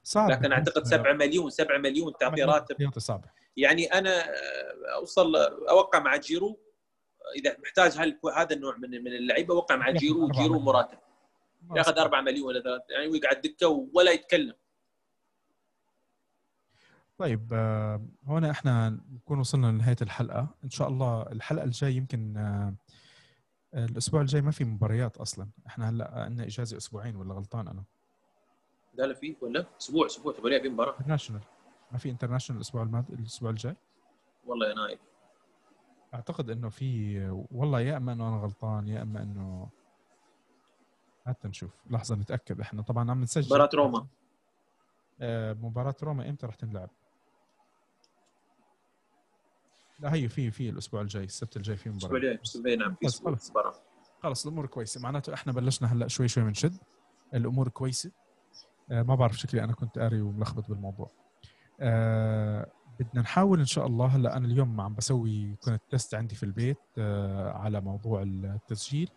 صعب. 0.04 0.32
لكن 0.32 0.52
أعتقد 0.52 0.86
7 0.86 1.14
مليون 1.14 1.50
7 1.50 1.78
مليون 1.78 2.14
تعطي 2.20 2.44
راتب 2.44 3.00
صعب. 3.00 3.26
يعني 3.58 3.86
أنا 3.86 4.26
أوصل 4.96 5.36
أوقع 5.70 6.00
مع 6.00 6.16
جيرو 6.16 6.60
إذا 7.36 7.58
محتاج 7.60 7.92
هذا 8.38 8.56
النوع 8.56 8.78
من 8.78 9.04
من 9.04 9.14
اللعيبة 9.14 9.54
وقع 9.54 9.76
مع 9.76 9.92
جيرو 9.92 10.28
جيرو. 10.28 10.60
براتب. 10.60 10.98
ياخذ 11.76 12.00
4 12.00 12.22
مليون 12.22 12.48
ولا 12.48 12.86
يعني 12.90 13.08
ويقعد 13.08 13.42
دكة 13.42 13.90
ولا 13.94 14.12
يتكلم. 14.12 14.56
طيب 17.18 17.50
آه، 17.54 18.02
هون 18.26 18.46
إحنا 18.46 18.90
نكون 18.90 19.40
وصلنا 19.40 19.68
لنهاية 19.68 19.96
الحلقة. 20.02 20.48
إن 20.64 20.70
شاء 20.70 20.88
الله 20.88 21.22
الحلقة 21.22 21.64
الجاي 21.64 21.96
يمكن 21.96 22.38
آه، 22.38 22.74
الأسبوع 23.74 24.22
الجاي 24.22 24.42
ما 24.42 24.52
في 24.52 24.64
مباريات 24.66 25.18
أصلا. 25.18 25.50
إحنا 25.68 25.90
هلأ 25.90 26.20
عندنا 26.24 26.44
إجازة 26.46 26.78
أسبوعين 26.78 27.16
ولا 27.16 27.34
غلطان 27.34 27.68
أنا؟ 27.68 27.84
ده 28.94 29.06
لا 29.06 29.14
فيه 29.14 29.36
ولا 29.42 29.66
أسبوع 29.82 30.06
أسبوع 30.06 30.34
تبغى 30.34 30.62
في 30.62 30.70
مباراة. 30.70 30.92
international 31.00 31.42
ما 31.92 31.98
في 31.98 32.10
international 32.10 32.58
الأسبوع 32.62 32.84
الماضي 32.84 33.14
الأسبوع 33.14 33.50
الجاي؟ 33.50 33.76
والله 34.46 34.70
يا 34.70 34.74
نايف 34.74 35.00
أعتقد 36.14 36.50
إنه 36.50 36.70
في 36.70 37.20
والله 37.52 37.80
يا 37.82 37.98
إما 37.98 38.14
إنه 38.14 38.28
أنا 38.28 38.38
غلطان 38.38 38.88
يا 38.88 39.02
إما 39.02 39.24
إنه 39.24 39.70
حتى 41.26 41.48
نشوف. 41.48 41.72
لحظة 41.90 42.16
نتأكد. 42.16 42.62
إحنا 42.62 42.82
طبعا 42.82 43.12
عم 43.12 43.22
نسجل. 43.22 43.46
مباراة 43.46 43.70
روما. 43.74 44.08
آه، 45.22 45.54
مباراة 45.54 45.96
روما 46.04 46.30
إمتى 46.30 46.46
رح 46.48 46.56
تنلعب؟ 46.56 46.90
لا 50.00 50.14
هي 50.14 50.30
في 50.30 50.52
في 50.52 50.70
الأسبوع 50.70 51.02
الجاي 51.02 51.24
السبت 51.24 51.58
الجاي 51.58 51.78
في 51.78 51.90
مباراة. 51.90 52.18
الأسبوع 52.18 52.62
الجاي 52.62 52.76
نعم 52.76 52.96
في. 52.96 53.50
مباراة. 53.52 53.74
خلص 54.24 54.46
الأمور 54.48 54.66
كويسة. 54.66 55.02
معناته 55.02 55.34
إحنا 55.34 55.54
بلشنا 55.54 55.94
هلأ 55.94 56.08
شوي 56.08 56.28
شوي 56.28 56.44
بنشد 56.44 56.78
الأمور 57.34 57.68
كويسة. 57.70 58.12
آه، 58.92 59.02
ما 59.02 59.16
بعرف 59.16 59.38
شكلي 59.38 59.64
أنا 59.64 59.74
كنت 59.74 60.00
قاري 60.00 60.22
وملخبط 60.22 60.70
بالموضوع. 60.70 61.12
آه، 61.80 62.68
بدنا 63.00 63.22
نحاول 63.22 63.60
إن 63.60 63.66
شاء 63.66 63.88
الله 63.88 64.06
هلأ 64.06 64.38
أنا 64.38 64.46
اليوم 64.48 64.82
عم 64.82 64.96
بسوي 64.96 65.56
كنت 65.56 65.82
تيست 65.92 66.16
عندي 66.16 66.36
في 66.36 66.44
البيت 66.44 66.78
آه، 66.98 67.52
على 67.52 67.82
موضوع 67.82 68.22
التسجيل. 68.22 69.10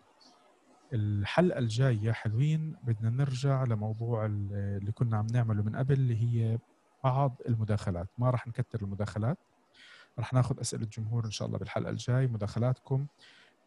الحلقة 0.93 1.59
الجاية 1.59 1.99
يا 2.03 2.13
حلوين 2.13 2.75
بدنا 2.83 3.09
نرجع 3.09 3.63
لموضوع 3.63 4.25
ال- 4.25 4.77
اللي 4.81 4.91
كنا 4.91 5.17
عم 5.17 5.27
نعمله 5.33 5.63
من 5.63 5.75
قبل 5.75 5.93
اللي 5.93 6.15
هي 6.23 6.59
بعض 7.03 7.35
المداخلات. 7.47 8.07
ما 8.17 8.29
راح 8.29 8.47
نكتر 8.47 8.81
المداخلات. 8.81 9.37
راح 10.19 10.33
ناخذ 10.33 10.59
أسئلة 10.59 10.83
الجمهور 10.83 11.25
إن 11.25 11.31
شاء 11.31 11.47
الله 11.47 11.57
بالحلقة 11.59 11.89
الجاي 11.89 12.27
مداخلاتكم. 12.27 13.07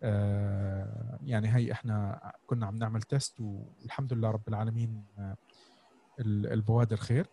آه، 0.03 1.19
يعني 1.25 1.57
هي 1.57 1.73
إحنا 1.73 2.21
كنا 2.47 2.67
عم 2.67 2.79
نعمل 2.79 3.03
test 3.03 3.41
والحمد 3.41 4.13
لله 4.13 4.31
رب 4.31 4.49
العالمين 4.49 5.05
آه، 5.19 5.37
ال- 6.21 6.53
البوادر 6.53 6.97
خير 6.97 7.27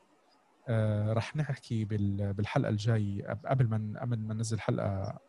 آه، 0.67 1.13
رح 1.13 1.35
نحكي 1.35 1.85
بال- 1.85 2.33
بالحلقة 2.33 2.69
الجاي 2.69 3.25
قب- 3.29 3.45
قبل 3.47 3.67
ما 3.67 3.99
قبل 4.01 4.17
ما 4.19 4.33
ننزل 4.33 4.59
حلقة 4.59 5.19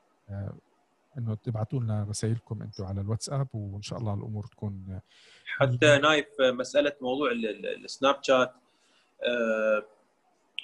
إنه 1.19 1.35
تبعتوا 1.35 1.81
لنا 1.81 2.05
رسائلكم 2.05 2.63
أنتم 2.63 2.85
على 2.85 3.01
الواتساب 3.01 3.49
وإن 3.55 3.83
شاء 3.83 3.99
الله 3.99 4.15
الأمور 4.15 4.47
تكون 4.47 5.01
حتى 5.47 5.99
نايف 5.99 6.27
مسألة 6.41 6.93
موضوع 7.01 7.31
ال- 7.31 7.47
ال- 7.67 7.85
السناب 7.85 8.17
شات. 8.23 8.55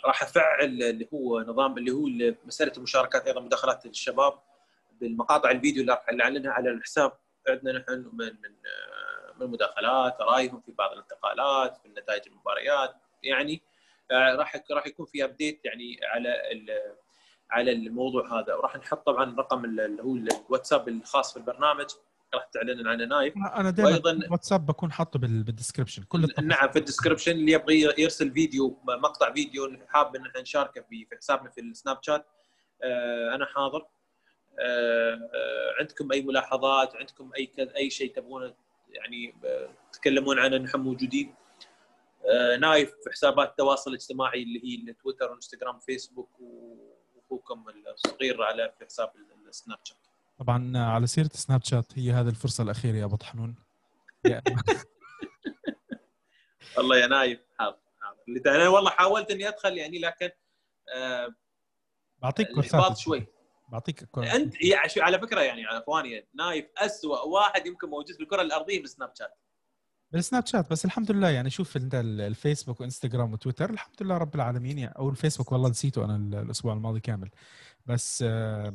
راح 0.06 0.22
أفعل 0.22 0.64
اللي 0.82 1.08
هو 1.14 1.40
نظام 1.40 1.78
اللي 1.78 1.90
هو 1.90 2.06
ال- 2.06 2.36
مسألة 2.44 2.72
المشاركات 2.76 3.26
أيضا 3.26 3.40
مداخلات 3.40 3.86
الشباب 3.86 4.38
بالمقاطع 5.00 5.50
الفيديو 5.50 5.80
اللي 5.82 5.92
راح 5.92 6.12
نعلنها 6.12 6.52
على 6.52 6.70
الحساب. 6.70 7.12
عندنا 7.48 7.78
نحن 7.78 7.92
من 8.12 8.26
من 8.26 8.54
آه، 8.66 9.34
من 9.40 9.46
مداخلات 9.46 10.20
رأيهم 10.20 10.60
في 10.60 10.72
بعض 10.72 10.92
الانتقالات 10.92 11.76
في 11.76 11.88
نتائج 11.88 12.22
المباريات. 12.26 12.94
يعني 13.22 13.62
آه، 14.10 14.34
راح 14.36 14.62
راح 14.70 14.86
يكون 14.86 15.06
في 15.06 15.24
update 15.24 15.60
يعني 15.64 16.00
على 16.04 16.30
على 17.50 17.72
الموضوع 17.72 18.40
هذا. 18.40 18.54
وراح 18.54 18.76
نحط 18.76 19.06
طبعا 19.06 19.36
رقم 19.38 19.64
ال- 19.64 19.80
اللي 19.80 20.02
هو 20.02 20.14
الواتساب 20.16 20.88
الخاص 20.88 21.32
في 21.32 21.36
البرنامج. 21.38 21.86
راح 22.36 22.44
تعلن 22.52 22.86
عنه 22.86 23.04
نايف 23.04 23.34
أنا 23.36 23.70
دائما 23.70 23.98
وأيضاً- 23.98 24.30
واتساب 24.32 24.66
بكون 24.66 24.92
حاطه 24.92 25.18
بال- 25.18 25.42
بال 25.42 25.51
description 25.51 26.02
كل 26.02 26.24
التفاصيل. 26.24 26.48
نعم 26.48 26.70
في 26.70 26.78
ال 26.78 26.83
description 26.83 27.32
اللي 27.32 27.52
يبغى 27.52 27.80
يرسل 27.98 28.30
فيديو 28.32 28.78
مقطع 28.88 29.32
فيديو 29.32 29.78
حاب 29.88 30.16
إن 30.16 30.26
إحنا 30.26 30.40
نشاركه 30.40 30.80
في 30.80 31.06
حسابنا 31.16 31.50
في 31.50 31.60
السناب 31.60 31.98
شات. 32.02 32.26
آه، 32.82 33.34
أنا 33.34 33.46
حاضر. 33.46 33.86
آه، 34.60 35.18
عندكم 35.80 36.12
أي 36.12 36.22
ملاحظات؟ 36.22 36.96
عندكم 36.96 37.30
أي 37.36 37.46
كذا 37.46 37.76
أي 37.76 37.90
شيء 37.90 38.14
تبغون 38.14 38.54
يعني 38.90 39.34
آه، 39.44 39.68
تتكلمون 39.92 40.38
عنه 40.38 40.56
نحن 40.56 40.80
موجودين؟ 40.80 41.34
آه، 42.32 42.56
نايف 42.56 42.90
في 43.04 43.10
حسابات 43.10 43.48
التواصل 43.50 43.90
الاجتماعي 43.90 44.42
اللي 44.42 44.60
هي 44.88 44.92
تويتر 44.92 45.30
وانستغرام 45.30 45.78
فيسبوك 45.78 46.30
وأخوكم 46.40 47.64
الصغير 47.94 48.42
على 48.42 48.72
في 48.78 48.84
حساب 48.84 49.10
السناب 49.48 49.78
شات. 49.84 50.05
طبعا 50.38 50.78
على 50.78 51.06
سيرة 51.06 51.30
سناب 51.32 51.64
شات 51.64 51.98
هي 51.98 52.12
هذه 52.12 52.28
الفرصة 52.28 52.62
الأخيرة 52.64 52.96
يا 52.96 53.04
أبو 53.04 53.16
طحنون. 53.16 53.54
والله 56.76 56.96
يا 56.98 57.06
نايف 57.06 57.40
حاضر 57.58 57.76
حاضر. 58.00 58.56
أنا 58.56 58.68
والله 58.68 58.90
حاولت 58.90 59.30
إني 59.30 59.48
أدخل 59.48 59.76
يعني 59.78 59.98
لكن 59.98 60.30
آه، 60.96 61.28
بعطيك 62.18 62.52
كورسات 62.52 62.98
شوي. 62.98 63.26
بعطيك 63.68 64.04
كور- 64.04 64.30
أنت 64.32 64.54
على 64.98 65.18
فكرة 65.18 65.40
يعني 65.40 65.66
على 65.66 65.78
اخواني 65.78 66.26
نايف 66.34 66.66
اسوء 66.78 67.28
واحد 67.28 67.66
يمكن 67.66 67.88
موجود 67.88 68.16
في 68.16 68.22
الكره 68.22 68.42
الارضيه 68.42 68.80
بالسناب 68.82 69.12
شات. 69.18 69.38
بالسناب 70.10 70.46
شات 70.46 70.70
بس 70.70 70.84
الحمد 70.84 71.10
لله 71.10 71.28
يعني 71.30 71.50
شوف 71.50 71.76
انت 71.76 71.94
ال- 71.94 72.20
الفيسبوك 72.20 72.80
وإنستغرام 72.80 73.32
وتويتر 73.32 73.70
الحمد 73.70 74.02
لله 74.02 74.18
رب 74.18 74.34
العالمين. 74.34 74.78
يعني 74.78 74.94
أو 74.98 75.08
الفيسبوك 75.08 75.52
والله 75.52 75.68
نسيته 75.68 76.04
أنا 76.04 76.16
ال- 76.16 76.34
الأسبوع 76.34 76.72
الماضي 76.72 77.00
كامل. 77.00 77.30
بس 77.86 78.24
آه، 78.26 78.74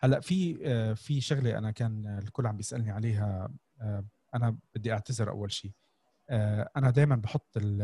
هلأ 0.00 0.20
في 0.20 0.58
آه، 0.64 0.92
في 0.94 1.20
شغلة 1.20 1.58
أنا 1.58 1.70
كان 1.70 2.18
الكل 2.22 2.46
عم 2.46 2.56
بيسألني 2.56 2.90
عليها 2.90 3.48
آه، 3.80 4.04
أنا 4.34 4.56
بدي 4.74 4.92
أعتذر 4.92 5.30
أول 5.30 5.52
شيء 5.52 5.72
آه، 6.30 6.70
أنا 6.76 6.90
دائما 6.90 7.16
بحط 7.16 7.56
ال- 7.56 7.82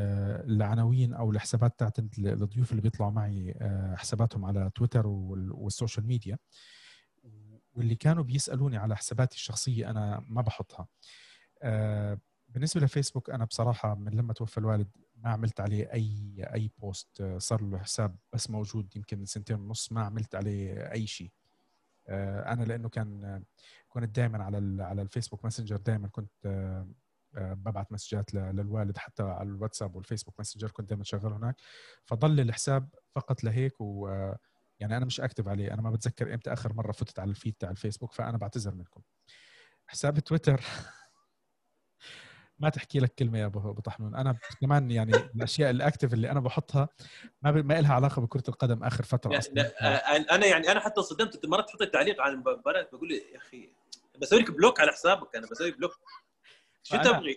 العناوين 0.52 1.14
أو 1.14 1.30
الحسابات 1.30 1.78
تاعت 1.78 1.98
ال- 1.98 2.08
الضيوف 2.26 2.70
اللي 2.70 2.82
بيطلعوا 2.82 3.10
معي 3.12 3.54
حساباتهم 3.96 4.44
على 4.44 4.70
تويتر 4.74 5.06
وال- 5.06 5.52
وال 5.52 5.66
social 5.66 6.06
media. 6.06 6.38
واللي 7.74 7.94
كانوا 7.94 8.22
بيسألوني 8.24 8.76
على 8.76 8.96
حساباتي 8.96 9.36
الشخصية 9.36 9.90
أنا 9.90 10.24
ما 10.28 10.42
بحطها. 10.42 10.88
بالنسبة 12.48 12.80
لفيسبوك 12.80 13.30
أنا 13.30 13.44
بصراحة 13.44 13.94
من 13.94 14.12
لما 14.12 14.32
توفى 14.32 14.58
الوالد 14.58 14.88
ما 15.16 15.30
عملت 15.30 15.60
عليه 15.60 15.92
أي 15.92 16.34
أي 16.54 16.70
post 16.78 17.22
صار 17.38 17.62
له 17.62 17.78
حساب 17.78 18.16
بس 18.32 18.50
موجود 18.50 18.96
يمكن 18.96 19.24
سنتين 19.24 19.56
ونص 19.60 19.92
ما 19.92 20.02
عملت 20.02 20.34
عليه 20.34 20.72
أي 20.92 21.06
شيء 21.06 21.30
أنا 22.52 22.64
لأنه 22.64 22.88
كان 22.88 23.24
آه، 23.24 23.42
كنت 23.88 24.16
دائما 24.16 24.44
على 24.44 24.82
على 24.82 25.02
الفيسبوك 25.02 25.44
Messenger 25.44 25.76
دائما 25.76 26.08
كنت 26.08 26.32
آه، 26.46 26.88
آه، 27.36 27.54
ببعت 27.54 27.92
مسجات 27.92 28.34
للوالد 28.34 28.98
حتى 28.98 29.22
على 29.22 29.48
الواتساب 29.48 29.96
والفيسبوك 29.96 30.34
Messenger 30.38 30.70
كنت 30.70 30.88
دائما 30.88 31.04
شغال 31.04 31.32
هناك. 31.32 31.56
فضل 32.04 32.40
الحساب 32.40 32.88
فقط 33.14 33.44
لهيك 33.44 33.80
و 33.80 34.08
آه، 34.08 34.38
يعني 34.80 34.96
أنا 34.96 35.04
مش 35.04 35.20
أكتب 35.20 35.48
عليه. 35.48 35.74
أنا 35.74 35.82
ما 35.82 35.90
بتذكر 35.90 36.34
إمتى 36.34 36.52
آخر 36.52 36.72
مرة 36.72 36.92
فتت 36.92 37.18
على 37.18 37.30
ال 37.30 37.35
feed 37.35 37.54
تاع 37.58 37.70
الفيسبوك 37.70 38.12
فأنا 38.12 38.38
بعتذر 38.38 38.74
منكم. 38.74 39.02
حساب 39.86 40.18
تويتر. 40.18 40.60
ما 42.60 42.68
تحكي 42.68 42.98
لك 42.98 43.14
كلمة 43.14 43.38
يا 43.38 43.46
أبو 43.46 43.80
طحنون. 43.80 44.14
أنا 44.14 44.38
كمان 44.60 44.90
يعني 44.90 45.12
الأشياء 45.16 45.70
ال 45.70 45.76
active 45.76 46.14
اللي 46.14 46.30
أنا 46.30 46.40
بحطها 46.40 46.88
ما 47.42 47.50
ب... 47.50 47.56
ما 47.56 47.80
لها 47.80 47.94
علاقة 47.94 48.22
بكرة 48.22 48.42
القدم 48.48 48.84
آخر 48.84 49.04
فترة 49.04 49.38
أصلا. 49.38 49.62
آه، 49.80 49.84
أنا 50.34 50.46
يعني 50.46 50.72
أنا 50.72 50.80
حتى 50.80 51.02
صدمت. 51.02 51.34
أنت 51.34 51.46
مرات 51.46 51.68
تحط 51.68 51.82
التعليق 51.82 52.20
عن 52.20 52.32
المباراة 52.32 52.88
بقول 52.92 53.10
يا 53.12 53.36
أخي 53.36 53.68
بسوي 54.20 54.40
لك 54.40 54.50
block 54.50 54.80
على 54.80 54.92
حسابك 54.92 55.36
أنا 55.36 55.46
بسوي 55.50 55.70
block. 55.70 55.92
شو 56.82 56.96
تبغي؟ 56.96 57.34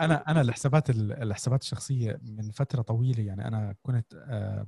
أنا 0.00 0.30
أنا 0.30 0.40
الحسابات 0.40 0.90
ال- 0.90 1.22
الحسابات 1.22 1.62
الشخصية 1.62 2.18
من 2.22 2.50
فترة 2.50 2.82
طويلة 2.82 3.22
يعني 3.22 3.48
أنا 3.48 3.74
كنت 3.82 4.14
آه، 4.14 4.66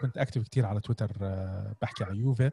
كنت 0.00 0.18
active 0.18 0.42
كثير 0.42 0.66
على 0.66 0.80
تويتر 0.80 1.10
آه، 1.22 1.74
بحكي 1.82 2.04
على 2.04 2.18
يوفي. 2.18 2.50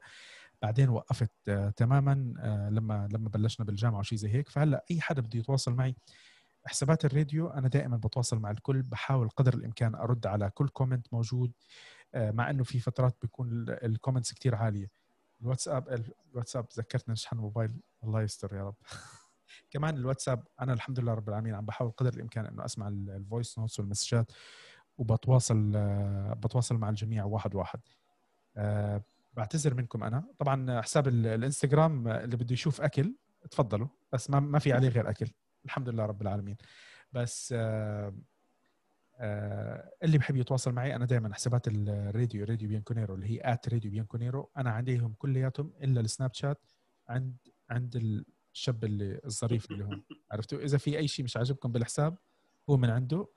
بعدين 0.61 0.89
وقفت 0.89 1.31
آه، 1.47 1.69
تماما 1.69 2.33
آه، 2.39 2.69
لما 2.69 3.09
لما 3.13 3.29
بلشنا 3.29 3.65
بالجامعة 3.65 3.99
وشيء 3.99 4.17
زي 4.17 4.29
هيك. 4.29 4.49
فهلأ 4.49 4.85
أي 4.91 5.01
حدا 5.01 5.21
بده 5.21 5.39
يتواصل 5.39 5.73
معي 5.73 5.95
حسابات 6.65 7.05
الراديو 7.05 7.47
أنا 7.47 7.67
دائما 7.67 7.97
بتواصل 7.97 8.39
مع 8.39 8.51
الكل 8.51 8.81
بحاول 8.81 9.29
قدر 9.29 9.53
الإمكان 9.53 9.95
أرد 9.95 10.27
على 10.27 10.49
كل 10.49 10.67
comment 10.69 11.13
موجود 11.13 11.51
آه، 12.13 12.31
مع 12.31 12.49
إنه 12.49 12.63
في 12.63 12.79
فترات 12.79 13.17
بيكون 13.21 13.51
ال- 13.51 13.85
ال 13.85 13.91
comments 13.91 14.33
كثير 14.33 14.55
عالية. 14.55 14.91
الواتساب 15.41 16.05
الواتساب 16.31 16.65
ذكرتنا 16.77 17.13
نشحن 17.13 17.35
الموبايل 17.35 17.71
الله 18.03 18.21
يستر 18.21 18.55
يا 18.55 18.63
رب. 18.63 18.75
كمان 19.71 19.95
الواتساب 19.97 20.47
أنا 20.61 20.73
الحمد 20.73 20.99
لله 20.99 21.13
رب 21.13 21.29
العالمين 21.29 21.55
عم 21.55 21.65
بحاول 21.65 21.91
قدر 21.91 22.13
الإمكان 22.13 22.45
إنه 22.45 22.65
أسمع 22.65 22.87
ال- 22.87 23.09
ال 23.09 23.18
voice 23.18 23.59
notes 23.59 23.79
والمسجات 23.79 24.31
وبتواصل 24.97 25.71
آه، 25.75 26.33
بتواصل 26.33 26.75
مع 26.75 26.89
الجميع 26.89 27.23
واحد 27.25 27.55
واحد. 27.55 27.79
آه، 28.57 29.03
بعتذر 29.33 29.73
منكم 29.73 30.03
أنا. 30.03 30.23
طبعا 30.39 30.81
حساب 30.81 31.07
ال- 31.07 31.27
الإنستغرام 31.27 32.07
اللي 32.07 32.37
بده 32.37 32.53
يشوف 32.53 32.81
أكل 32.81 33.15
تفضلوا. 33.51 33.87
بس 34.13 34.29
ما 34.29 34.59
في 34.59 34.73
عليه 34.73 34.89
غير 34.89 35.09
أكل. 35.09 35.27
الحمد 35.65 35.89
لله 35.89 36.05
رب 36.05 36.21
العالمين. 36.21 36.57
بس 37.11 37.53
آه، 37.57 38.15
آه، 39.19 39.91
اللي 40.03 40.17
بحب 40.17 40.35
يتواصل 40.35 40.71
معي 40.71 40.95
أنا 40.95 41.05
دائما 41.05 41.33
حسابات 41.33 41.67
الراديو 41.67 42.45
راديو 42.45 42.69
بيانكونيرو 42.69 43.15
اللي 43.15 43.27
هي 43.27 43.41
at 43.43 43.69
راديو 43.69 43.91
بيانكونيرو. 43.91 44.51
أنا 44.57 44.71
عنديهم 44.71 45.13
كلياتهم 45.13 45.73
إلا 45.83 46.01
السناب 46.01 46.33
شات 46.33 46.71
عند 47.09 47.37
عند 47.69 48.23
الشاب 48.53 48.83
اللي 48.83 49.21
الظريف 49.25 49.71
اللي 49.71 49.83
هون 49.83 50.03
عرفتوا؟ 50.31 50.59
إذا 50.59 50.77
في 50.77 50.97
أي 50.97 51.07
شيء 51.07 51.25
مش 51.25 51.37
عاجبكم 51.37 51.71
بالحساب 51.71 52.17
هو 52.69 52.77
من 52.77 52.89
عنده. 52.89 53.27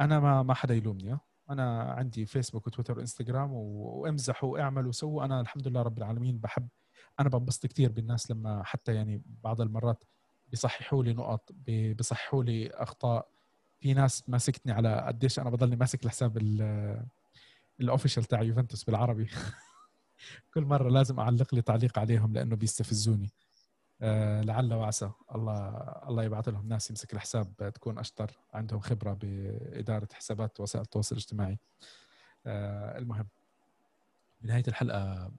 أنا 0.00 0.20
ما 0.20 0.42
ما 0.42 0.54
حدا 0.54 0.74
يلومني. 0.74 1.18
أنا 1.50 1.82
عندي 1.82 2.26
فيسبوك 2.26 2.66
وتويتر 2.66 2.98
وإنستغرام 2.98 3.52
وامزحوا 3.52 4.52
واعملوا 4.52 4.88
وسووا 4.88 5.24
أنا 5.24 5.40
الحمد 5.40 5.68
لله 5.68 5.82
رب 5.82 5.98
العالمين 5.98 6.38
بحب 6.38 6.68
أنا 7.20 7.28
بنبسط 7.28 7.66
كثير 7.66 7.92
بالناس 7.92 8.30
لما 8.30 8.62
حتى 8.64 8.94
يعني 8.94 9.22
بعض 9.26 9.60
المرات 9.60 10.04
بيصححوا 10.50 11.04
لي 11.04 11.12
نقط 11.12 11.52
بيصححوا 11.66 12.44
لي 12.44 12.70
أخطاء. 12.70 13.28
في 13.80 13.94
ناس 13.94 14.24
ماسكتني 14.28 14.72
على 14.72 15.00
قديش 15.06 15.38
أنا 15.38 15.50
بضلني 15.50 15.76
ماسك 15.76 16.04
الحساب 16.04 16.38
الاوفيشال 17.80 18.24
تاع 18.24 18.42
يوفنتوس 18.42 18.84
بالعربي. 18.84 19.30
كل 20.54 20.62
مرة 20.64 20.88
لازم 20.88 21.20
أعلق 21.20 21.54
لي 21.54 21.62
تعليق 21.62 21.98
عليهم 21.98 22.32
لأنه 22.32 22.56
بيستفزوني. 22.56 23.30
آه 24.02 24.42
لعل 24.42 24.74
وعسى. 24.74 25.10
الله 25.34 25.68
الله 26.08 26.24
يبعث 26.24 26.48
لهم 26.48 26.68
ناس 26.68 26.90
يمسك 26.90 27.12
الحساب 27.14 27.72
تكون 27.74 27.98
أشطر 27.98 28.30
عندهم 28.54 28.80
خبرة 28.80 29.12
بإدارة 29.12 30.08
حسابات 30.12 30.60
وسائل 30.60 30.84
التواصل 30.84 31.16
الاجتماعي. 31.16 31.58
آه 32.46 32.98
المهم. 32.98 33.28
بنهايه 34.40 34.64
الحلقة 34.68 35.30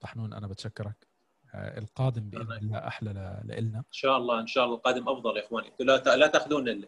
طحنون 0.00 0.32
أنا 0.32 0.46
بتشكرك. 0.46 1.06
القادم 1.54 2.30
بإذن 2.30 2.52
الله 2.52 2.78
أحلى 2.78 3.10
لنا 3.44 3.78
إن 3.78 3.84
شاء 3.90 4.16
الله 4.16 4.40
إن 4.40 4.46
شاء 4.46 4.64
الله 4.64 4.76
القادم 4.76 5.08
أفضل 5.08 5.36
يا 5.36 5.46
إخواني. 5.46 5.72
لا 5.80 6.16
لا 6.16 6.26
تأخذون 6.26 6.84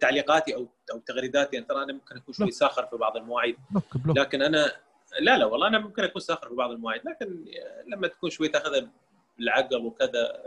تعليقاتي 0.00 0.54
أو 0.54 0.66
أو 0.92 0.98
تغريداتي. 0.98 1.56
يعني 1.56 1.68
ترى 1.68 1.82
أنا 1.82 1.92
ممكن 1.92 2.16
أكون 2.16 2.34
شوي 2.34 2.50
ساخر 2.50 2.86
في 2.86 2.96
بعض 2.96 3.16
المواعيد. 3.16 3.56
بلوك. 3.94 4.18
لكن 4.18 4.42
أنا 4.42 4.72
لا 5.20 5.38
لا 5.38 5.44
والله 5.44 5.68
أنا 5.68 5.78
ممكن 5.78 6.04
أكون 6.04 6.22
ساخر 6.22 6.48
في 6.48 6.54
بعض 6.54 6.70
المواعيد. 6.70 7.02
لكن 7.04 7.44
لما 7.86 8.08
تكون 8.08 8.30
شوي 8.30 8.48
تأخذها 8.48 8.90
بالعقل 9.38 9.76
وكذا 9.76 10.42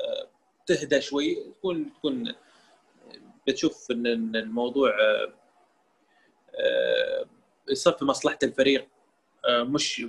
تهدى 0.65 1.01
شوي 1.01 1.35
تكون 1.59 1.93
تكون 1.93 2.35
بتشوف 3.47 3.91
ان 3.91 4.35
الموضوع 4.35 4.93
يصير 7.69 7.93
في 7.93 8.05
مصلحة 8.05 8.39
الفريق 8.43 8.87
مش 9.49 10.05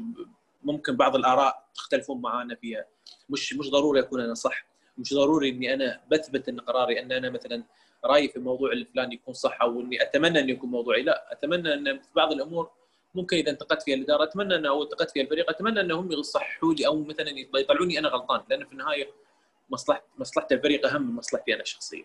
ممكن 0.62 0.96
بعض 0.96 1.16
الآراء 1.16 1.68
تختلفون 1.74 2.20
معنا 2.20 2.54
فيها 2.54 2.84
مش 3.30 3.54
مش 3.54 3.70
ضروري 3.70 4.00
أكون 4.00 4.20
أنا 4.20 4.34
صح 4.34 4.66
مش 4.98 5.14
ضروري 5.14 5.48
إني 5.48 5.74
أنا 5.74 6.00
بثبت 6.10 6.48
إن 6.48 6.60
قراري 6.60 7.02
أن 7.02 7.12
أنا 7.12 7.30
مثلا 7.30 7.62
رأيي 8.04 8.28
في 8.28 8.36
الموضوع 8.36 8.72
الفلاني 8.72 9.14
يكون 9.14 9.34
صح 9.34 9.62
أو 9.62 9.80
إني 9.80 10.02
أتمنى 10.02 10.40
انه 10.40 10.50
يكون 10.50 10.70
موضوعي 10.70 11.02
لا 11.02 11.32
أتمنى 11.32 11.74
أن 11.74 11.98
في 11.98 12.08
بعض 12.16 12.32
الأمور 12.32 12.70
ممكن 13.14 13.36
إذا 13.36 13.50
انتقدت 13.50 13.82
فيها 13.82 13.96
الإدارة 13.96 14.24
أتمنى 14.24 14.54
ان 14.54 14.66
أو 14.66 14.82
انتقدت 14.82 15.10
فيها 15.10 15.22
الفريق 15.22 15.50
أتمنى 15.50 15.80
أنهم 15.80 16.12
يصححوا 16.12 16.74
لي 16.74 16.86
أو 16.86 17.04
مثلا 17.04 17.28
يطلعوني 17.54 17.98
أنا 17.98 18.08
غلطان 18.08 18.40
لأن 18.50 18.64
في 18.64 18.72
النهاية 18.72 19.08
مصلحه 19.70 20.02
مصلحة 20.18 20.48
الفريق 20.52 20.86
أهم 20.86 21.02
من 21.02 21.14
مصلحتي 21.14 21.54
أنا 21.54 21.64
شخصيا. 21.64 22.04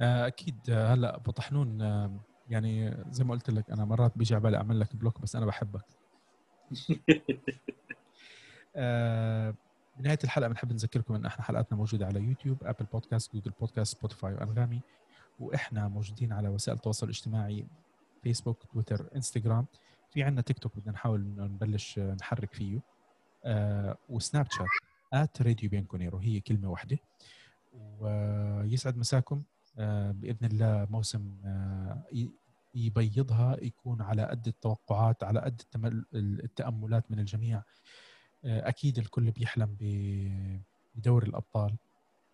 آه، 0.00 0.26
أكيد 0.26 0.56
آه، 0.70 0.94
هلأ 0.94 1.16
أبو 1.16 1.30
طحنون 1.30 1.82
آه، 1.82 2.20
يعني 2.48 2.96
زي 3.10 3.24
ما 3.24 3.34
قلت 3.34 3.50
لك 3.50 3.70
أنا 3.70 3.84
مرات 3.84 4.12
بيجي 4.16 4.34
على 4.34 4.42
بالي 4.42 4.56
أعمل 4.56 4.80
لك 4.80 4.96
block 4.96 5.20
بس 5.20 5.36
أنا 5.36 5.46
بحبك. 5.46 5.84
بنهايه 9.98 10.18
الحلقة 10.24 10.48
بنحب 10.48 10.72
نذكركم 10.72 11.14
إن 11.14 11.26
إحنا 11.26 11.44
حلقاتنا 11.44 11.78
موجودة 11.78 12.06
على 12.06 12.20
يوتيوب 12.20 12.64
أبل 12.64 12.84
بودكاست 12.92 13.32
جوجل 13.34 13.52
بودكاست 13.60 13.96
سبوتيفاي 13.96 14.34
وأنغامي 14.34 14.80
وإحنا 15.40 15.88
موجودين 15.88 16.32
على 16.32 16.48
وسائل 16.48 16.76
التواصل 16.76 17.06
الاجتماعي 17.06 17.66
فيسبوك 18.22 18.62
تويتر 18.72 19.08
انستغرام 19.16 19.66
في 20.12 20.22
عندنا 20.22 20.40
تيك 20.42 20.58
توك 20.58 20.76
بدنا 20.76 20.92
نحاول 20.92 21.20
نبلش 21.38 21.98
نحرك 21.98 22.54
فيه. 22.54 22.80
آه 23.44 23.96
وسناب 24.08 24.46
شات 24.50 24.66
ات 25.12 25.42
راديو 25.42 25.70
بيانكونيرو 25.70 26.18
هي 26.18 26.40
كلمة 26.40 26.70
واحدة. 26.70 26.98
ويسعد 28.00 28.96
مساكم. 28.96 29.42
آه 29.78 30.10
بإذن 30.10 30.46
الله 30.46 30.86
موسم 30.90 31.34
آه 31.44 32.02
يبيضها 32.74 33.56
يكون 33.62 34.02
على 34.02 34.24
قد 34.26 34.48
التوقعات 34.48 35.24
على 35.24 35.40
قد 35.40 35.62
التأملات 36.14 37.10
من 37.10 37.18
الجميع. 37.18 37.62
آه، 38.44 38.68
أكيد 38.68 38.98
الكل 38.98 39.30
بيحلم 39.30 39.76
بدوري 40.94 41.26
الأبطال. 41.26 41.76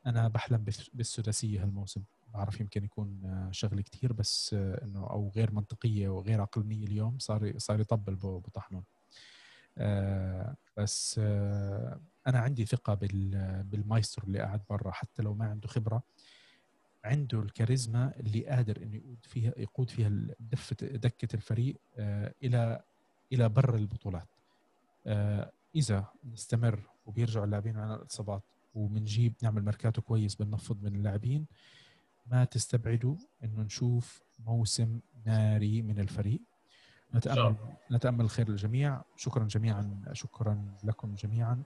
أنا 0.07 0.29
بحلم 0.29 0.65
بالسداسية 0.93 1.63
هالموسم. 1.63 2.05
بعرف 2.29 2.61
يمكن 2.61 2.85
يكون 2.85 3.25
آه، 3.25 3.51
شغله 3.53 3.83
كثير 3.83 4.13
بس 4.13 4.55
آه، 4.55 4.85
إنه 4.85 5.11
أو 5.11 5.33
غير 5.37 5.53
منطقية 5.53 6.09
وغير 6.09 6.41
عقلانية 6.41 6.87
اليوم 6.87 7.19
صار 7.19 7.53
صار 7.57 7.81
يطبل 7.81 8.17
بطحنون. 8.17 8.85
بس 10.77 11.19
أنا 12.27 12.39
عندي 12.39 12.67
ثقة 12.67 12.95
بالمايسترو 13.63 14.27
اللي 14.27 14.39
قاعد 14.39 14.63
برا. 14.71 14.91
حتى 14.91 15.23
لو 15.23 15.35
ما 15.35 15.45
عنده 15.45 15.69
خبرة 15.69 16.03
عنده 17.05 17.41
الكاريزما 17.41 18.13
اللي 18.21 18.47
قادر 18.47 18.83
إنه 18.83 18.97
يقود 18.97 19.19
فيها 19.23 19.53
يقود 19.57 19.91
فيها 19.91 20.11
دفة 20.41 20.77
دكة 20.83 21.37
الفريق 21.37 21.77
إلى 22.43 22.83
إلى 23.33 23.49
بر 23.49 23.75
البطولات. 23.75 24.29
إذا 25.75 26.05
نستمر 26.25 26.81
وبيرجعوا 27.07 27.45
اللاعبين 27.45 27.75
معنا 27.77 27.95
الإصابات 27.95 28.43
وبنجيب 28.75 29.35
نعمل 29.43 29.65
ميركاتو 29.65 30.03
كويس 30.03 30.35
بننفض 30.35 30.83
من 30.83 30.95
اللاعبين 30.95 31.47
ما 32.27 32.45
تستبعدوا 32.45 33.17
إنه 33.45 33.63
نشوف 33.63 34.23
موسم 34.39 35.01
ناري 35.27 35.83
من 35.83 36.01
الفريق. 36.01 36.41
نتأمل 37.15 37.57
نتأمل 37.91 38.25
الخير 38.25 38.49
للجميع. 38.49 39.03
شكرا 39.17 39.45
جميعا 39.45 40.03
شكرا 40.13 40.75
لكم 40.85 41.15
جميعا. 41.15 41.63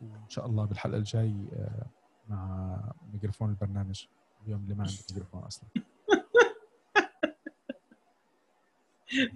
وإن 0.00 0.28
شاء 0.28 0.46
الله 0.46 0.64
بالحلقة 0.64 0.98
الجاي 0.98 1.34
آه، 1.52 1.86
مع 2.28 2.78
ميكروفون 3.12 3.50
البرنامج. 3.50 4.06
اليوم 4.46 4.62
اللي 4.64 4.74
ما 4.74 4.84
عنده 4.84 4.96
ميكروفون 5.10 5.42
أصلا. 5.42 5.68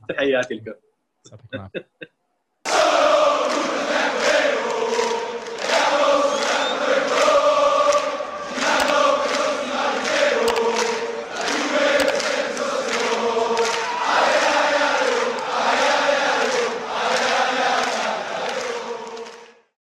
تحياتي 0.09 0.55
لكم. 0.55 0.75